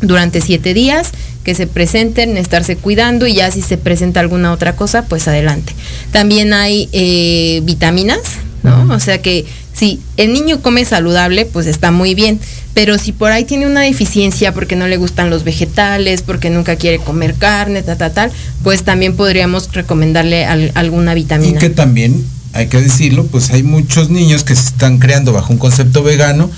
durante 0.00 0.40
siete 0.40 0.74
días, 0.74 1.12
que 1.44 1.54
se 1.54 1.66
presenten, 1.66 2.36
estarse 2.36 2.76
cuidando 2.76 3.26
y 3.26 3.34
ya 3.34 3.50
si 3.50 3.62
se 3.62 3.76
presenta 3.76 4.20
alguna 4.20 4.52
otra 4.52 4.74
cosa, 4.76 5.04
pues 5.06 5.28
adelante. 5.28 5.72
También 6.10 6.52
hay 6.54 6.88
eh, 6.92 7.60
vitaminas, 7.64 8.20
¿no? 8.62 8.92
O 8.94 8.98
sea 9.00 9.20
que 9.20 9.44
si 9.74 10.00
el 10.16 10.32
niño 10.32 10.62
come 10.62 10.84
saludable, 10.84 11.44
pues 11.46 11.66
está 11.66 11.90
muy 11.90 12.14
bien, 12.14 12.40
pero 12.74 12.96
si 12.96 13.12
por 13.12 13.30
ahí 13.32 13.44
tiene 13.44 13.66
una 13.66 13.82
deficiencia 13.82 14.54
porque 14.54 14.74
no 14.76 14.86
le 14.86 14.96
gustan 14.96 15.30
los 15.30 15.44
vegetales, 15.44 16.22
porque 16.22 16.48
nunca 16.48 16.76
quiere 16.76 16.98
comer 16.98 17.34
carne, 17.34 17.82
tal, 17.82 17.98
tal, 17.98 18.12
tal, 18.12 18.32
pues 18.62 18.82
también 18.84 19.14
podríamos 19.16 19.70
recomendarle 19.72 20.44
al- 20.46 20.72
alguna 20.74 21.12
Y 21.12 21.16
vitamina. 21.16 21.58
que 21.60 21.70
también, 21.70 22.24
hay 22.54 22.68
que 22.68 22.80
decirlo, 22.80 23.26
pues 23.26 23.50
hay 23.50 23.62
muchos 23.62 24.10
niños 24.10 24.44
que 24.44 24.54
se 24.54 24.62
están 24.68 24.98
creando 24.98 25.32
bajo 25.32 25.52
un 25.52 25.58
concepto 25.58 26.02
vegano 26.02 26.50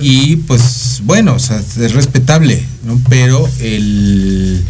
y 0.00 0.36
pues 0.36 1.00
bueno, 1.04 1.34
o 1.34 1.38
sea, 1.38 1.58
es 1.58 1.92
respetable, 1.92 2.62
¿no? 2.84 3.00
Pero 3.08 3.48
el, 3.60 4.62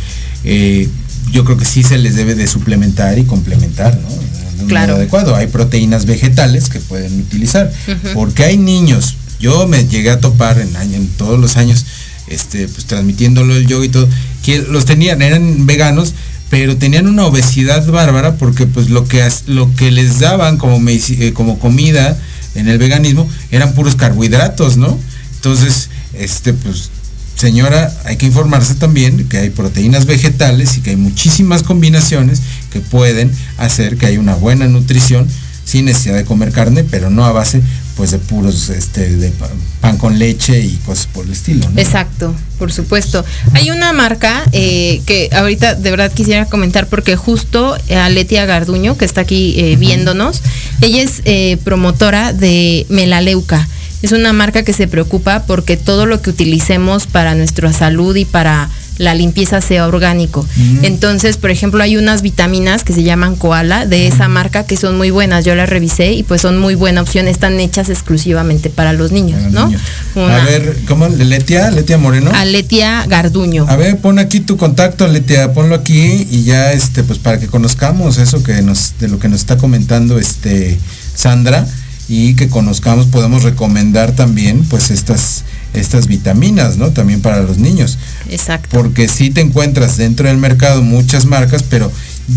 eh, 0.45 0.89
yo 1.33 1.45
creo 1.45 1.57
que 1.57 1.65
sí 1.65 1.83
se 1.83 1.99
les 1.99 2.15
debe 2.17 2.35
de 2.35 2.47
suplementar 2.47 3.19
y 3.19 3.25
complementar, 3.25 3.99
¿no? 3.99 4.09
De 4.09 4.63
un 4.63 4.69
Claro. 4.69 4.93
modo 4.93 4.97
adecuado. 5.01 5.35
Hay 5.37 5.47
proteínas 5.49 6.07
vegetales 6.07 6.69
que 6.69 6.79
pueden 6.81 7.19
utilizar. 7.21 7.73
Porque 8.15 8.45
hay 8.45 8.57
niños, 8.57 9.17
yo 9.41 9.67
me 9.67 9.87
llegué 9.87 10.11
a 10.11 10.21
topar 10.21 10.59
en, 10.61 10.77
año- 10.77 10.97
en 10.97 11.09
todos 11.09 11.41
los 11.41 11.57
años, 11.57 11.85
este, 12.29 12.69
pues 12.69 12.85
transmitiéndolo 12.87 13.57
el 13.57 13.67
yoga 13.67 13.87
y 13.87 13.89
todo, 13.89 14.09
que 14.45 14.59
los 14.59 14.85
tenían, 14.85 15.23
eran 15.23 15.67
veganos, 15.67 16.15
pero 16.55 16.77
tenían 16.77 17.09
una 17.09 17.27
obesidad 17.27 17.85
bárbara 17.89 18.37
porque 18.37 18.65
pues 18.65 18.89
lo 18.89 19.09
que 19.09 19.29
lo 19.49 19.75
que 19.75 19.91
les 19.91 20.21
daban 20.21 20.57
como 20.57 20.81
eh, 20.89 21.33
como 21.35 21.59
comida 21.59 22.17
en 22.55 22.69
el 22.69 22.79
veganismo 22.79 23.29
eran 23.51 23.75
puros 23.75 23.97
carbohidratos, 23.97 24.77
¿no? 24.77 24.97
Entonces, 25.35 25.89
este 26.13 26.53
pues 26.53 26.91
señora, 27.35 27.93
hay 28.05 28.19
que 28.19 28.27
informarse 28.27 28.77
también 28.77 29.29
que 29.29 29.39
hay 29.39 29.51
proteínas 29.51 30.07
vegetales 30.07 30.77
y 30.77 30.81
que 30.81 30.91
hay 30.91 30.97
muchísimas 30.97 31.65
combinaciones 31.65 32.41
que 32.71 32.79
pueden 32.79 33.33
hacer 33.59 33.97
que 33.97 34.07
haya 34.07 34.21
una 34.21 34.37
buena 34.37 34.69
nutrición 34.69 35.27
sin 35.65 35.87
necesidad 35.87 36.15
de 36.15 36.25
comer 36.25 36.53
carne, 36.53 36.85
pero 36.85 37.11
no 37.11 37.25
a 37.25 37.33
base 37.33 37.63
pues 37.97 38.11
de 38.11 38.19
puros 38.19 38.71
este 38.71 39.09
de 39.17 39.31
pa- 39.31 39.49
pan 39.81 39.97
con 39.99 40.19
leche 40.19 40.59
y 40.61 40.77
cosas 40.85 41.07
por 41.07 41.25
el 41.27 41.33
estilo, 41.33 41.69
¿no? 41.71 41.81
Exacto, 41.81 42.35
por 42.59 42.73
supuesto. 42.73 43.25
Hay 43.53 43.71
una 43.71 43.93
marca 43.93 44.45
eh, 44.53 45.01
que 45.07 45.31
ahorita 45.33 45.75
de 45.77 45.91
verdad 45.91 46.13
quisiera 46.13 46.47
comentar 46.47 46.87
porque 46.89 47.15
justo 47.17 47.77
eh, 47.89 47.97
Aletia 47.97 48.47
Garduño, 48.47 48.97
que 48.97 49.05
está 49.05 49.21
aquí 49.21 49.55
eh, 49.59 49.77
viéndonos, 49.77 50.43
ella 50.81 51.03
es 51.03 51.23
eh, 51.25 51.57
promotora 51.65 52.33
de 52.33 52.87
Melaleuca. 52.89 53.69
Es 54.03 54.13
una 54.13 54.33
marca 54.35 54.65
que 54.65 54.73
se 54.75 54.87
preocupa 54.87 55.45
porque 55.47 55.77
todo 55.77 56.05
lo 56.05 56.21
que 56.21 56.31
utilicemos 56.31 57.07
para 57.07 57.35
nuestra 57.35 57.73
salud 57.73 58.15
y 58.17 58.25
para 58.27 58.69
la 58.99 59.15
limpieza 59.15 59.61
sea 59.61 59.87
orgánico. 59.87 60.47
Entonces, 60.83 61.37
por 61.37 61.51
ejemplo, 61.51 61.83
hay 61.83 61.97
unas 61.97 62.23
vitaminas 62.23 62.85
que 62.85 62.93
se 62.93 63.03
llaman 63.03 63.37
Koala 63.37 63.87
de 63.87 64.07
esa 64.07 64.29
marca 64.29 64.65
que 64.65 64.77
son 64.77 64.97
muy 64.97 65.11
buenas. 65.11 65.45
Yo 65.45 65.55
las 65.55 65.69
revisé 65.69 66.13
y 66.13 66.23
pues 66.23 66.41
son 66.43 66.59
muy 66.59 66.75
buena 66.75 67.03
opción. 67.03 67.27
Están 67.29 67.59
hechas 67.61 67.89
exclusivamente 67.91 68.71
para 68.71 68.93
los 68.93 69.11
niños, 69.13 69.41
¿no? 69.53 69.67
niños. 69.67 69.83
Una- 70.15 70.43
A 70.43 70.45
ver, 70.45 70.77
¿cómo? 70.87 71.09
Letia, 71.09 71.71
Letia 71.71 71.99
Moreno. 71.99 72.31
Aletia 72.35 73.05
Garduño. 73.07 73.67
A 73.69 73.77
ver, 73.77 73.99
pon 73.99 74.19
aquí 74.19 74.41
tu 74.41 74.57
contacto, 74.57 75.09
Letia, 75.09 75.53
ponlo 75.53 75.75
aquí 75.75 76.27
y 76.31 76.45
ya 76.45 76.73
este 76.73 77.03
pues 77.03 77.19
para 77.19 77.39
que 77.41 77.47
conozcamos 77.49 78.19
eso 78.19 78.43
que 78.43 78.63
nos 78.63 78.95
de 79.01 79.09
lo 79.09 79.19
que 79.19 79.29
nos 79.29 79.41
está 79.41 79.57
comentando 79.57 80.19
este 80.19 80.79
Sandra 81.15 81.67
y 82.09 82.35
que 82.35 82.49
conozcamos 82.49 83.07
podemos 83.07 83.43
recomendar 83.43 84.13
también 84.13 84.65
pues 84.65 84.91
estas 84.91 85.45
estas 85.75 86.07
vitaminas, 86.07 86.79
¿no? 86.79 86.91
También 86.91 87.21
para 87.21 87.43
los 87.43 87.59
niños. 87.59 87.99
Exacto. 88.31 88.69
Porque 88.73 89.09
sí 89.09 89.31
te 89.31 89.41
encuentras 89.41 89.97
dentro 89.97 90.29
del 90.29 90.39
mercado 90.39 90.83
muchas 90.83 91.27
marcas, 91.27 91.63
pero 91.65 91.91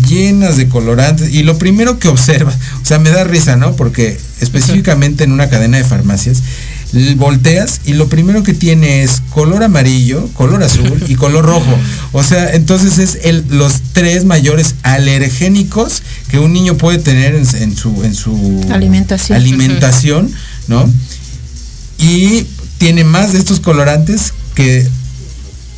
llenas 0.08 0.56
de 0.56 0.68
colorantes. 0.68 1.30
Y 1.32 1.42
lo 1.44 1.56
primero 1.58 1.98
que 1.98 2.08
observas, 2.08 2.56
o 2.82 2.84
sea, 2.84 2.98
me 2.98 3.10
da 3.10 3.24
risa, 3.24 3.56
¿no? 3.56 3.74
Porque 3.76 4.18
específicamente 4.40 5.24
en 5.24 5.32
una 5.32 5.48
cadena 5.48 5.78
de 5.78 5.84
farmacias, 5.84 6.42
volteas 7.16 7.82
y 7.84 7.92
lo 7.92 8.08
primero 8.08 8.42
que 8.42 8.54
tiene 8.54 9.02
es 9.02 9.22
color 9.30 9.62
amarillo, 9.62 10.26
color 10.34 10.62
azul 10.62 11.04
y 11.06 11.14
color 11.16 11.44
rojo. 11.44 11.78
O 12.12 12.22
sea, 12.22 12.54
entonces 12.54 12.98
es 12.98 13.18
el, 13.24 13.44
los 13.50 13.80
tres 13.92 14.24
mayores 14.24 14.74
alergénicos 14.82 16.02
que 16.30 16.38
un 16.38 16.52
niño 16.52 16.76
puede 16.76 16.98
tener 16.98 17.34
en, 17.34 17.46
en 17.56 17.76
su, 17.76 18.04
en 18.04 18.14
su 18.14 18.60
Alimentación. 18.70 19.36
alimentación, 19.36 20.32
¿no? 20.66 20.90
Y 21.98 22.46
tiene 22.78 23.04
más 23.04 23.32
de 23.32 23.38
estos 23.38 23.60
colorantes 23.60 24.32
que, 24.54 24.88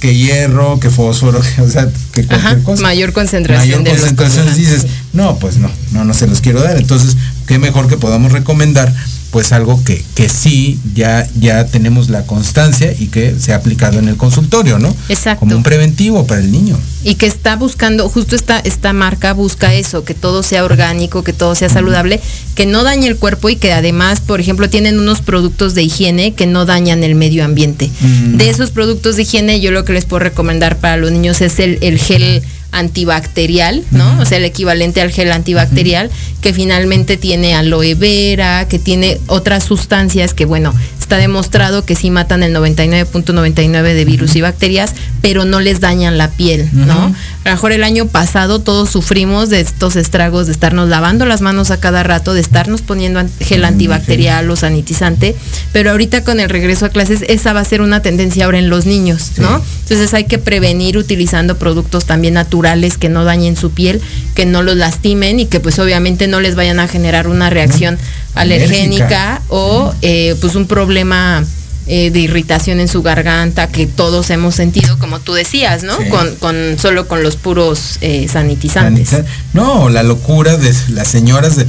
que 0.00 0.14
hierro, 0.14 0.78
que 0.80 0.90
fósforo, 0.90 1.40
que, 1.40 1.62
o 1.62 1.70
sea, 1.70 1.88
que 2.12 2.24
cualquier 2.24 2.40
Ajá, 2.40 2.62
cosa. 2.62 2.82
mayor 2.82 3.12
concentración 3.12 3.82
Mayor 3.82 3.84
de 3.84 3.90
concentración 4.00 4.54
dices, 4.54 4.86
no, 5.12 5.38
pues 5.38 5.56
no, 5.56 5.70
no, 5.92 6.04
no 6.04 6.14
se 6.14 6.26
los 6.26 6.40
quiero 6.40 6.62
dar. 6.62 6.76
Entonces, 6.76 7.16
qué 7.46 7.58
mejor 7.58 7.88
que 7.88 7.96
podamos 7.96 8.32
recomendar 8.32 8.94
pues 9.30 9.52
algo 9.52 9.82
que, 9.84 10.04
que 10.14 10.28
sí 10.28 10.78
ya, 10.94 11.28
ya 11.38 11.66
tenemos 11.66 12.10
la 12.10 12.26
constancia 12.26 12.92
y 12.98 13.06
que 13.06 13.34
se 13.38 13.52
ha 13.52 13.56
aplicado 13.56 13.98
en 13.98 14.08
el 14.08 14.16
consultorio, 14.16 14.78
¿no? 14.78 14.94
Exacto. 15.08 15.40
Como 15.40 15.56
un 15.56 15.62
preventivo 15.62 16.26
para 16.26 16.40
el 16.40 16.50
niño. 16.50 16.78
Y 17.04 17.14
que 17.14 17.26
está 17.26 17.56
buscando, 17.56 18.08
justo 18.08 18.34
esta, 18.36 18.58
esta 18.58 18.92
marca 18.92 19.32
busca 19.32 19.72
eso, 19.72 20.04
que 20.04 20.14
todo 20.14 20.42
sea 20.42 20.64
orgánico, 20.64 21.22
que 21.22 21.32
todo 21.32 21.54
sea 21.54 21.68
saludable, 21.68 22.20
que 22.54 22.66
no 22.66 22.82
dañe 22.82 23.06
el 23.06 23.16
cuerpo 23.16 23.48
y 23.48 23.56
que 23.56 23.72
además, 23.72 24.20
por 24.20 24.40
ejemplo, 24.40 24.68
tienen 24.68 24.98
unos 24.98 25.20
productos 25.20 25.74
de 25.74 25.84
higiene 25.84 26.34
que 26.34 26.46
no 26.46 26.66
dañan 26.66 27.04
el 27.04 27.14
medio 27.14 27.44
ambiente. 27.44 27.90
Mm. 28.00 28.36
De 28.36 28.50
esos 28.50 28.70
productos 28.70 29.16
de 29.16 29.22
higiene, 29.22 29.60
yo 29.60 29.70
lo 29.70 29.84
que 29.84 29.92
les 29.92 30.04
puedo 30.04 30.20
recomendar 30.20 30.78
para 30.78 30.96
los 30.96 31.12
niños 31.12 31.40
es 31.40 31.58
el, 31.60 31.78
el 31.80 31.98
gel 31.98 32.42
antibacterial, 32.72 33.84
¿no? 33.90 34.20
O 34.20 34.24
sea, 34.24 34.38
el 34.38 34.44
equivalente 34.44 35.00
al 35.00 35.10
gel 35.10 35.32
antibacterial, 35.32 36.10
que 36.40 36.52
finalmente 36.52 37.16
tiene 37.16 37.54
aloe 37.54 37.94
vera, 37.94 38.66
que 38.68 38.78
tiene 38.78 39.18
otras 39.26 39.64
sustancias 39.64 40.34
que, 40.34 40.44
bueno, 40.44 40.74
está 41.10 41.18
demostrado 41.18 41.84
que 41.84 41.96
sí 41.96 42.08
matan 42.08 42.44
el 42.44 42.54
99.99 42.54 43.94
de 43.94 44.04
virus 44.04 44.36
y 44.36 44.42
bacterias, 44.42 44.94
pero 45.20 45.44
no 45.44 45.58
les 45.58 45.80
dañan 45.80 46.18
la 46.18 46.30
piel, 46.30 46.68
¿no? 46.72 47.12
A 47.42 47.48
lo 47.48 47.50
mejor 47.50 47.72
el 47.72 47.82
año 47.82 48.06
pasado 48.06 48.60
todos 48.60 48.90
sufrimos 48.90 49.50
de 49.50 49.58
estos 49.58 49.96
estragos 49.96 50.46
de 50.46 50.52
estarnos 50.52 50.88
lavando 50.88 51.26
las 51.26 51.40
manos 51.40 51.72
a 51.72 51.80
cada 51.80 52.04
rato, 52.04 52.32
de 52.32 52.40
estarnos 52.40 52.82
poniendo 52.82 53.20
gel 53.40 53.64
antibacterial 53.64 54.48
o 54.48 54.54
sanitizante, 54.54 55.34
pero 55.72 55.90
ahorita 55.90 56.22
con 56.22 56.38
el 56.38 56.48
regreso 56.48 56.86
a 56.86 56.90
clases 56.90 57.24
esa 57.26 57.52
va 57.52 57.58
a 57.58 57.64
ser 57.64 57.80
una 57.80 58.02
tendencia 58.02 58.44
ahora 58.44 58.60
en 58.60 58.70
los 58.70 58.86
niños, 58.86 59.32
¿no? 59.38 59.60
Entonces 59.82 60.14
hay 60.14 60.26
que 60.26 60.38
prevenir 60.38 60.96
utilizando 60.96 61.58
productos 61.58 62.04
también 62.04 62.34
naturales 62.34 62.98
que 62.98 63.08
no 63.08 63.24
dañen 63.24 63.56
su 63.56 63.72
piel, 63.72 64.00
que 64.36 64.46
no 64.46 64.62
los 64.62 64.76
lastimen 64.76 65.40
y 65.40 65.46
que 65.46 65.58
pues 65.58 65.80
obviamente 65.80 66.28
no 66.28 66.38
les 66.38 66.54
vayan 66.54 66.78
a 66.78 66.86
generar 66.86 67.26
una 67.26 67.50
reacción. 67.50 67.98
Alergénica 68.40 69.42
o 69.48 69.94
eh, 70.02 70.36
pues 70.40 70.54
un 70.54 70.66
problema 70.66 71.44
eh, 71.86 72.10
de 72.10 72.20
irritación 72.20 72.78
en 72.80 72.88
su 72.88 73.02
garganta 73.02 73.66
que 73.68 73.86
todos 73.86 74.30
hemos 74.30 74.54
sentido, 74.54 74.98
como 74.98 75.18
tú 75.20 75.32
decías, 75.34 75.82
¿no? 75.82 75.96
Sí. 75.98 76.08
Con, 76.08 76.34
con 76.36 76.78
solo 76.78 77.08
con 77.08 77.22
los 77.22 77.36
puros 77.36 77.98
eh, 78.00 78.28
sanitizantes. 78.30 79.08
Sanita- 79.10 79.24
No, 79.54 79.88
la 79.88 80.02
locura 80.02 80.56
de 80.56 80.72
las 80.90 81.08
señoras 81.08 81.56
de 81.56 81.62
eh, 81.64 81.66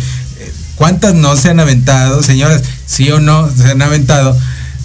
cuántas 0.76 1.16
no 1.16 1.36
se 1.36 1.50
han 1.50 1.60
aventado, 1.60 2.22
señoras, 2.22 2.62
sí 2.86 3.10
o 3.12 3.20
no 3.20 3.50
se 3.56 3.72
han 3.72 3.82
aventado, 3.82 4.38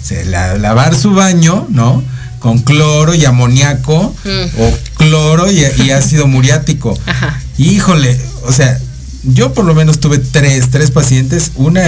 se 0.03 0.25
la- 0.25 0.57
lavar 0.57 0.95
su 0.95 1.11
baño, 1.11 1.67
¿no? 1.69 2.03
Con 2.39 2.59
cloro 2.59 3.13
y 3.13 3.25
amoníaco 3.25 4.15
Mm. 4.23 4.59
o 4.61 4.77
cloro 4.97 5.51
y, 5.51 5.63
y 5.83 5.91
ácido 5.91 6.25
muriático. 6.27 6.97
Ajá. 7.05 7.39
Híjole, 7.57 8.17
o 8.43 8.51
sea, 8.51 8.79
yo 9.23 9.53
por 9.53 9.65
lo 9.65 9.73
menos 9.75 9.99
tuve 9.99 10.17
tres, 10.19 10.69
tres 10.69 10.91
pacientes, 10.91 11.51
una 11.55 11.83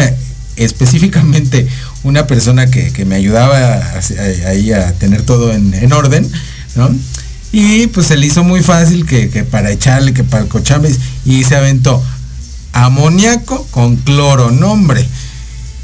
específicamente 0.55 1.67
una 2.03 2.27
persona 2.27 2.67
que, 2.69 2.91
que 2.91 3.05
me 3.05 3.15
ayudaba 3.15 3.57
a- 3.57 3.99
a- 3.99 4.49
ahí 4.49 4.71
a 4.73 4.91
tener 4.93 5.21
todo 5.21 5.53
en, 5.53 5.73
en 5.73 5.93
orden, 5.93 6.29
¿no? 6.75 6.89
Y 7.51 7.87
pues 7.87 8.07
se 8.07 8.17
le 8.17 8.27
hizo 8.27 8.43
muy 8.43 8.61
fácil 8.61 9.05
que, 9.05 9.29
que 9.29 9.43
para 9.43 9.71
echarle, 9.71 10.13
que 10.13 10.23
para 10.23 10.43
el 10.43 10.49
cochambe, 10.49 10.93
y 11.25 11.43
se 11.45 11.55
aventó 11.55 12.03
amoníaco 12.73 13.65
con 13.71 13.95
cloro, 13.97 14.51
no 14.51 14.71
hombre. 14.73 15.05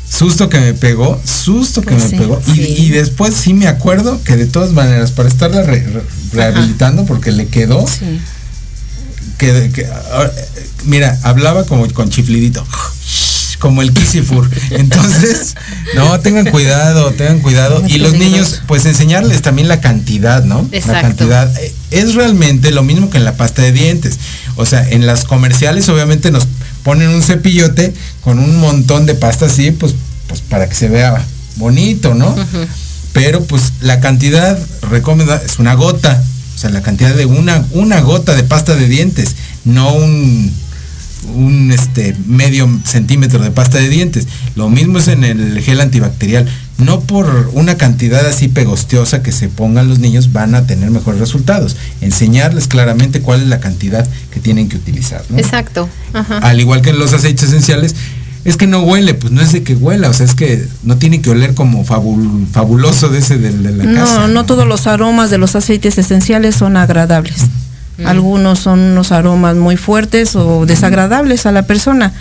Susto 0.07 0.47
que 0.49 0.59
me 0.59 0.73
pegó, 0.73 1.19
susto 1.25 1.81
que 1.81 1.91
Pues 1.95 2.03
me 2.03 2.09
sí, 2.11 2.15
pegó. 2.17 2.41
Y, 2.47 2.51
sí. 2.53 2.61
y 2.77 2.89
después 2.89 3.33
sí 3.33 3.53
me 3.53 3.67
acuerdo 3.67 4.21
que 4.23 4.37
de 4.37 4.45
todas 4.45 4.71
maneras, 4.71 5.11
para 5.11 5.27
estarla 5.27 5.63
re- 5.63 5.83
re- 5.83 6.03
rehabilitando, 6.31 7.05
porque 7.05 7.31
le 7.31 7.47
quedó, 7.47 7.83
que, 9.37 9.71
que- 9.73 9.87
mira, 10.85 11.17
hablaba 11.23 11.65
como 11.65 11.87
con 11.93 12.09
chiflidito, 12.09 12.65
como 13.59 13.81
el 13.81 13.93
Kisifur. 13.93 14.49
Entonces, 14.71 15.55
no, 15.95 16.19
tengan 16.19 16.45
cuidado, 16.51 17.11
tengan 17.11 17.39
cuidado. 17.39 17.83
Y 17.87 17.97
los 17.99 18.13
niños, 18.13 18.61
pues 18.67 18.85
enseñarles 18.85 19.41
también 19.41 19.67
la 19.67 19.81
cantidad, 19.81 20.43
¿no? 20.43 20.67
La 20.93 21.01
cantidad. 21.01 21.51
Es 21.91 22.15
realmente 22.15 22.71
lo 22.71 22.83
mismo 22.83 23.09
que 23.09 23.17
en 23.17 23.25
la 23.25 23.37
pasta 23.37 23.61
de 23.61 23.71
dientes. 23.71 24.17
O 24.55 24.65
sea, 24.65 24.87
en 24.89 25.05
las 25.07 25.23
comerciales 25.25 25.87
obviamente 25.89 26.31
nos 26.31 26.47
ponen 26.83 27.09
un 27.09 27.21
cepillote 27.23 27.93
con 28.21 28.39
un 28.39 28.57
montón 28.57 29.05
de 29.05 29.15
pasta 29.15 29.47
así, 29.47 29.71
pues, 29.71 29.95
pues 30.27 30.41
para 30.41 30.69
que 30.69 30.75
se 30.75 30.87
vea 30.87 31.23
bonito, 31.55 32.13
¿no? 32.13 32.35
Pero 33.13 33.43
pues 33.45 33.71
la 33.79 34.01
cantidad 34.01 34.59
recomendada 34.89 35.41
es 35.43 35.57
una 35.59 35.73
gota, 35.73 36.21
o 36.55 36.57
sea, 36.57 36.69
la 36.69 36.81
cantidad 36.81 37.13
de 37.13 37.25
una, 37.25 37.65
una 37.71 37.99
gota 38.01 38.33
de 38.33 38.43
pasta 38.43 38.75
de 38.75 38.87
dientes, 38.87 39.35
no 39.65 39.93
un, 39.93 40.51
un 41.33 41.71
este, 41.71 42.15
medio 42.27 42.69
centímetro 42.85 43.43
de 43.43 43.51
pasta 43.51 43.77
de 43.77 43.89
dientes. 43.89 44.27
Lo 44.55 44.69
mismo 44.69 44.99
es 44.99 45.09
en 45.09 45.23
el 45.23 45.59
gel 45.61 45.81
antibacterial. 45.81 46.47
No 46.77 47.01
por 47.01 47.51
una 47.53 47.75
cantidad 47.75 48.25
así 48.25 48.49
pegostiosa 48.49 49.23
que 49.23 49.31
se 49.31 49.47
pongan 49.47 49.87
los 49.87 49.99
niños 49.99 50.33
van 50.33 50.55
a 50.55 50.67
tener 50.67 50.91
mejores 50.91 51.19
resultados. 51.19 51.77
Enseñarles 52.01 52.67
claramente 52.67 53.21
cuál 53.21 53.41
es 53.41 53.47
la 53.47 53.59
cantidad 53.59 54.07
que 54.31 54.39
tienen 54.39 54.67
que 54.67 54.77
utilizar. 54.77 55.23
¿no? 55.29 55.37
Exacto. 55.37 55.89
Ajá. 56.13 56.39
Al 56.39 56.59
igual 56.59 56.81
que 56.81 56.89
en 56.89 56.99
los 56.99 57.13
aceites 57.13 57.45
esenciales, 57.45 57.95
es 58.45 58.55
que 58.57 58.67
no 58.67 58.79
huele, 58.83 59.13
pues 59.15 59.33
no 59.33 59.41
es 59.41 59.51
de 59.51 59.63
que 59.63 59.75
huela, 59.75 60.09
o 60.09 60.13
sea, 60.13 60.25
es 60.25 60.35
que 60.35 60.65
no 60.83 60.97
tiene 60.97 61.19
que 61.21 61.29
oler 61.31 61.53
como 61.55 61.83
fabul- 61.85 62.47
fabuloso 62.51 63.09
de 63.09 63.19
ese 63.19 63.37
del 63.37 63.61
de 63.63 63.71
la 63.73 63.83
No, 63.83 63.99
casa. 63.99 64.27
no 64.27 64.45
todos 64.45 64.65
los 64.67 64.87
aromas 64.87 65.29
de 65.31 65.37
los 65.37 65.55
aceites 65.55 65.97
esenciales 65.97 66.55
son 66.55 66.77
agradables. 66.77 67.35
Algunos 68.05 68.59
son 68.59 68.79
unos 68.81 69.13
aromas 69.13 69.55
muy 69.55 69.77
fuertes 69.77 70.35
o 70.35 70.65
desagradables 70.65 71.45
a 71.45 71.53
la 71.53 71.61
persona. 71.65 72.11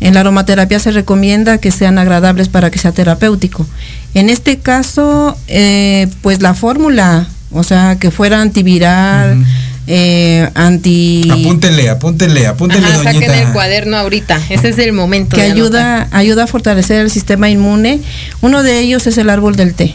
En 0.00 0.14
la 0.14 0.20
aromaterapia 0.20 0.78
se 0.78 0.90
recomienda 0.90 1.58
que 1.58 1.70
sean 1.70 1.98
agradables 1.98 2.48
para 2.48 2.70
que 2.70 2.78
sea 2.78 2.92
terapéutico. 2.92 3.66
En 4.14 4.30
este 4.30 4.58
caso, 4.58 5.36
eh, 5.48 6.08
pues 6.22 6.40
la 6.40 6.54
fórmula, 6.54 7.26
o 7.52 7.62
sea, 7.62 7.96
que 7.98 8.10
fuera 8.10 8.40
antiviral, 8.40 9.44
eh, 9.90 10.48
anti... 10.54 11.28
Apúntenle, 11.30 11.88
apúntenle, 11.88 12.46
apúntenle, 12.46 12.86
Ajá, 12.86 13.04
saquen 13.04 13.30
el 13.30 13.52
cuaderno 13.52 13.96
ahorita. 13.96 14.38
Ese 14.50 14.68
es 14.68 14.78
el 14.78 14.92
momento. 14.92 15.34
que 15.34 15.42
de 15.42 15.52
ayuda, 15.52 16.08
ayuda 16.12 16.44
a 16.44 16.46
fortalecer 16.46 17.00
el 17.00 17.10
sistema 17.10 17.48
inmune. 17.48 18.00
Uno 18.42 18.62
de 18.62 18.80
ellos 18.80 19.06
es 19.06 19.16
el 19.18 19.30
árbol 19.30 19.56
del 19.56 19.72
té. 19.74 19.94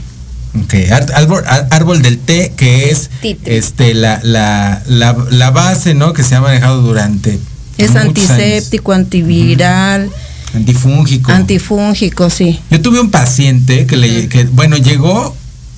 Ok, 0.64 0.74
ar- 0.92 1.14
árbol, 1.16 1.44
árbol 1.70 2.02
del 2.02 2.18
té, 2.18 2.54
que 2.58 2.90
es 2.90 3.10
este 3.46 3.94
la, 3.94 4.20
la, 4.24 4.82
la, 4.88 5.16
la 5.32 5.52
base, 5.52 5.94
¿no? 5.94 6.14
Que 6.14 6.24
se 6.24 6.36
ha 6.36 6.42
manejado 6.42 6.82
durante 6.82 7.40
Es 7.78 7.96
antiséptico, 7.96 8.94
antiviral. 8.94 10.10
Antifúngico. 10.56 11.32
antifúngico, 11.32 12.30
sí. 12.30 12.60
Yo 12.70 12.82
tuve 12.82 13.00
un 13.00 13.10
paciente 13.12 13.86
que 13.88 13.98
le, 13.98 14.28
que, 14.28 14.44
bueno, 14.46 14.78
llegó, 14.78 15.36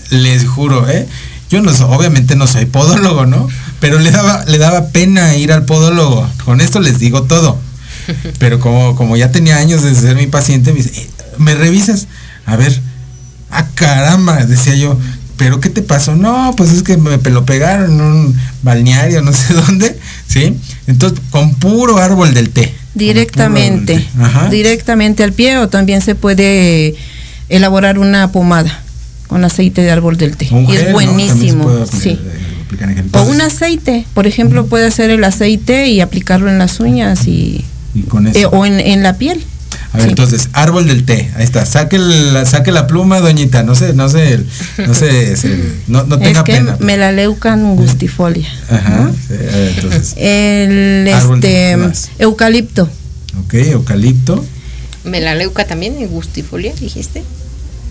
les 0.09 0.45
juro, 0.45 0.89
¿eh? 0.89 1.07
Yo 1.49 1.61
no 1.61 1.73
soy- 1.73 1.87
obviamente 1.89 2.35
no 2.35 2.47
soy 2.47 2.65
podólogo, 2.65 3.25
¿no? 3.25 3.47
Pero 3.79 3.99
le 3.99 4.11
daba, 4.11 4.45
le 4.45 4.57
daba 4.57 4.87
pena 4.87 5.35
ir 5.35 5.51
al 5.51 5.65
podólogo. 5.65 6.27
Con 6.45 6.61
esto 6.61 6.79
les 6.79 6.99
digo 6.99 7.23
todo. 7.23 7.57
Pero 8.39 8.59
como, 8.59 8.95
como 8.95 9.15
ya 9.17 9.31
tenía 9.31 9.57
años 9.57 9.83
de 9.83 9.93
ser 9.95 10.15
mi 10.15 10.27
paciente, 10.27 10.71
me 10.71 10.77
dice, 10.83 10.91
"Eh, 11.01 11.09
¿me 11.37 11.55
revisas? 11.55 12.07
A 12.45 12.55
ver, 12.55 12.79
ah 13.51 13.65
caramba, 13.75 14.45
decía 14.45 14.75
yo, 14.75 14.97
¿pero 15.37 15.59
qué 15.59 15.69
te 15.69 15.81
pasó? 15.81 16.15
No, 16.15 16.53
pues 16.55 16.71
es 16.71 16.83
que 16.83 16.97
me 16.97 17.17
lo 17.17 17.45
pegaron 17.45 17.91
en 17.93 18.01
un 18.01 18.39
balneario, 18.63 19.21
no 19.21 19.33
sé 19.33 19.53
dónde, 19.67 19.99
¿sí? 20.27 20.55
Entonces, 20.87 21.19
con 21.31 21.55
puro 21.55 21.97
árbol 21.97 22.33
del 22.33 22.49
té. 22.51 22.73
Directamente, 22.93 24.07
directamente 24.49 25.23
al 25.23 25.33
pie 25.33 25.57
o 25.57 25.67
también 25.67 26.01
se 26.01 26.15
puede 26.15 26.95
elaborar 27.49 27.99
una 27.99 28.31
pomada 28.31 28.81
con 29.27 29.43
aceite 29.43 29.81
de 29.81 29.91
árbol 29.91 30.17
del 30.17 30.37
té. 30.37 30.47
Un 30.51 30.63
y 30.63 30.67
gel, 30.67 30.77
es 30.77 30.85
¿no? 30.87 30.91
Buenísimo, 30.93 31.69
aplicar- 31.69 31.87
sí. 32.01 32.19
O 33.13 33.23
un 33.23 33.41
aceite, 33.41 34.05
por 34.13 34.27
ejemplo, 34.27 34.65
puede 34.65 34.87
hacer 34.87 35.09
el 35.09 35.23
aceite 35.23 35.87
y 35.87 36.01
aplicarlo 36.01 36.49
en 36.49 36.57
las 36.57 36.79
uñas 36.79 37.27
y, 37.27 37.63
y 37.93 38.01
con 38.03 38.27
eso. 38.27 38.37
eh, 38.39 38.45
o 38.51 38.65
en, 38.65 38.79
en 38.79 39.01
la 39.03 39.17
piel. 39.17 39.41
A 39.93 39.97
ver, 39.97 40.05
Sí. 40.07 40.09
entonces, 40.09 40.49
árbol 40.51 40.87
del 40.87 41.05
té, 41.05 41.31
ahí 41.37 41.43
está, 41.43 41.65
saque 41.65 41.97
la, 41.97 42.45
saque 42.45 42.71
la 42.71 42.85
pluma, 42.87 43.21
doñita, 43.21 43.63
no 43.63 43.75
sé, 43.75 43.93
no 43.93 44.09
sé, 44.09 44.39
no 44.85 44.93
sé, 44.93 45.37
se- 45.37 45.57
no, 45.87 46.03
no 46.03 46.17
tenga 46.17 46.39
es 46.39 46.43
que 46.43 46.53
pena. 46.53 46.75
melaleuca 46.81 47.53
angustifolia. 47.53 48.47
Ajá, 48.69 49.09
sí, 49.27 49.33
a 49.35 49.37
ver, 49.37 49.73
entonces, 49.75 50.13
El 50.17 51.07
este 51.07 51.77
eucalipto. 52.19 52.89
ok, 53.45 53.53
eucalipto, 53.53 54.43
Melaleuca 55.05 55.65
también 55.65 56.01
y 56.01 56.05
gustifolia, 56.07 56.73
dijiste. 56.79 57.23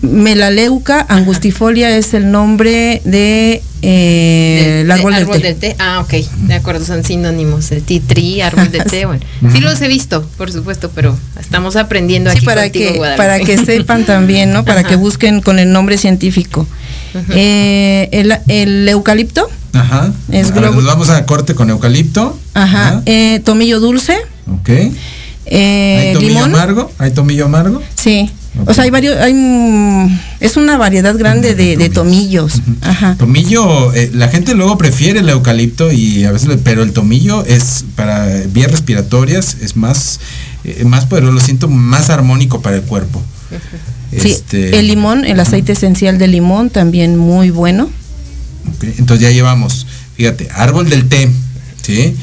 Melaleuca 0.01 1.05
angustifolia 1.09 1.95
es 1.97 2.13
el 2.13 2.31
nombre 2.31 3.01
de 3.05 3.61
eh, 3.81 4.81
el 4.81 4.91
árbol, 4.91 5.13
de- 5.13 5.19
del 5.25 5.27
té. 5.29 5.39
del 5.47 5.55
té. 5.57 5.75
Ah, 5.79 5.99
ok. 5.99 6.13
De 6.47 6.53
acuerdo, 6.55 6.85
son 6.85 7.03
sinónimos. 7.03 7.71
El 7.71 7.83
tree, 7.83 8.41
árbol 8.41 8.71
de 8.71 8.79
té. 8.79 9.05
Bueno, 9.05 9.21
sí 9.51 9.59
los 9.59 9.81
he 9.81 9.87
visto, 9.87 10.27
por 10.37 10.51
supuesto, 10.51 10.91
pero 10.93 11.17
estamos 11.39 11.75
aprendiendo 11.75 12.31
Sí, 12.31 12.37
aquí 12.37 12.45
para 12.45 12.63
contigo, 12.63 12.91
que, 12.91 12.97
Guadalupe. 12.97 13.17
para 13.23 13.39
que 13.39 13.57
sepan 13.65 14.05
también, 14.05 14.51
¿no? 14.53 14.63
Para 14.65 14.81
Ajá. 14.81 14.89
que 14.89 14.95
busquen 14.95 15.41
con 15.41 15.59
el 15.59 15.71
nombre 15.71 15.97
científico. 15.97 16.67
Eh, 17.29 18.09
el, 18.11 18.35
el 18.49 18.89
eucalipto, 18.89 19.49
ajá. 19.73 20.11
Es 20.31 20.51
a 20.51 20.53
ver, 20.53 20.63
globo- 20.63 20.75
nos 20.75 20.85
vamos 20.85 21.09
a 21.09 21.25
corte 21.25 21.55
con 21.55 21.69
eucalipto, 21.69 22.37
ajá, 22.53 23.01
eh, 23.05 23.39
tomillo 23.45 23.79
dulce, 23.79 24.17
ok. 24.51 24.69
eh, 24.69 24.91
¿Hay 26.09 26.13
tomillo 26.13 26.33
limón. 26.33 26.55
amargo? 26.55 26.91
¿Hay 26.97 27.11
tomillo 27.11 27.45
amargo? 27.45 27.81
Sí. 27.95 28.29
O 28.65 28.73
sea, 28.73 28.85
hay 28.85 28.89
varios, 28.89 29.17
hay, 29.17 29.33
es 30.39 30.57
una 30.57 30.77
variedad 30.77 31.17
grande 31.17 31.55
de, 31.55 31.77
de 31.77 31.89
tomillos. 31.89 32.61
Ajá. 32.81 33.15
Tomillo, 33.17 33.93
eh, 33.93 34.11
la 34.13 34.29
gente 34.29 34.55
luego 34.55 34.77
prefiere 34.77 35.19
el 35.19 35.29
eucalipto 35.29 35.91
y 35.91 36.23
a 36.23 36.31
veces, 36.31 36.57
pero 36.63 36.81
el 36.83 36.93
tomillo 36.93 37.43
es 37.45 37.83
para 37.95 38.25
vías 38.47 38.71
respiratorias, 38.71 39.57
es 39.61 39.75
más, 39.75 40.19
eh, 40.63 40.83
más 40.85 41.05
poderoso, 41.05 41.33
lo 41.33 41.39
siento 41.41 41.67
más 41.67 42.09
armónico 42.09 42.61
para 42.61 42.77
el 42.77 42.83
cuerpo. 42.83 43.21
Sí, 44.11 44.29
Este, 44.31 44.79
el 44.79 44.87
limón, 44.87 45.25
el 45.25 45.39
aceite 45.39 45.73
esencial 45.73 46.17
de 46.17 46.27
limón 46.27 46.69
también 46.69 47.17
muy 47.17 47.49
bueno. 47.49 47.89
Entonces 48.81 49.19
ya 49.19 49.31
llevamos, 49.31 49.85
fíjate, 50.15 50.47
árbol 50.53 50.89
del 50.89 51.07
té, 51.07 51.29
¿sí? 51.81 52.15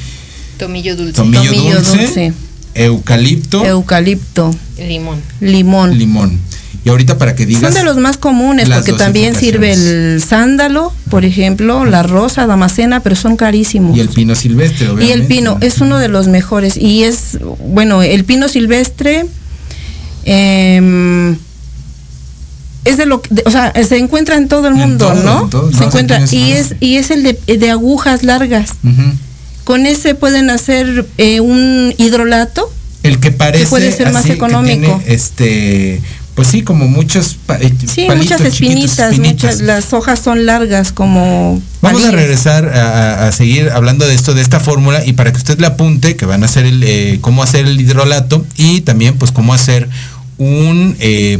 Tomillo 0.59 0.97
dulce. 0.97 1.13
Tomillo, 1.13 1.45
Tomillo 1.53 1.75
dulce, 1.77 1.99
dulce. 1.99 2.33
Eucalipto, 2.75 3.65
Eucalipto, 3.65 4.55
Limón. 4.79 5.21
limón. 5.41 5.99
limón. 5.99 6.41
Y 6.85 6.89
ahorita 6.89 7.17
para 7.17 7.37
que 7.37 7.47
digas... 7.47 7.63
Son 7.63 7.75
de 7.75 7.85
los 7.85 7.97
más 7.99 8.17
comunes 8.17 8.69
porque 8.69 8.93
también 8.95 9.37
sirve 9.37 9.73
el 9.73 10.21
sándalo, 10.21 10.93
por 11.11 11.25
ejemplo, 11.25 11.85
la 11.85 12.03
rosa, 12.03 12.47
damascena, 12.49 12.99
pero 13.01 13.15
son 13.15 13.37
carísimos. 13.37 13.97
Y 13.97 14.01
el 14.01 14.09
pino 14.09 14.35
silvestre, 14.35 14.89
Y 15.01 15.11
el 15.13 15.27
pino 15.27 15.59
es 15.61 15.81
uno 15.81 15.99
de 15.99 16.09
los 16.09 16.27
mejores. 16.27 16.77
Y 16.77 17.05
es, 17.05 17.39
bueno, 17.69 18.03
el 18.03 18.25
pino 18.25 18.49
silvestre 18.49 19.27
em, 20.25 21.37
es 22.85 22.97
de 22.97 23.07
lo 23.07 23.23
que, 23.23 23.33
de- 23.33 23.43
o 23.47 23.51
sea, 23.51 23.73
se 23.87 23.99
encuentra 23.99 24.37
en 24.37 24.49
todo 24.49 24.67
el 24.67 24.75
En 24.75 24.81
mundo, 24.81 25.07
todo, 25.07 25.23
¿no? 25.23 25.43
en 25.45 25.51
todo, 25.51 25.71
se 25.73 25.79
no, 25.79 25.87
encuentra. 25.87 26.27
se 26.27 26.37
Y 26.37 26.53
es, 26.53 26.75
y 26.81 26.97
es 26.97 27.13
el 27.13 27.23
de, 27.23 27.39
de 27.59 27.71
agujas 27.71 28.25
largas. 28.25 28.71
Con 29.65 29.87
ese 29.87 30.15
pueden 30.15 30.51
hacer 30.51 31.07
eh, 31.19 31.41
un 31.41 31.95
hidrolato. 31.99 32.73
El 33.03 33.19
que 33.19 33.31
parece 33.33 33.67
puede 33.67 33.91
ser 33.93 34.13
más 34.13 34.25
que 34.27 34.33
económico. 34.35 35.01
tiene, 35.01 35.15
este, 35.15 36.01
pues 36.35 36.49
sí, 36.49 36.63
como 36.63 36.87
muchos 36.89 37.37
pa- 37.47 37.59
eh, 37.59 37.73
Sí, 37.93 38.07
muchas 38.17 38.41
espinitas, 38.41 39.19
muchas, 39.19 39.61
las 39.61 39.93
hojas 39.93 40.19
son 40.21 40.47
largas 40.47 40.93
como 40.93 41.61
Vamos 41.81 42.05
a 42.05 42.11
regresar 42.13 42.67
a, 42.69 43.27
a- 43.29 43.33
seguir 43.33 43.71
hablando 43.71 44.07
de 44.07 44.15
esto, 44.15 44.35
de 44.35 44.43
esta 44.43 44.61
fórmula, 44.61 45.05
y 45.05 45.13
para 45.15 45.33
que 45.33 45.39
usted 45.39 45.59
le 45.59 45.67
apunte, 45.67 46.15
que 46.17 46.27
van 46.27 46.43
a 46.43 46.47
hacer 46.47 46.65
el, 46.65 46.83
eh, 46.85 47.19
cómo 47.21 47.43
hacer 47.43 47.67
el 47.67 47.81
hidrolato 47.81 48.47
y 48.57 48.81
también 48.83 49.15
pues 49.19 49.33
cómo 49.33 49.53
hacer 49.53 49.89
un, 50.39 50.97
eh, 51.01 51.39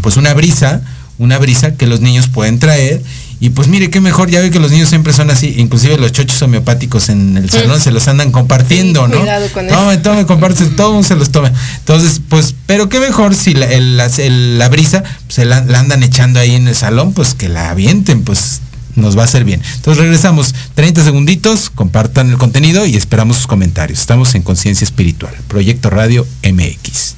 pues 0.00 0.16
una 0.16 0.32
brisa, 0.34 0.82
una 1.18 1.38
brisa 1.38 1.74
que 1.76 1.86
los 1.86 2.00
niños 2.00 2.28
pueden 2.28 2.58
traer. 2.58 3.02
Y 3.44 3.50
pues 3.50 3.68
mire 3.68 3.90
qué 3.90 4.00
mejor, 4.00 4.30
ya 4.30 4.40
ve 4.40 4.50
que 4.50 4.58
los 4.58 4.70
niños 4.70 4.88
siempre 4.88 5.12
son 5.12 5.28
así, 5.30 5.56
inclusive 5.58 5.98
los 5.98 6.12
chochos 6.12 6.40
homeopáticos 6.40 7.10
en 7.10 7.36
el 7.36 7.50
salón 7.50 7.78
se 7.78 7.90
los 7.90 8.08
andan 8.08 8.32
compartiendo, 8.32 9.04
Sí, 9.04 9.12
¿no? 9.12 9.18
cuidado 9.20 9.48
con 9.52 9.66
eso. 9.66 9.74
Tome, 9.76 9.98
tome, 9.98 10.24
comparte, 10.24 10.64
todo 10.64 11.02
se 11.02 11.14
los 11.14 11.28
toma. 11.30 11.52
Entonces, 11.80 12.22
pues, 12.26 12.54
pero 12.64 12.88
qué 12.88 13.00
mejor 13.00 13.34
si 13.34 13.52
la, 13.52 13.66
el- 13.66 13.98
la- 13.98 14.06
el- 14.06 14.58
la 14.58 14.70
brisa 14.70 15.04
se 15.28 15.44
la, 15.44 15.60
la 15.62 15.78
andan 15.80 16.02
echando 16.02 16.40
ahí 16.40 16.54
en 16.54 16.68
el 16.68 16.74
salón, 16.74 17.12
pues 17.12 17.34
que 17.34 17.50
la 17.50 17.68
avienten, 17.68 18.22
pues 18.24 18.62
nos 18.96 19.14
va 19.14 19.22
a 19.22 19.24
hacer 19.26 19.44
bien. 19.44 19.60
Entonces 19.74 20.02
regresamos 20.02 20.54
30 20.74 21.04
segunditos, 21.04 21.68
compartan 21.68 22.30
el 22.30 22.38
contenido 22.38 22.86
y 22.86 22.96
esperamos 22.96 23.36
sus 23.36 23.46
comentarios. 23.46 24.00
Estamos 24.00 24.34
en 24.36 24.40
Conciencia 24.40 24.86
Espiritual, 24.86 25.34
Proyecto 25.48 25.90
Radio 25.90 26.26
MX. 26.42 27.14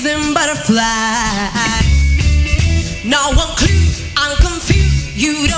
bees 0.00 0.12
and 0.12 0.34
butterflies. 0.34 0.80
Now 3.04 3.30
I'm 3.30 3.56
clue, 3.56 4.04
I'm 4.16 4.36
confused. 4.36 5.16
You 5.16 5.49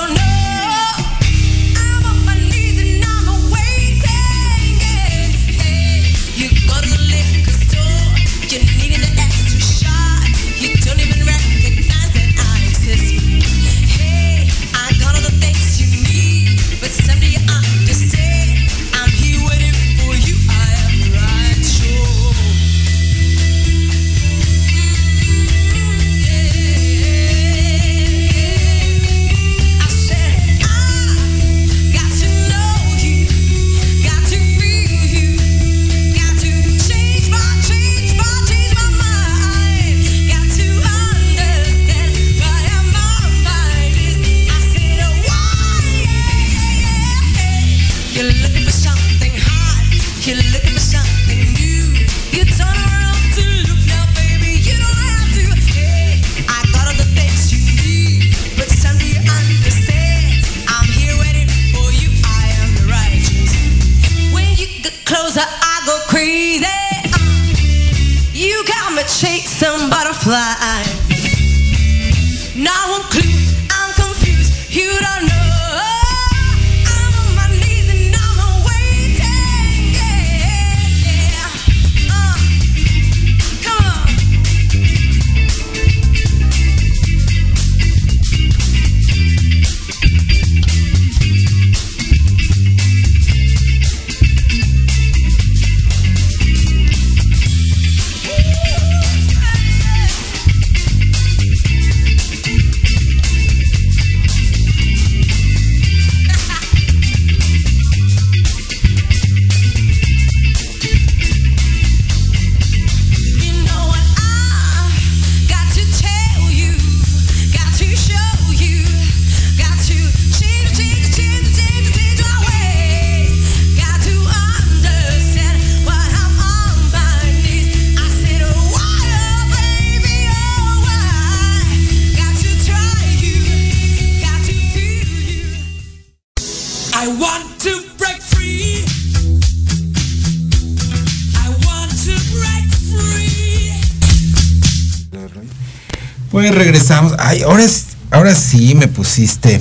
regresamos. 146.64 147.14
Ay, 147.18 147.42
ahora, 147.42 147.64
es- 147.64 147.86
ahora 148.10 148.34
sí 148.34 148.74
me 148.74 148.88
pusiste. 148.88 149.60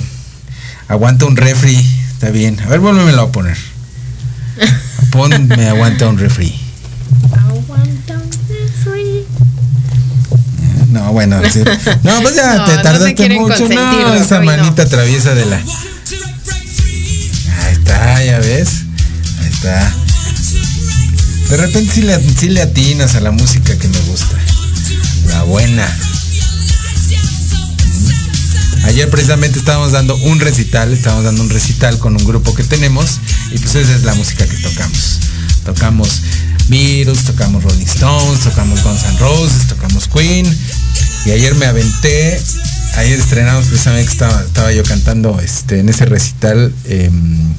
Aguanta 0.88 1.26
un 1.26 1.36
refri. 1.36 1.76
Está 2.12 2.30
bien. 2.30 2.58
A 2.60 2.66
ver, 2.68 2.80
vuélvemelo 2.80 3.22
a 3.22 3.32
poner. 3.32 3.56
Ponme 5.10 5.68
aguanta 5.68 6.08
un 6.08 6.18
refri. 6.18 6.58
No, 10.90 11.12
bueno, 11.12 11.40
sí. 11.50 11.60
no, 12.02 12.20
pues 12.22 12.34
ya 12.36 12.56
No, 12.56 12.64
te 12.66 12.70
no 12.72 12.76
te 12.76 12.82
tardaste 12.82 13.14
quieren 13.14 13.40
mucho. 13.42 13.66
No, 13.68 14.14
esa 14.14 14.38
no. 14.40 14.44
manita 14.46 14.84
traviesa 14.86 15.34
de 15.34 15.46
la. 15.46 15.56
Ahí 15.56 15.64
está, 17.72 18.22
ya 18.24 18.38
ves. 18.38 18.68
Ahí 19.40 19.48
está. 19.50 19.92
De 21.48 21.56
repente 21.56 21.92
sí 21.94 22.02
le, 22.02 22.20
sí 22.34 22.48
le 22.50 22.60
atinas 22.62 23.14
a 23.14 23.20
la 23.20 23.30
música 23.30 23.76
que 23.78 23.88
me 23.88 23.98
gusta. 24.00 24.36
La 25.28 25.42
buena. 25.44 25.86
Ayer 28.84 29.08
precisamente 29.10 29.58
estábamos 29.58 29.92
dando 29.92 30.16
un 30.16 30.40
recital, 30.40 30.92
estábamos 30.92 31.24
dando 31.24 31.42
un 31.42 31.50
recital 31.50 31.98
con 31.98 32.16
un 32.16 32.24
grupo 32.24 32.54
que 32.54 32.64
tenemos 32.64 33.20
y 33.52 33.58
pues 33.58 33.74
esa 33.76 33.94
es 33.94 34.02
la 34.02 34.14
música 34.14 34.44
que 34.46 34.56
tocamos. 34.56 35.18
Tocamos 35.64 36.22
Beatles, 36.68 37.24
tocamos 37.24 37.62
Rolling 37.62 37.86
Stones, 37.86 38.40
tocamos 38.40 38.82
Guns 38.82 39.02
N' 39.04 39.18
Roses, 39.18 39.68
tocamos 39.68 40.08
Queen 40.08 40.46
y 41.24 41.30
ayer 41.30 41.54
me 41.54 41.66
aventé, 41.66 42.40
ayer 42.96 43.18
estrenamos 43.20 43.66
precisamente 43.66 44.06
que 44.06 44.12
estaba, 44.12 44.42
estaba 44.42 44.72
yo 44.72 44.82
cantando 44.82 45.40
este, 45.40 45.78
en 45.78 45.88
ese 45.88 46.04
recital, 46.04 46.74
em, 46.84 47.54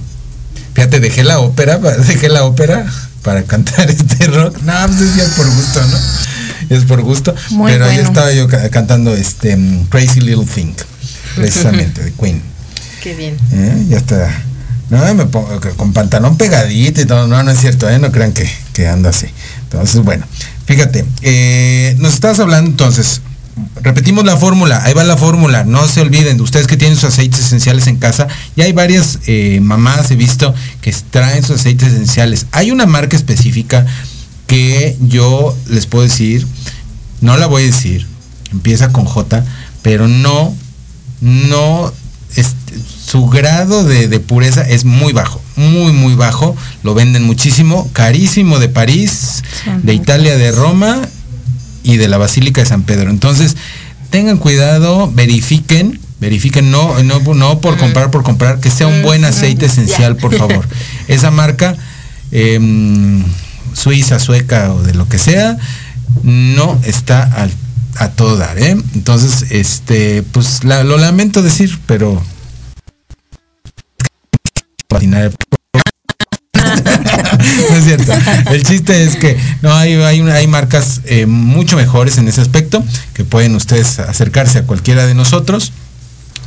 fíjate, 0.74 1.00
dejé 1.00 1.24
la 1.24 1.40
ópera, 1.40 1.78
dejé 2.08 2.28
la 2.30 2.44
ópera 2.44 2.86
para 3.22 3.44
cantar 3.44 3.90
este 3.90 4.28
rock, 4.28 4.58
no, 4.64 4.74
pues 4.88 5.00
es 5.02 5.16
ya 5.16 5.36
por 5.38 5.50
gusto, 5.50 5.82
¿no? 5.88 5.98
Es 6.70 6.84
por 6.86 7.02
gusto, 7.02 7.34
Muy 7.52 7.72
pero 7.72 7.86
ayer 7.86 7.96
bueno. 8.04 8.10
estaba 8.10 8.32
yo 8.34 8.48
ca- 8.50 8.70
cantando 8.70 9.16
este 9.16 9.58
Crazy 9.90 10.20
Little 10.22 10.46
Thing, 10.46 10.74
precisamente 11.36 12.04
de 12.04 12.12
Queen. 12.12 12.42
Qué 13.02 13.16
bien. 13.16 13.38
¿Eh? 13.52 13.86
Ya 13.90 13.98
está. 13.98 14.44
No, 14.90 15.14
me 15.14 15.26
pongo 15.26 15.60
con 15.76 15.94
pantalón 15.94 16.38
pegadito 16.38 17.02
y 17.02 17.06
todo. 17.06 17.28
No, 17.28 17.42
no 17.44 17.52
es 17.52 17.60
cierto, 17.60 17.90
¿eh? 17.90 18.00
No 18.00 18.12
crean 18.12 18.32
que, 18.32 18.50
que 18.74 18.88
ando 18.88 19.10
así. 19.10 19.28
Entonces, 19.64 20.02
bueno, 20.02 20.26
fíjate, 20.66 21.06
eh, 21.22 21.96
nos 22.00 22.14
estás 22.14 22.40
hablando 22.40 22.70
entonces. 22.70 23.22
Repetimos 23.84 24.26
la 24.26 24.36
fórmula, 24.36 24.84
ahí 24.84 24.96
va 24.96 25.04
la 25.04 25.16
fórmula, 25.16 25.64
no 25.64 25.88
se 25.88 26.02
olviden, 26.02 26.42
ustedes 26.42 26.66
que 26.66 26.76
tienen 26.76 26.96
sus 26.96 27.10
aceites 27.10 27.40
esenciales 27.40 27.86
en 27.86 27.98
casa, 27.98 28.28
ya 28.56 28.64
hay 28.64 28.72
varias 28.72 29.20
eh, 29.28 29.60
mamás, 29.62 30.10
he 30.10 30.16
visto, 30.16 30.56
que 30.82 30.92
traen 31.12 31.44
sus 31.44 31.60
aceites 31.60 31.90
esenciales. 31.90 32.48
Hay 32.52 32.72
una 32.72 32.88
marca 32.88 33.16
específica 33.16 33.86
que 34.48 34.98
yo 35.02 35.56
les 35.70 35.86
puedo 35.86 36.04
decir, 36.04 36.48
no 37.22 37.38
la 37.38 37.46
voy 37.46 37.64
a 37.64 37.66
decir, 37.68 38.08
empieza 38.52 38.92
con 38.92 39.06
J, 39.06 39.44
pero 39.84 40.08
no, 40.08 40.56
no, 41.24 41.92
su 43.06 43.28
grado 43.28 43.84
de, 43.84 44.08
de 44.08 44.20
pureza 44.20 44.62
es 44.68 44.86
muy 44.86 45.14
bajo, 45.14 45.42
muy, 45.56 45.94
muy 45.94 46.16
bajo, 46.16 46.56
lo 46.84 46.94
venden 46.94 47.24
muchísimo, 47.24 47.90
carísimo 47.94 48.60
de 48.60 48.70
París, 48.70 49.44
de 49.84 49.94
Italia, 49.94 50.36
de 50.36 50.52
Roma 50.52 51.02
y 51.84 51.98
de 51.98 52.08
la 52.08 52.18
Basílica 52.18 52.62
de 52.62 52.68
San 52.68 52.84
Pedro. 52.84 53.10
Entonces, 53.10 53.56
tengan 54.10 54.38
cuidado, 54.38 55.12
verifiquen, 55.14 56.00
verifiquen, 56.20 56.72
no, 56.72 57.02
no, 57.04 57.20
no 57.34 57.60
por 57.62 57.78
comprar, 57.78 58.10
por 58.12 58.24
comprar, 58.24 58.60
que 58.60 58.70
sea 58.72 58.88
un 58.88 59.02
buen 59.04 59.26
aceite 59.26 59.68
esencial, 59.68 60.16
por 60.18 60.36
favor. 60.36 60.68
Esa 61.08 61.30
marca, 61.32 61.76
em, 62.32 63.24
suiza, 63.74 64.20
sueca 64.20 64.74
o 64.74 64.82
de 64.82 64.94
lo 64.94 65.08
que 65.08 65.20
sea, 65.20 65.58
no 66.24 66.80
está 66.84 67.24
al- 67.24 67.52
a 67.98 68.10
todo 68.10 68.38
dar, 68.38 68.58
¿eh? 68.60 68.72
Entonces, 68.96 69.52
este, 69.52 70.24
pues 70.24 70.64
la- 70.64 70.84
lo 70.84 70.98
lamento 70.98 71.42
decir, 71.42 71.80
pero 71.86 72.22
no 77.70 77.76
es 77.78 77.84
cierto. 77.86 78.14
El 78.52 78.64
chiste 78.64 79.04
es 79.04 79.16
que 79.16 79.38
no 79.62 79.74
hay, 79.74 79.94
hay, 79.96 80.22
hay 80.22 80.48
marcas 80.48 81.02
eh, 81.06 81.26
mucho 81.26 81.76
mejores 81.76 82.18
en 82.18 82.28
ese 82.28 82.42
aspecto 82.42 82.84
que 83.14 83.24
pueden 83.24 83.56
ustedes 83.56 84.00
acercarse 84.00 84.60
a 84.60 84.64
cualquiera 84.64 85.06
de 85.06 85.14
nosotros 85.14 85.72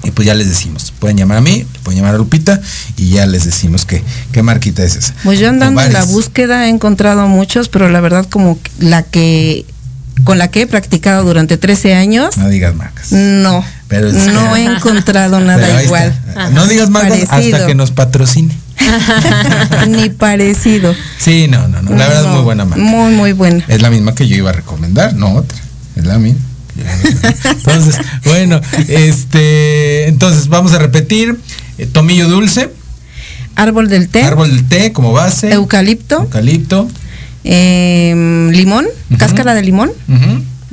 Y 0.04 0.10
pues 0.12 0.26
ya 0.26 0.34
les 0.34 0.48
decimos, 0.48 0.92
pueden 0.98 1.16
llamar 1.16 1.38
a 1.38 1.40
mí, 1.40 1.66
pueden 1.82 2.00
llamar 2.00 2.14
a 2.14 2.18
Lupita 2.18 2.60
y 2.96 3.10
ya 3.10 3.26
les 3.26 3.44
decimos 3.44 3.84
qué, 3.84 4.02
qué 4.32 4.42
marquita 4.42 4.82
es 4.84 4.96
esa. 4.96 5.14
Pues 5.24 5.38
yo 5.40 5.48
andando 5.48 5.80
en 5.80 5.92
la 5.92 6.04
búsqueda 6.04 6.66
he 6.66 6.68
encontrado 6.70 7.26
muchos, 7.28 7.68
pero 7.68 7.88
la 7.88 8.00
verdad 8.00 8.26
como 8.30 8.58
la 8.78 9.02
que 9.02 9.64
con 10.24 10.38
la 10.38 10.48
que 10.48 10.62
he 10.62 10.66
practicado 10.66 11.24
durante 11.24 11.56
13 11.56 11.94
años, 11.94 12.36
No 12.36 12.48
digas 12.48 12.74
marcas. 12.74 13.12
no, 13.12 13.64
Pero 13.88 14.08
es- 14.08 14.14
no 14.26 14.56
he 14.56 14.64
encontrado 14.64 15.40
nada 15.40 15.82
igual. 15.82 16.14
está. 16.28 16.50
No 16.50 16.66
digas 16.66 16.90
marcas 16.90 17.22
hasta 17.30 17.66
que 17.66 17.74
nos 17.74 17.90
patrocine. 17.90 18.56
Ni 19.88 20.10
parecido. 20.10 20.94
Sí, 21.18 21.48
no, 21.48 21.66
no, 21.68 21.82
no. 21.82 21.90
La 21.96 22.06
verdad 22.08 22.24
es 22.24 22.30
muy 22.30 22.42
buena 22.42 22.64
marca. 22.64 22.82
Muy, 22.84 23.12
muy 23.14 23.32
buena. 23.32 23.64
Es 23.68 23.80
la 23.82 23.90
misma 23.90 24.14
que 24.14 24.28
yo 24.28 24.36
iba 24.36 24.50
a 24.50 24.52
recomendar, 24.52 25.14
no 25.14 25.32
otra. 25.34 25.58
Es 25.96 26.04
la 26.04 26.18
misma. 26.18 26.40
Entonces, 27.44 27.96
bueno, 28.24 28.60
este, 28.88 30.08
entonces 30.08 30.48
vamos 30.48 30.72
a 30.74 30.78
repetir. 30.78 31.38
eh, 31.78 31.86
tomillo 31.86 32.28
dulce, 32.28 32.70
Árbol 33.54 33.88
del 33.88 34.08
té, 34.10 34.22
árbol 34.22 34.50
del 34.50 34.68
té 34.68 34.92
como 34.92 35.12
base, 35.12 35.50
eucalipto, 35.52 36.16
eucalipto, 36.22 36.88
em, 37.46 38.50
limón, 38.50 38.86
cáscara 39.18 39.54
de 39.54 39.62
limón. 39.62 39.92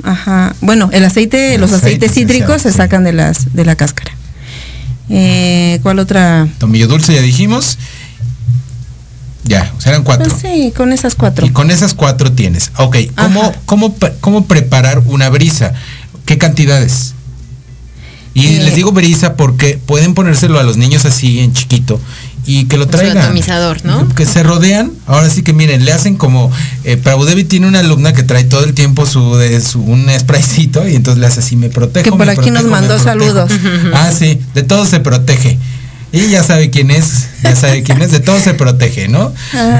Ajá. 0.02 0.54
Bueno, 0.60 0.90
el 0.92 1.04
aceite, 1.04 1.56
los 1.56 1.72
Aceite 1.72 2.06
aceites 2.06 2.12
cítricos 2.12 2.62
se 2.62 2.72
sacan 2.72 3.04
de 3.04 3.12
las 3.12 3.54
de 3.54 3.64
la 3.64 3.76
cáscara. 3.76 4.12
Eh, 5.08 5.80
¿Cuál 5.82 5.98
otra? 5.98 6.48
tomillo 6.58 6.88
dulce 6.88 7.14
ya 7.14 7.22
dijimos. 7.22 7.78
Ya, 9.44 9.72
o 9.76 9.80
sea, 9.80 9.92
eran 9.92 10.04
cuatro. 10.04 10.26
Pues 10.28 10.40
sí, 10.40 10.72
con 10.74 10.92
esas 10.92 11.14
cuatro. 11.14 11.46
Y 11.46 11.50
con 11.50 11.70
esas 11.70 11.92
cuatro 11.92 12.32
tienes. 12.32 12.72
Ok, 12.78 12.96
¿cómo, 13.14 13.52
cómo, 13.66 13.94
cómo 14.20 14.46
preparar 14.46 15.02
una 15.06 15.28
brisa? 15.28 15.74
¿Qué 16.24 16.38
cantidades? 16.38 17.14
Y 18.34 18.58
les 18.58 18.74
digo 18.74 18.90
brisa 18.92 19.36
porque 19.36 19.78
pueden 19.86 20.14
ponérselo 20.14 20.58
a 20.58 20.64
los 20.64 20.76
niños 20.76 21.04
así 21.04 21.38
en 21.38 21.52
chiquito 21.52 22.00
y 22.46 22.64
que 22.64 22.76
lo 22.76 22.84
Su 22.84 22.90
traigan. 22.90 23.18
atomizador, 23.18 23.84
¿no? 23.84 24.08
Que 24.14 24.26
se 24.26 24.42
rodean. 24.42 24.92
Ahora 25.06 25.30
sí 25.30 25.42
que 25.42 25.52
miren, 25.52 25.84
le 25.84 25.92
hacen 25.92 26.16
como. 26.16 26.50
Eh, 26.84 27.00
tiene 27.48 27.68
una 27.68 27.80
alumna 27.80 28.12
que 28.12 28.22
trae 28.22 28.44
todo 28.44 28.64
el 28.64 28.74
tiempo 28.74 29.06
su, 29.06 29.36
de 29.36 29.60
su 29.60 29.80
un 29.82 30.08
spraycito 30.18 30.86
y 30.88 30.94
entonces 30.94 31.20
le 31.20 31.26
hace 31.26 31.40
así, 31.40 31.56
me 31.56 31.70
protejo. 31.70 32.04
Que 32.04 32.10
por 32.10 32.28
aquí 32.28 32.50
nos 32.50 32.62
protejo, 32.62 32.64
me 32.64 32.70
mandó 32.70 32.96
protejo". 32.96 33.04
saludos. 33.04 33.50
Ah, 33.94 34.10
sí, 34.16 34.40
de 34.54 34.62
todo 34.62 34.84
se 34.86 35.00
protege. 35.00 35.58
Y 36.14 36.30
ya 36.30 36.42
sabe 36.44 36.70
quién 36.70 36.90
es, 36.90 37.26
ya 37.42 37.56
sabe 37.56 37.82
quién 37.82 38.00
es, 38.00 38.12
de 38.12 38.20
todo 38.20 38.38
se 38.40 38.54
protege, 38.54 39.08
¿no? 39.08 39.32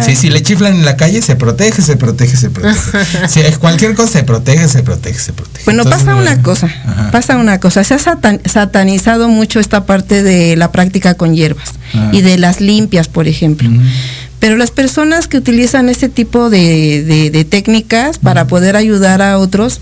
Sí, 0.04 0.16
si 0.16 0.30
le 0.30 0.42
chiflan 0.42 0.74
en 0.74 0.84
la 0.84 0.96
calle, 0.96 1.22
se 1.22 1.36
protege, 1.36 1.80
se 1.82 1.96
protege, 1.96 2.36
se 2.36 2.50
protege. 2.50 3.28
Si 3.28 3.40
es 3.40 3.58
cualquier 3.58 3.94
cosa, 3.94 4.12
se 4.18 4.24
protege, 4.24 4.66
se 4.68 4.82
protege, 4.82 5.18
se 5.18 5.32
protege. 5.32 5.64
Bueno, 5.64 5.82
Entonces, 5.82 6.04
pasa 6.06 6.16
una 6.20 6.42
cosa, 6.42 6.66
Ajá. 6.66 7.10
pasa 7.12 7.36
una 7.36 7.60
cosa. 7.60 7.84
Se 7.84 7.94
ha 7.94 7.98
satan- 7.98 8.40
satanizado 8.44 9.28
mucho 9.28 9.60
esta 9.60 9.86
parte 9.86 10.22
de 10.22 10.56
la 10.56 10.72
práctica 10.72 11.14
con 11.14 11.34
hierbas 11.34 11.70
Ah. 11.94 12.10
y 12.12 12.22
de 12.22 12.36
las 12.38 12.60
limpias, 12.60 13.06
por 13.08 13.28
ejemplo. 13.28 13.70
Pero 14.40 14.56
las 14.56 14.70
personas 14.72 15.28
que 15.28 15.38
utilizan 15.38 15.88
este 15.88 16.08
tipo 16.08 16.50
de, 16.50 17.02
de- 17.04 17.30
de 17.30 17.44
técnicas 17.44 18.18
para 18.18 18.46
poder 18.46 18.76
ayudar 18.76 19.22
a 19.22 19.38
otros, 19.38 19.80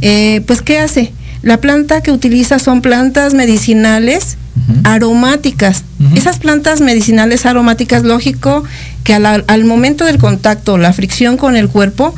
eh, 0.00 0.40
pues 0.46 0.62
¿qué 0.62 0.78
hace? 0.78 1.12
La 1.42 1.60
planta 1.60 2.00
que 2.02 2.10
utiliza 2.12 2.58
son 2.58 2.82
plantas 2.82 3.34
medicinales 3.34 4.38
aromáticas. 4.84 5.84
Esas 6.14 6.38
plantas 6.38 6.80
medicinales 6.80 7.46
aromáticas, 7.46 8.02
lógico 8.02 8.64
que 9.04 9.14
al, 9.14 9.44
al 9.46 9.64
momento 9.64 10.04
del 10.04 10.18
contacto, 10.18 10.78
la 10.78 10.92
fricción 10.92 11.36
con 11.36 11.56
el 11.56 11.68
cuerpo, 11.68 12.14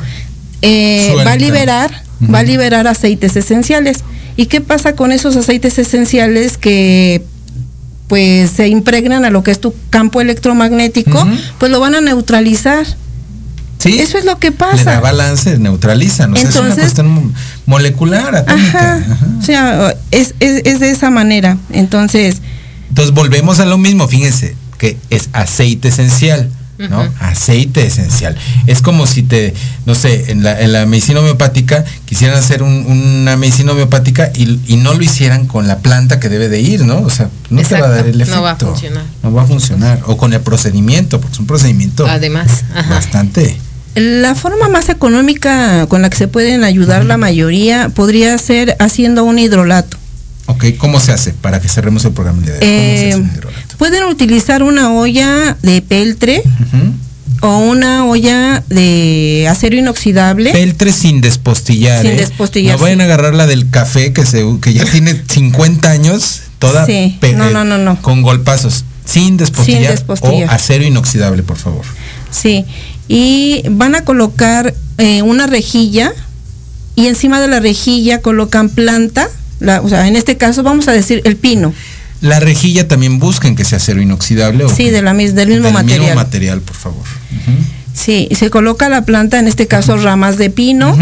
eh, 0.61 1.13
va 1.25 1.33
a 1.33 1.35
liberar, 1.35 1.91
va 2.33 2.39
a 2.39 2.43
liberar 2.43 2.87
aceites 2.87 3.35
esenciales. 3.35 4.03
¿Y 4.37 4.47
qué 4.47 4.61
pasa 4.61 4.95
con 4.95 5.11
esos 5.11 5.35
aceites 5.35 5.77
esenciales 5.77 6.57
que 6.57 7.23
pues 8.07 8.51
se 8.51 8.67
impregnan 8.67 9.25
a 9.25 9.29
lo 9.29 9.43
que 9.43 9.51
es 9.51 9.59
tu 9.59 9.73
campo 9.89 10.21
electromagnético? 10.21 11.25
Pues 11.59 11.71
lo 11.71 11.79
van 11.79 11.95
a 11.95 12.01
neutralizar. 12.01 12.85
Sí, 13.85 13.99
Eso 13.99 14.17
es 14.17 14.25
lo 14.25 14.37
que 14.39 14.49
le 14.49 14.55
da 14.57 14.71
pasa. 14.71 14.99
balance, 14.99 15.57
neutralizan. 15.59 16.33
O 16.33 16.35
sea, 16.35 16.49
es 16.49 16.55
una 16.55 16.63
Entonces- 16.69 16.83
cuestión 16.83 17.07
mo- 17.07 17.31
molecular, 17.65 18.35
atómica. 18.35 18.95
Ajá. 18.97 19.13
Ajá. 19.13 19.27
O 19.39 19.41
sea, 19.43 19.95
es, 20.11 20.33
es, 20.39 20.61
es 20.65 20.79
de 20.79 20.89
esa 20.91 21.09
manera. 21.09 21.57
Entonces, 21.71 22.37
Entonces 22.89 23.13
volvemos 23.13 23.59
a 23.59 23.65
lo 23.65 23.77
mismo, 23.77 24.07
fíjense, 24.07 24.55
que 24.77 24.97
es 25.09 25.29
aceite 25.33 25.89
esencial, 25.89 26.49
¿no? 26.77 27.07
Aceite 27.19 27.85
esencial. 27.85 28.35
Es 28.67 28.81
como 28.81 29.07
si 29.07 29.23
te, 29.23 29.53
no 29.85 29.95
sé, 29.95 30.31
en 30.31 30.43
la, 30.43 30.59
en 30.59 30.73
la 30.73 30.85
medicina 30.85 31.19
homeopática 31.21 31.85
quisieran 32.05 32.37
hacer 32.37 32.63
un- 32.63 32.85
una 33.21 33.37
medicina 33.37 33.71
homeopática 33.71 34.29
y, 34.35 34.59
y 34.67 34.75
no 34.77 34.93
lo 34.93 35.01
hicieran 35.03 35.45
con 35.45 35.67
la 35.67 35.77
planta 35.79 36.19
que 36.19 36.27
debe 36.27 36.49
de 36.49 36.59
ir, 36.59 36.83
¿no? 36.85 36.99
O 36.99 37.09
sea, 37.09 37.29
no 37.49 37.61
te 37.61 37.75
va 37.75 37.77
a 37.77 37.79
Exacto, 37.79 37.89
dar 37.95 38.07
el 38.07 38.19
efecto. 38.21 38.35
no 38.35 38.41
va 38.43 38.51
a 38.51 38.55
funcionar. 38.57 39.03
No 39.23 39.31
va 39.33 39.41
a 39.43 39.45
funcionar. 39.45 39.99
O 40.07 40.17
con 40.17 40.33
el 40.33 40.41
procedimiento, 40.41 41.21
porque 41.21 41.33
es 41.35 41.39
un 41.39 41.47
procedimiento 41.47 42.05
Además, 42.07 42.65
ajá. 42.75 42.89
bastante. 42.95 43.57
La 43.95 44.35
forma 44.35 44.67
más 44.69 44.89
económica 44.89 45.87
con 45.87 46.01
la 46.01 46.09
que 46.09 46.17
se 46.17 46.27
pueden 46.27 46.63
ayudar 46.63 47.05
la 47.05 47.17
mayoría 47.17 47.89
podría 47.89 48.37
ser 48.37 48.75
haciendo 48.79 49.23
un 49.23 49.39
hidrolato. 49.39 49.97
Ok, 50.47 50.65
¿cómo 50.77 50.99
se 50.99 51.11
hace? 51.11 51.31
Para 51.33 51.59
que 51.59 51.67
cerremos 51.67 52.05
el 52.05 52.11
programa 52.11 52.39
el 52.39 52.45
día 52.45 52.53
de 52.55 52.59
hoy. 52.59 53.11
¿Cómo 53.13 53.29
se 53.31 53.37
Eh, 53.37 53.75
pueden 53.77 54.03
utilizar 54.03 54.63
una 54.63 54.93
olla 54.93 55.57
de 55.63 55.81
peltre 55.81 56.43
o 57.41 57.57
una 57.59 58.05
olla 58.05 58.63
de 58.69 59.47
acero 59.49 59.75
inoxidable. 59.75 60.51
Peltre 60.51 60.91
sin 60.91 61.21
despostillar. 61.21 62.01
Sin 62.01 62.11
¿eh? 62.11 62.15
despostillar, 62.17 62.77
No 62.77 62.83
vayan 62.83 63.01
a 63.01 63.05
agarrar 63.05 63.33
la 63.33 63.47
del 63.47 63.69
café 63.69 64.13
que 64.13 64.25
se 64.25 64.45
que 64.61 64.73
ya 64.73 64.85
tiene 64.91 65.19
50 65.27 65.89
años, 65.89 66.41
toda 66.59 66.85
Sí, 66.85 67.17
no, 67.35 67.49
no, 67.49 67.63
no, 67.63 67.77
no. 67.77 68.01
con 68.01 68.21
golpazos. 68.21 68.83
Sin 69.05 69.37
despostillar, 69.37 69.91
despostillar. 69.91 70.49
o 70.49 70.51
acero 70.51 70.83
inoxidable, 70.83 71.43
por 71.43 71.57
favor. 71.57 71.85
Sí, 72.31 72.65
y 73.07 73.63
van 73.69 73.95
a 73.95 74.03
colocar 74.03 74.73
eh, 74.97 75.21
una 75.21 75.47
rejilla 75.47 76.11
y 76.95 77.07
encima 77.07 77.39
de 77.41 77.47
la 77.47 77.59
rejilla 77.59 78.21
colocan 78.21 78.69
planta, 78.69 79.27
la, 79.59 79.81
o 79.81 79.89
sea, 79.89 80.07
en 80.07 80.15
este 80.15 80.37
caso 80.37 80.63
vamos 80.63 80.87
a 80.87 80.91
decir 80.91 81.21
el 81.25 81.35
pino, 81.35 81.73
La 82.21 82.39
rejilla 82.39 82.87
también 82.87 83.19
busquen 83.19 83.55
que 83.55 83.65
sea 83.65 83.77
acero 83.77 84.01
inoxidable. 84.01 84.63
o 84.63 84.69
sí, 84.69 84.89
de 84.89 85.01
la, 85.01 85.13
del 85.13 85.47
mismo 85.49 85.65
del 85.65 85.73
material. 85.73 85.99
mismo 86.01 86.15
material, 86.15 86.61
por 86.61 86.75
favor. 86.75 87.03
Sí, 87.93 88.27
se 88.35 88.49
coloca 88.49 88.89
la 88.89 89.03
planta, 89.05 89.39
en 89.39 89.47
este 89.47 89.67
caso 89.67 89.95
ramas 89.97 90.37
de 90.37 90.49
pino, 90.49 90.97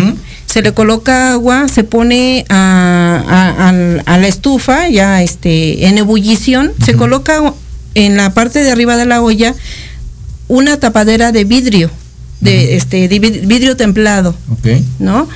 se 0.45 0.61
le 0.61 0.73
coloca 0.73 1.31
agua, 1.31 1.67
se 1.67 1.83
pone 1.83 2.45
a, 2.49 3.23
a- 3.27 4.13
a 4.13 4.17
la 4.17 4.27
estufa 4.27 4.87
ya 4.89 5.21
este, 5.23 5.87
en 5.87 5.97
ebullición, 5.97 6.71
se 6.83 6.93
coloca 6.95 7.53
en 7.95 8.17
la 8.17 8.33
parte 8.33 8.63
de 8.63 8.71
arriba 8.71 8.95
de 8.97 9.05
la 9.05 9.21
olla 9.21 9.55
una 10.53 10.77
tapadera 10.77 11.31
de 11.31 11.45
vidrio, 11.45 11.89
de 12.39 12.75
este 12.75 13.07
de 13.07 13.19
vidrio 13.19 13.75
templado, 13.75 14.35
Ok. 14.51 14.67
¿no? 14.99 15.27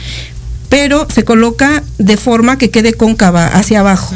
Pero 0.69 1.07
se 1.13 1.23
coloca 1.23 1.83
de 1.97 2.17
forma 2.17 2.57
que 2.59 2.69
quede 2.69 2.93
cóncava 2.93 3.47
hacia 3.47 3.79
abajo. 3.79 4.13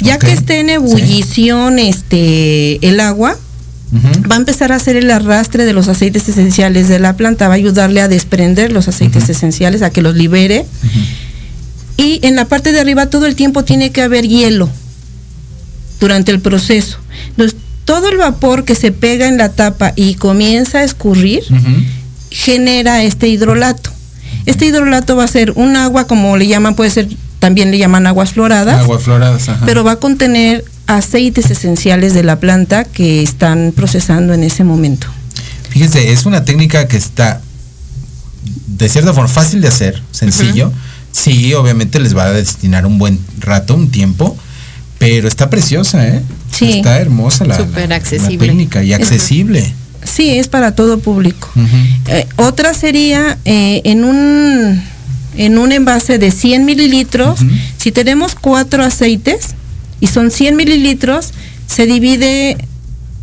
Ya 0.00 0.18
que 0.18 0.32
esté 0.32 0.58
en 0.58 0.70
ebullición 0.70 1.78
este 1.78 2.84
el 2.86 2.98
agua, 2.98 3.38
va 4.28 4.34
a 4.34 4.38
empezar 4.38 4.72
a 4.72 4.76
hacer 4.76 4.96
el 4.96 5.08
arrastre 5.10 5.64
de 5.64 5.72
los 5.72 5.86
aceites 5.86 6.28
esenciales 6.28 6.88
de 6.88 6.98
la 6.98 7.16
planta, 7.16 7.46
va 7.46 7.54
a 7.54 7.56
ayudarle 7.56 8.00
a 8.00 8.08
desprender 8.08 8.72
los 8.72 8.88
aceites 8.88 9.28
esenciales, 9.28 9.82
a 9.82 9.90
que 9.90 10.02
los 10.02 10.16
libere. 10.16 10.66
Y 11.96 12.18
en 12.26 12.34
la 12.34 12.46
parte 12.46 12.72
de 12.72 12.80
arriba 12.80 13.06
todo 13.06 13.26
el 13.26 13.36
tiempo 13.36 13.62
tiene 13.62 13.90
que 13.90 14.02
haber 14.02 14.26
hielo 14.26 14.68
durante 16.00 16.32
el 16.32 16.40
proceso. 16.40 16.98
Entonces, 17.30 17.56
todo 17.84 18.08
el 18.08 18.16
vapor 18.16 18.64
que 18.64 18.74
se 18.74 18.92
pega 18.92 19.28
en 19.28 19.36
la 19.36 19.50
tapa 19.50 19.92
y 19.96 20.14
comienza 20.14 20.78
a 20.78 20.84
escurrir, 20.84 21.42
genera 22.30 23.02
este 23.02 23.28
hidrolato. 23.28 23.90
Este 24.46 24.66
hidrolato 24.66 25.16
va 25.16 25.24
a 25.24 25.28
ser 25.28 25.52
un 25.52 25.76
agua, 25.76 26.06
como 26.06 26.36
le 26.36 26.46
llaman, 26.46 26.74
puede 26.74 26.90
ser, 26.90 27.08
también 27.38 27.70
le 27.70 27.78
llaman 27.78 28.06
aguas 28.06 28.32
floradas, 28.32 28.80
Agua 28.80 28.98
floradas, 28.98 29.48
ajá. 29.48 29.64
pero 29.66 29.84
va 29.84 29.92
a 29.92 29.96
contener 29.96 30.64
aceites 30.86 31.50
esenciales 31.50 32.12
de 32.14 32.22
la 32.22 32.40
planta 32.40 32.84
que 32.84 33.22
están 33.22 33.72
procesando 33.74 34.34
en 34.34 34.44
ese 34.44 34.64
momento. 34.64 35.06
Fíjense, 35.70 36.12
es 36.12 36.26
una 36.26 36.44
técnica 36.44 36.88
que 36.88 36.96
está 36.96 37.40
de 38.66 38.88
cierta 38.88 39.12
forma 39.12 39.28
fácil 39.28 39.60
de 39.60 39.68
hacer, 39.68 40.02
sencillo. 40.10 40.72
Sí, 41.12 41.54
obviamente 41.54 42.00
les 42.00 42.16
va 42.16 42.24
a 42.24 42.32
destinar 42.32 42.86
un 42.86 42.98
buen 42.98 43.20
rato, 43.38 43.74
un 43.74 43.90
tiempo, 43.90 44.36
pero 45.04 45.28
está 45.28 45.50
preciosa, 45.50 46.06
¿eh? 46.08 46.22
Sí. 46.52 46.78
Está 46.78 46.98
hermosa 47.00 47.44
la, 47.44 47.56
Súper 47.56 47.82
la- 47.82 47.86
la 47.88 47.94
accesible. 47.96 48.46
técnica 48.46 48.82
y 48.82 48.92
accesible. 48.92 49.72
Sí, 50.04 50.30
es 50.38 50.48
para 50.48 50.74
todo 50.74 50.98
público. 50.98 51.50
Eh, 52.08 52.26
otra 52.36 52.74
sería 52.74 53.38
eh, 53.44 53.80
en 53.84 54.04
un 54.04 54.82
en 55.36 55.58
un 55.58 55.72
envase 55.72 56.18
de 56.18 56.30
100 56.30 56.64
mililitros, 56.64 57.40
si 57.76 57.90
tenemos 57.90 58.34
cuatro 58.36 58.84
aceites 58.84 59.54
y 60.00 60.06
son 60.06 60.30
100 60.30 60.54
mililitros, 60.56 61.32
se 61.66 61.86
divide 61.86 62.56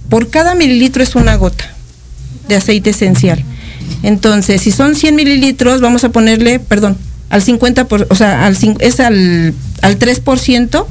por 0.09 0.29
cada 0.29 0.53
mililitro 0.55 1.01
es 1.03 1.15
una 1.15 1.35
gota 1.35 1.73
de 2.49 2.55
aceite 2.57 2.89
esencial. 2.89 3.43
Entonces, 4.03 4.61
si 4.61 4.71
son 4.71 4.95
100 4.95 5.15
mililitros, 5.15 5.79
vamos 5.79 6.03
a 6.03 6.09
ponerle, 6.09 6.59
perdón, 6.59 6.97
al 7.29 7.41
50%, 7.43 7.85
por, 7.87 8.07
o 8.09 8.15
sea, 8.15 8.45
al, 8.45 8.57
es 8.79 8.99
al, 8.99 9.53
al 9.81 9.97
3%, 9.99 10.85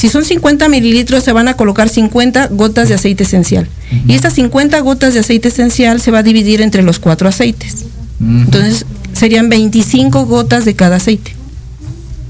Si 0.00 0.08
son 0.08 0.24
50 0.24 0.68
mililitros, 0.70 1.22
se 1.22 1.32
van 1.32 1.46
a 1.48 1.54
colocar 1.54 1.90
50 1.90 2.46
gotas 2.52 2.88
de 2.88 2.94
aceite 2.94 3.24
esencial. 3.24 3.68
Y 4.08 4.14
estas 4.14 4.32
50 4.32 4.80
gotas 4.80 5.12
de 5.12 5.20
aceite 5.20 5.48
esencial 5.48 6.00
se 6.00 6.10
va 6.10 6.20
a 6.20 6.22
dividir 6.22 6.62
entre 6.62 6.82
los 6.82 6.98
cuatro 6.98 7.28
aceites. 7.28 7.84
Entonces, 8.18 8.86
serían 9.12 9.50
25 9.50 10.24
gotas 10.24 10.64
de 10.64 10.74
cada 10.74 10.96
aceite. 10.96 11.36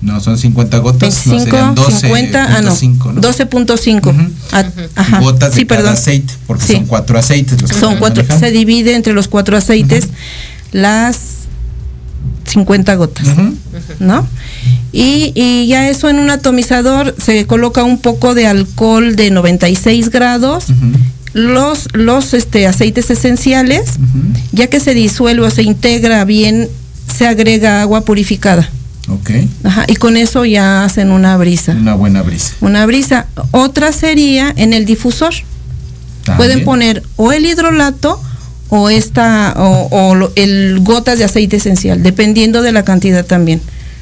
No, 0.02 0.18
son 0.18 0.36
50 0.36 0.78
gotas. 0.78 1.24
25, 1.26 1.36
no, 1.36 1.44
serían 1.44 1.74
12, 1.76 2.00
50, 2.00 2.56
ah, 2.56 2.62
no, 2.62 2.74
5, 2.74 3.12
¿no? 3.12 3.20
12.5. 3.20 4.30
Ah, 4.50 4.64
ajá. 4.96 5.20
Gotas 5.20 5.50
de 5.54 5.60
Sí, 5.60 5.66
cada 5.66 5.80
perdón. 5.82 5.94
aceite, 5.94 6.34
porque 6.48 6.64
Sí. 6.64 6.72
son 6.72 6.86
cuatro 6.86 7.18
aceites 7.20 7.60
los 7.62 7.70
que 7.70 7.78
Son 7.78 7.98
cuatro, 7.98 8.22
manejando. 8.24 8.46
se 8.46 8.50
divide 8.52 8.94
entre 8.96 9.12
los 9.12 9.28
cuatro 9.28 9.56
aceites 9.56 10.08
las 10.72 11.39
50 12.50 12.94
gotas, 12.96 13.26
¿no? 13.98 14.26
Y, 14.92 15.32
y 15.34 15.66
ya 15.68 15.88
eso 15.88 16.08
en 16.08 16.18
un 16.18 16.30
atomizador 16.30 17.14
se 17.18 17.46
coloca 17.46 17.84
un 17.84 17.98
poco 17.98 18.34
de 18.34 18.46
alcohol 18.46 19.16
de 19.16 19.30
96 19.30 20.10
grados, 20.10 20.66
los, 21.32 21.88
los 21.92 22.34
este, 22.34 22.66
aceites 22.66 23.10
esenciales, 23.10 23.92
ya 24.52 24.66
que 24.66 24.80
se 24.80 24.94
disuelve 24.94 25.46
o 25.46 25.50
se 25.50 25.62
integra 25.62 26.24
bien, 26.24 26.68
se 27.06 27.26
agrega 27.26 27.82
agua 27.82 28.04
purificada. 28.04 28.68
Ok, 29.08 29.30
Ajá, 29.64 29.84
y 29.88 29.96
con 29.96 30.16
eso 30.16 30.44
ya 30.44 30.84
hacen 30.84 31.10
una 31.10 31.36
brisa. 31.36 31.72
una 31.72 31.94
buena 31.94 32.22
brisa. 32.22 32.54
Una 32.60 32.86
brisa. 32.86 33.26
Otra 33.50 33.92
sería 33.92 34.52
en 34.56 34.72
el 34.72 34.84
difusor. 34.84 35.34
Pueden 36.36 36.64
poner 36.64 37.02
o 37.16 37.32
el 37.32 37.44
hidrolato 37.44 38.20
o 38.70 38.88
esta 38.88 39.54
o, 39.56 39.88
o 39.90 40.32
el 40.36 40.80
gotas 40.80 41.18
de 41.18 41.24
aceite 41.24 41.56
esencial, 41.56 42.02
dependiendo 42.02 42.62
de 42.62 42.72
la 42.72 42.84
cantidad 42.84 43.24
también. 43.24 43.60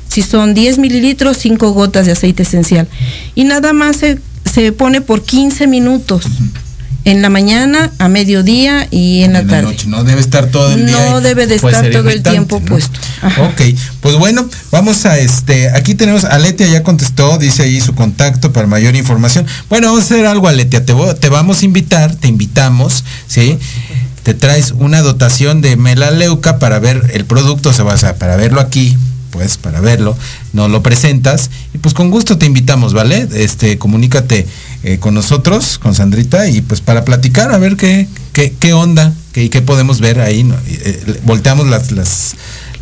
Si 0.09 0.23
son 0.23 0.55
10 0.55 0.79
mililitros, 0.79 1.37
5 1.39 1.73
gotas 1.73 2.07
de 2.07 2.13
aceite 2.13 2.43
esencial. 2.43 2.89
Y 3.35 3.45
nada 3.45 3.73
más 3.73 3.97
se, 3.97 4.19
se 4.51 4.73
pone 4.73 5.01
por 5.01 5.23
15 5.23 5.67
minutos. 5.67 6.25
En 7.05 7.23
la 7.23 7.31
mañana, 7.31 7.91
a 7.99 8.09
mediodía 8.09 8.87
y 8.91 9.23
en 9.23 9.33
la 9.33 9.47
tarde. 9.47 9.63
noche, 9.63 9.87
no 9.87 10.05
debe 10.05 10.21
estar 10.21 10.47
todo 10.47 10.73
el 10.73 10.87
día. 10.87 11.11
No 11.11 11.21
debe 11.23 11.47
de 11.47 11.55
estar 11.55 11.89
todo 11.91 12.11
el 12.11 12.23
tiempo 12.23 12.61
¿no? 12.61 12.67
puesto. 12.67 12.99
Ok, 13.23 13.63
pues 14.01 14.17
bueno, 14.17 14.47
vamos 14.73 15.07
a 15.07 15.17
este, 15.19 15.71
aquí 15.71 15.95
tenemos, 15.95 16.25
Aletia 16.25 16.67
ya 16.67 16.83
contestó, 16.83 17.39
dice 17.39 17.63
ahí 17.63 17.81
su 17.81 17.95
contacto 17.95 18.53
para 18.53 18.67
mayor 18.67 18.95
información. 18.95 19.47
Bueno, 19.71 19.87
vamos 19.87 20.03
a 20.03 20.05
hacer 20.07 20.27
algo, 20.27 20.49
Aletia, 20.49 20.85
te, 20.85 20.95
te 21.19 21.29
vamos 21.31 21.63
a 21.63 21.65
invitar, 21.65 22.15
te 22.15 22.29
invitamos, 22.29 23.05
¿sí? 23.27 23.59
Te 24.29 24.35
traes 24.35 24.73
una 24.73 25.01
dotación 25.01 25.63
de 25.63 25.77
melaleuca 25.79 26.59
para 26.59 26.79
ver 26.79 27.13
el 27.15 27.25
producto, 27.25 27.71
o 27.71 27.73
sea, 27.73 27.87
vas 27.87 28.05
a- 28.05 28.17
para 28.17 28.37
verlo 28.37 28.61
aquí, 28.61 28.95
pues 29.31 29.57
para 29.57 29.81
verlo, 29.81 30.15
nos 30.53 30.71
lo 30.71 30.83
presentas 30.83 31.49
y 31.73 31.79
pues 31.79 31.95
con 31.95 32.11
gusto 32.11 32.37
te 32.37 32.45
invitamos, 32.45 32.93
¿vale? 32.93 33.27
Este, 33.33 33.79
comunícate 33.79 34.47
eh, 34.83 34.99
con 34.99 35.15
nosotros, 35.15 35.79
con 35.79 35.95
Sandrita 35.95 36.47
y 36.47 36.61
pues 36.61 36.83
para 36.83 37.07
platicar 37.07 37.51
a 37.53 37.57
ver 37.57 37.77
qué, 37.77 38.07
qué, 38.35 38.53
qué 38.61 38.75
onda, 38.75 39.15
qué, 39.33 39.49
qué 39.49 39.63
podemos 39.63 39.99
ver 39.99 40.21
ahí, 40.21 40.45
¿no? 40.45 40.57
Y, 40.69 40.75
eh, 40.75 41.21
volteamos 41.25 41.67
las, 41.67 41.91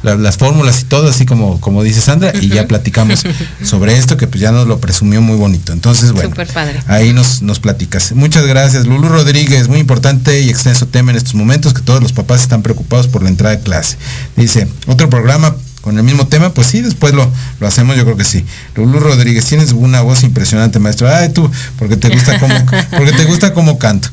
la- 0.02 0.16
las 0.16 0.36
fórmulas 0.36 0.80
y 0.82 0.84
todo, 0.84 1.08
así 1.08 1.26
como, 1.26 1.60
como 1.60 1.82
dice 1.82 2.00
Sandra, 2.00 2.32
y 2.40 2.48
ya 2.48 2.66
platicamos 2.68 3.24
sobre 3.64 3.96
esto 3.96 4.16
que 4.16 4.26
pues 4.26 4.40
ya 4.40 4.52
nos 4.52 4.66
lo 4.66 4.78
presumió 4.80 5.20
muy 5.20 5.36
bonito. 5.36 5.72
Entonces, 5.72 6.12
bueno, 6.12 6.34
padre. 6.52 6.80
ahí 6.86 7.12
nos, 7.12 7.42
nos 7.42 7.60
platicas. 7.60 8.12
Muchas 8.12 8.46
gracias, 8.46 8.86
Lulu 8.86 9.08
Rodríguez, 9.08 9.68
muy 9.68 9.78
importante 9.80 10.40
y 10.40 10.48
extenso 10.50 10.86
tema 10.86 11.10
en 11.10 11.16
estos 11.16 11.34
momentos 11.34 11.74
que 11.74 11.82
todos 11.82 12.02
los 12.02 12.12
papás 12.12 12.42
están 12.42 12.62
preocupados 12.62 13.08
por 13.08 13.22
la 13.22 13.28
entrada 13.28 13.56
de 13.56 13.62
clase. 13.62 13.96
Dice, 14.36 14.68
otro 14.86 15.08
programa 15.10 15.54
con 15.80 15.96
el 15.98 16.02
mismo 16.02 16.26
tema, 16.26 16.52
pues 16.52 16.66
sí, 16.66 16.80
después 16.80 17.14
lo, 17.14 17.30
lo 17.60 17.66
hacemos, 17.68 17.96
yo 17.96 18.02
creo 18.04 18.16
que 18.16 18.24
sí. 18.24 18.44
Lulu 18.74 18.98
Rodríguez, 18.98 19.44
tienes 19.44 19.70
una 19.70 20.00
voz 20.00 20.24
impresionante, 20.24 20.80
maestro. 20.80 21.08
Ay, 21.08 21.28
tú, 21.32 21.48
porque 21.78 21.96
te 21.96 22.08
gusta 22.08 22.40
cómo, 22.40 22.54
porque 22.90 23.12
te 23.12 23.24
gusta 23.24 23.54
cómo 23.54 23.78
canto. 23.78 24.08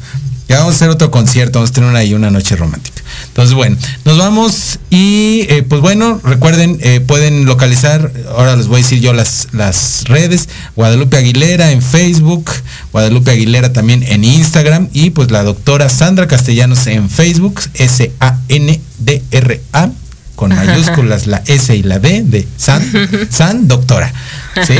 Ya 0.48 0.60
vamos 0.60 0.74
a 0.74 0.76
hacer 0.76 0.90
otro 0.90 1.10
concierto, 1.10 1.60
vamos 1.60 1.72
a 1.72 1.74
tener 1.74 1.90
una, 1.90 2.00
ahí 2.00 2.14
una 2.14 2.30
noche 2.30 2.56
romántica. 2.56 3.02
Entonces, 3.28 3.56
bueno, 3.56 3.78
nos 4.06 4.18
vamos 4.18 4.80
y 4.90 5.46
eh, 5.50 5.64
pues 5.68 5.82
bueno, 5.82 6.20
recuerden, 6.24 6.78
eh, 6.82 7.00
pueden 7.00 7.46
localizar, 7.46 8.12
ahora 8.36 8.56
les 8.56 8.68
voy 8.68 8.82
a 8.82 8.84
decir 8.84 9.00
yo 9.00 9.14
las, 9.14 9.48
las 9.54 10.04
redes, 10.06 10.50
Guadalupe 10.76 11.18
Aguilera 11.18 11.72
en 11.72 11.82
Facebook, 11.82 12.52
Guadalupe 12.92 13.32
Aguilera 13.32 13.74
también 13.74 14.04
en 14.04 14.24
Instagram 14.24 14.90
y 14.94 15.10
pues 15.12 15.32
la 15.32 15.44
doctora 15.44 15.90
Sandra 15.90 16.28
Castellanos 16.28 16.86
en 16.88 17.10
Facebook, 17.10 17.62
S-A-N-D-R-A, 17.76 18.70
con 20.36 20.50
mayúsculas 20.56 21.28
la 21.28 21.42
S 21.46 21.76
y 21.76 21.84
la 21.84 22.00
D 22.00 22.24
de 22.24 22.48
San, 22.58 22.84
San 23.30 23.68
Doctora. 23.68 24.14
¿Sí? 24.68 24.76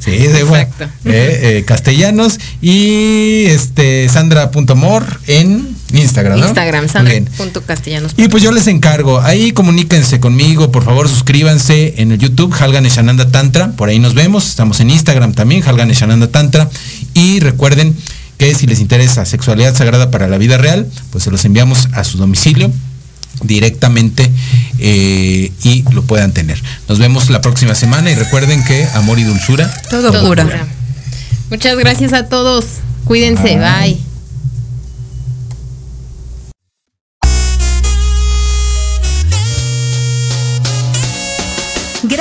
Sí, 0.00 0.12
de 0.12 0.42
bueno, 0.44 0.64
Exacto. 0.64 0.84
eh, 1.04 1.58
eh, 1.58 1.64
castellanos 1.66 2.38
y 2.62 3.44
este 3.46 4.08
Sandra.mor 4.08 5.04
en 5.26 5.76
Instagram, 5.92 6.40
¿no? 6.40 6.46
Instagram, 6.46 6.84
Muy 6.84 6.88
Sandra 6.88 7.12
bien. 7.12 7.26
punto 7.36 7.62
castellanos. 7.62 8.12
Y 8.16 8.28
pues 8.28 8.42
yo 8.42 8.50
les 8.52 8.66
encargo, 8.66 9.20
ahí 9.20 9.52
comuníquense 9.52 10.18
conmigo, 10.18 10.72
por 10.72 10.84
favor 10.84 11.08
suscríbanse 11.08 11.94
en 11.98 12.12
el 12.12 12.18
YouTube, 12.18 12.54
Halgan 12.58 12.86
Eshananda 12.86 13.30
Tantra, 13.30 13.72
por 13.72 13.88
ahí 13.90 13.98
nos 13.98 14.14
vemos, 14.14 14.46
estamos 14.48 14.80
en 14.80 14.90
Instagram 14.90 15.34
también, 15.34 15.62
Halgan 15.66 15.90
Eshananda 15.90 16.28
Tantra, 16.28 16.70
y 17.12 17.40
recuerden 17.40 17.94
que 18.38 18.54
si 18.54 18.66
les 18.66 18.80
interesa 18.80 19.26
sexualidad 19.26 19.76
sagrada 19.76 20.10
para 20.10 20.26
la 20.28 20.38
vida 20.38 20.56
real, 20.56 20.88
pues 21.10 21.24
se 21.24 21.30
los 21.30 21.44
enviamos 21.44 21.88
a 21.92 22.04
su 22.04 22.16
domicilio 22.16 22.72
directamente 23.42 24.30
eh, 24.78 25.52
y 25.62 25.84
lo 25.92 26.02
puedan 26.02 26.32
tener. 26.32 26.60
Nos 26.88 26.98
vemos 26.98 27.30
la 27.30 27.40
próxima 27.40 27.74
semana 27.74 28.10
y 28.10 28.14
recuerden 28.14 28.64
que 28.64 28.86
amor 28.94 29.18
y 29.18 29.24
dulzura. 29.24 29.70
Todo, 29.90 30.10
Todo 30.12 30.26
cura. 30.26 30.44
cura. 30.44 30.66
Muchas 31.50 31.76
gracias 31.76 32.12
a 32.12 32.28
todos. 32.28 32.64
Cuídense. 33.04 33.56
Bye. 33.56 33.94
Bye. 33.94 34.09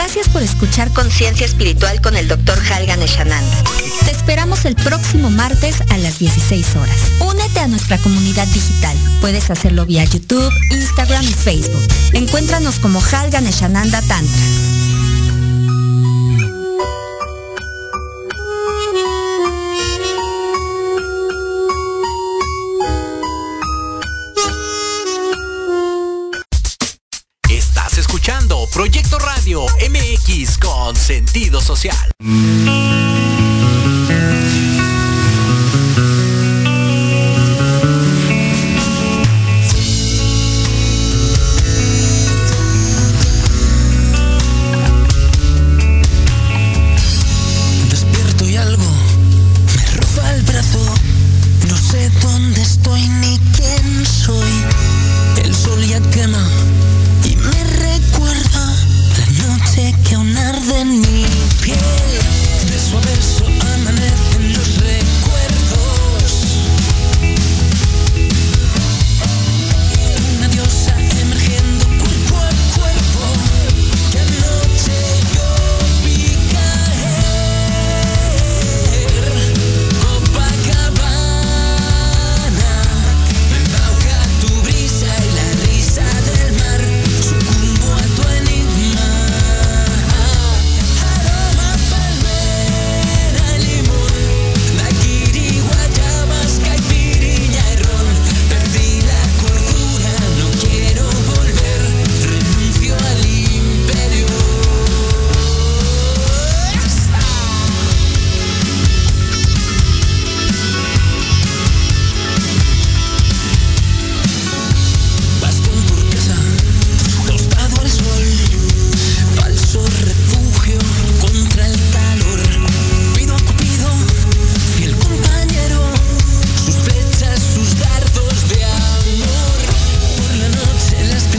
Gracias 0.02 0.30
por 0.30 0.42
escuchar 0.42 0.94
Conciencia 0.94 1.46
Espiritual 1.46 2.00
con 2.00 2.16
el 2.16 2.30
Dr. 2.30 2.58
Halgan 2.72 3.02
Eshananda. 3.02 3.64
Te 4.06 4.12
esperamos 4.12 4.64
el 4.64 4.76
próximo 4.76 5.30
martes 5.30 5.82
a 5.90 5.98
las 5.98 6.20
16 6.20 6.78
horas. 6.78 7.12
Únete 7.20 7.60
a 7.60 7.68
nuestra 7.68 7.98
comunidad 7.98 8.48
digital. 8.48 8.96
Puedes 9.20 9.52
hacerlo 9.52 9.86
vía 9.86 10.06
YouTube, 10.06 10.54
Instagram 10.72 11.26
y 11.26 11.34
Facebook. 11.34 11.86
Encuéntranos 12.14 12.80
como 12.80 13.02
Halgan 13.02 13.46
Eshananda 13.46 14.02
Tantra. 14.04 14.79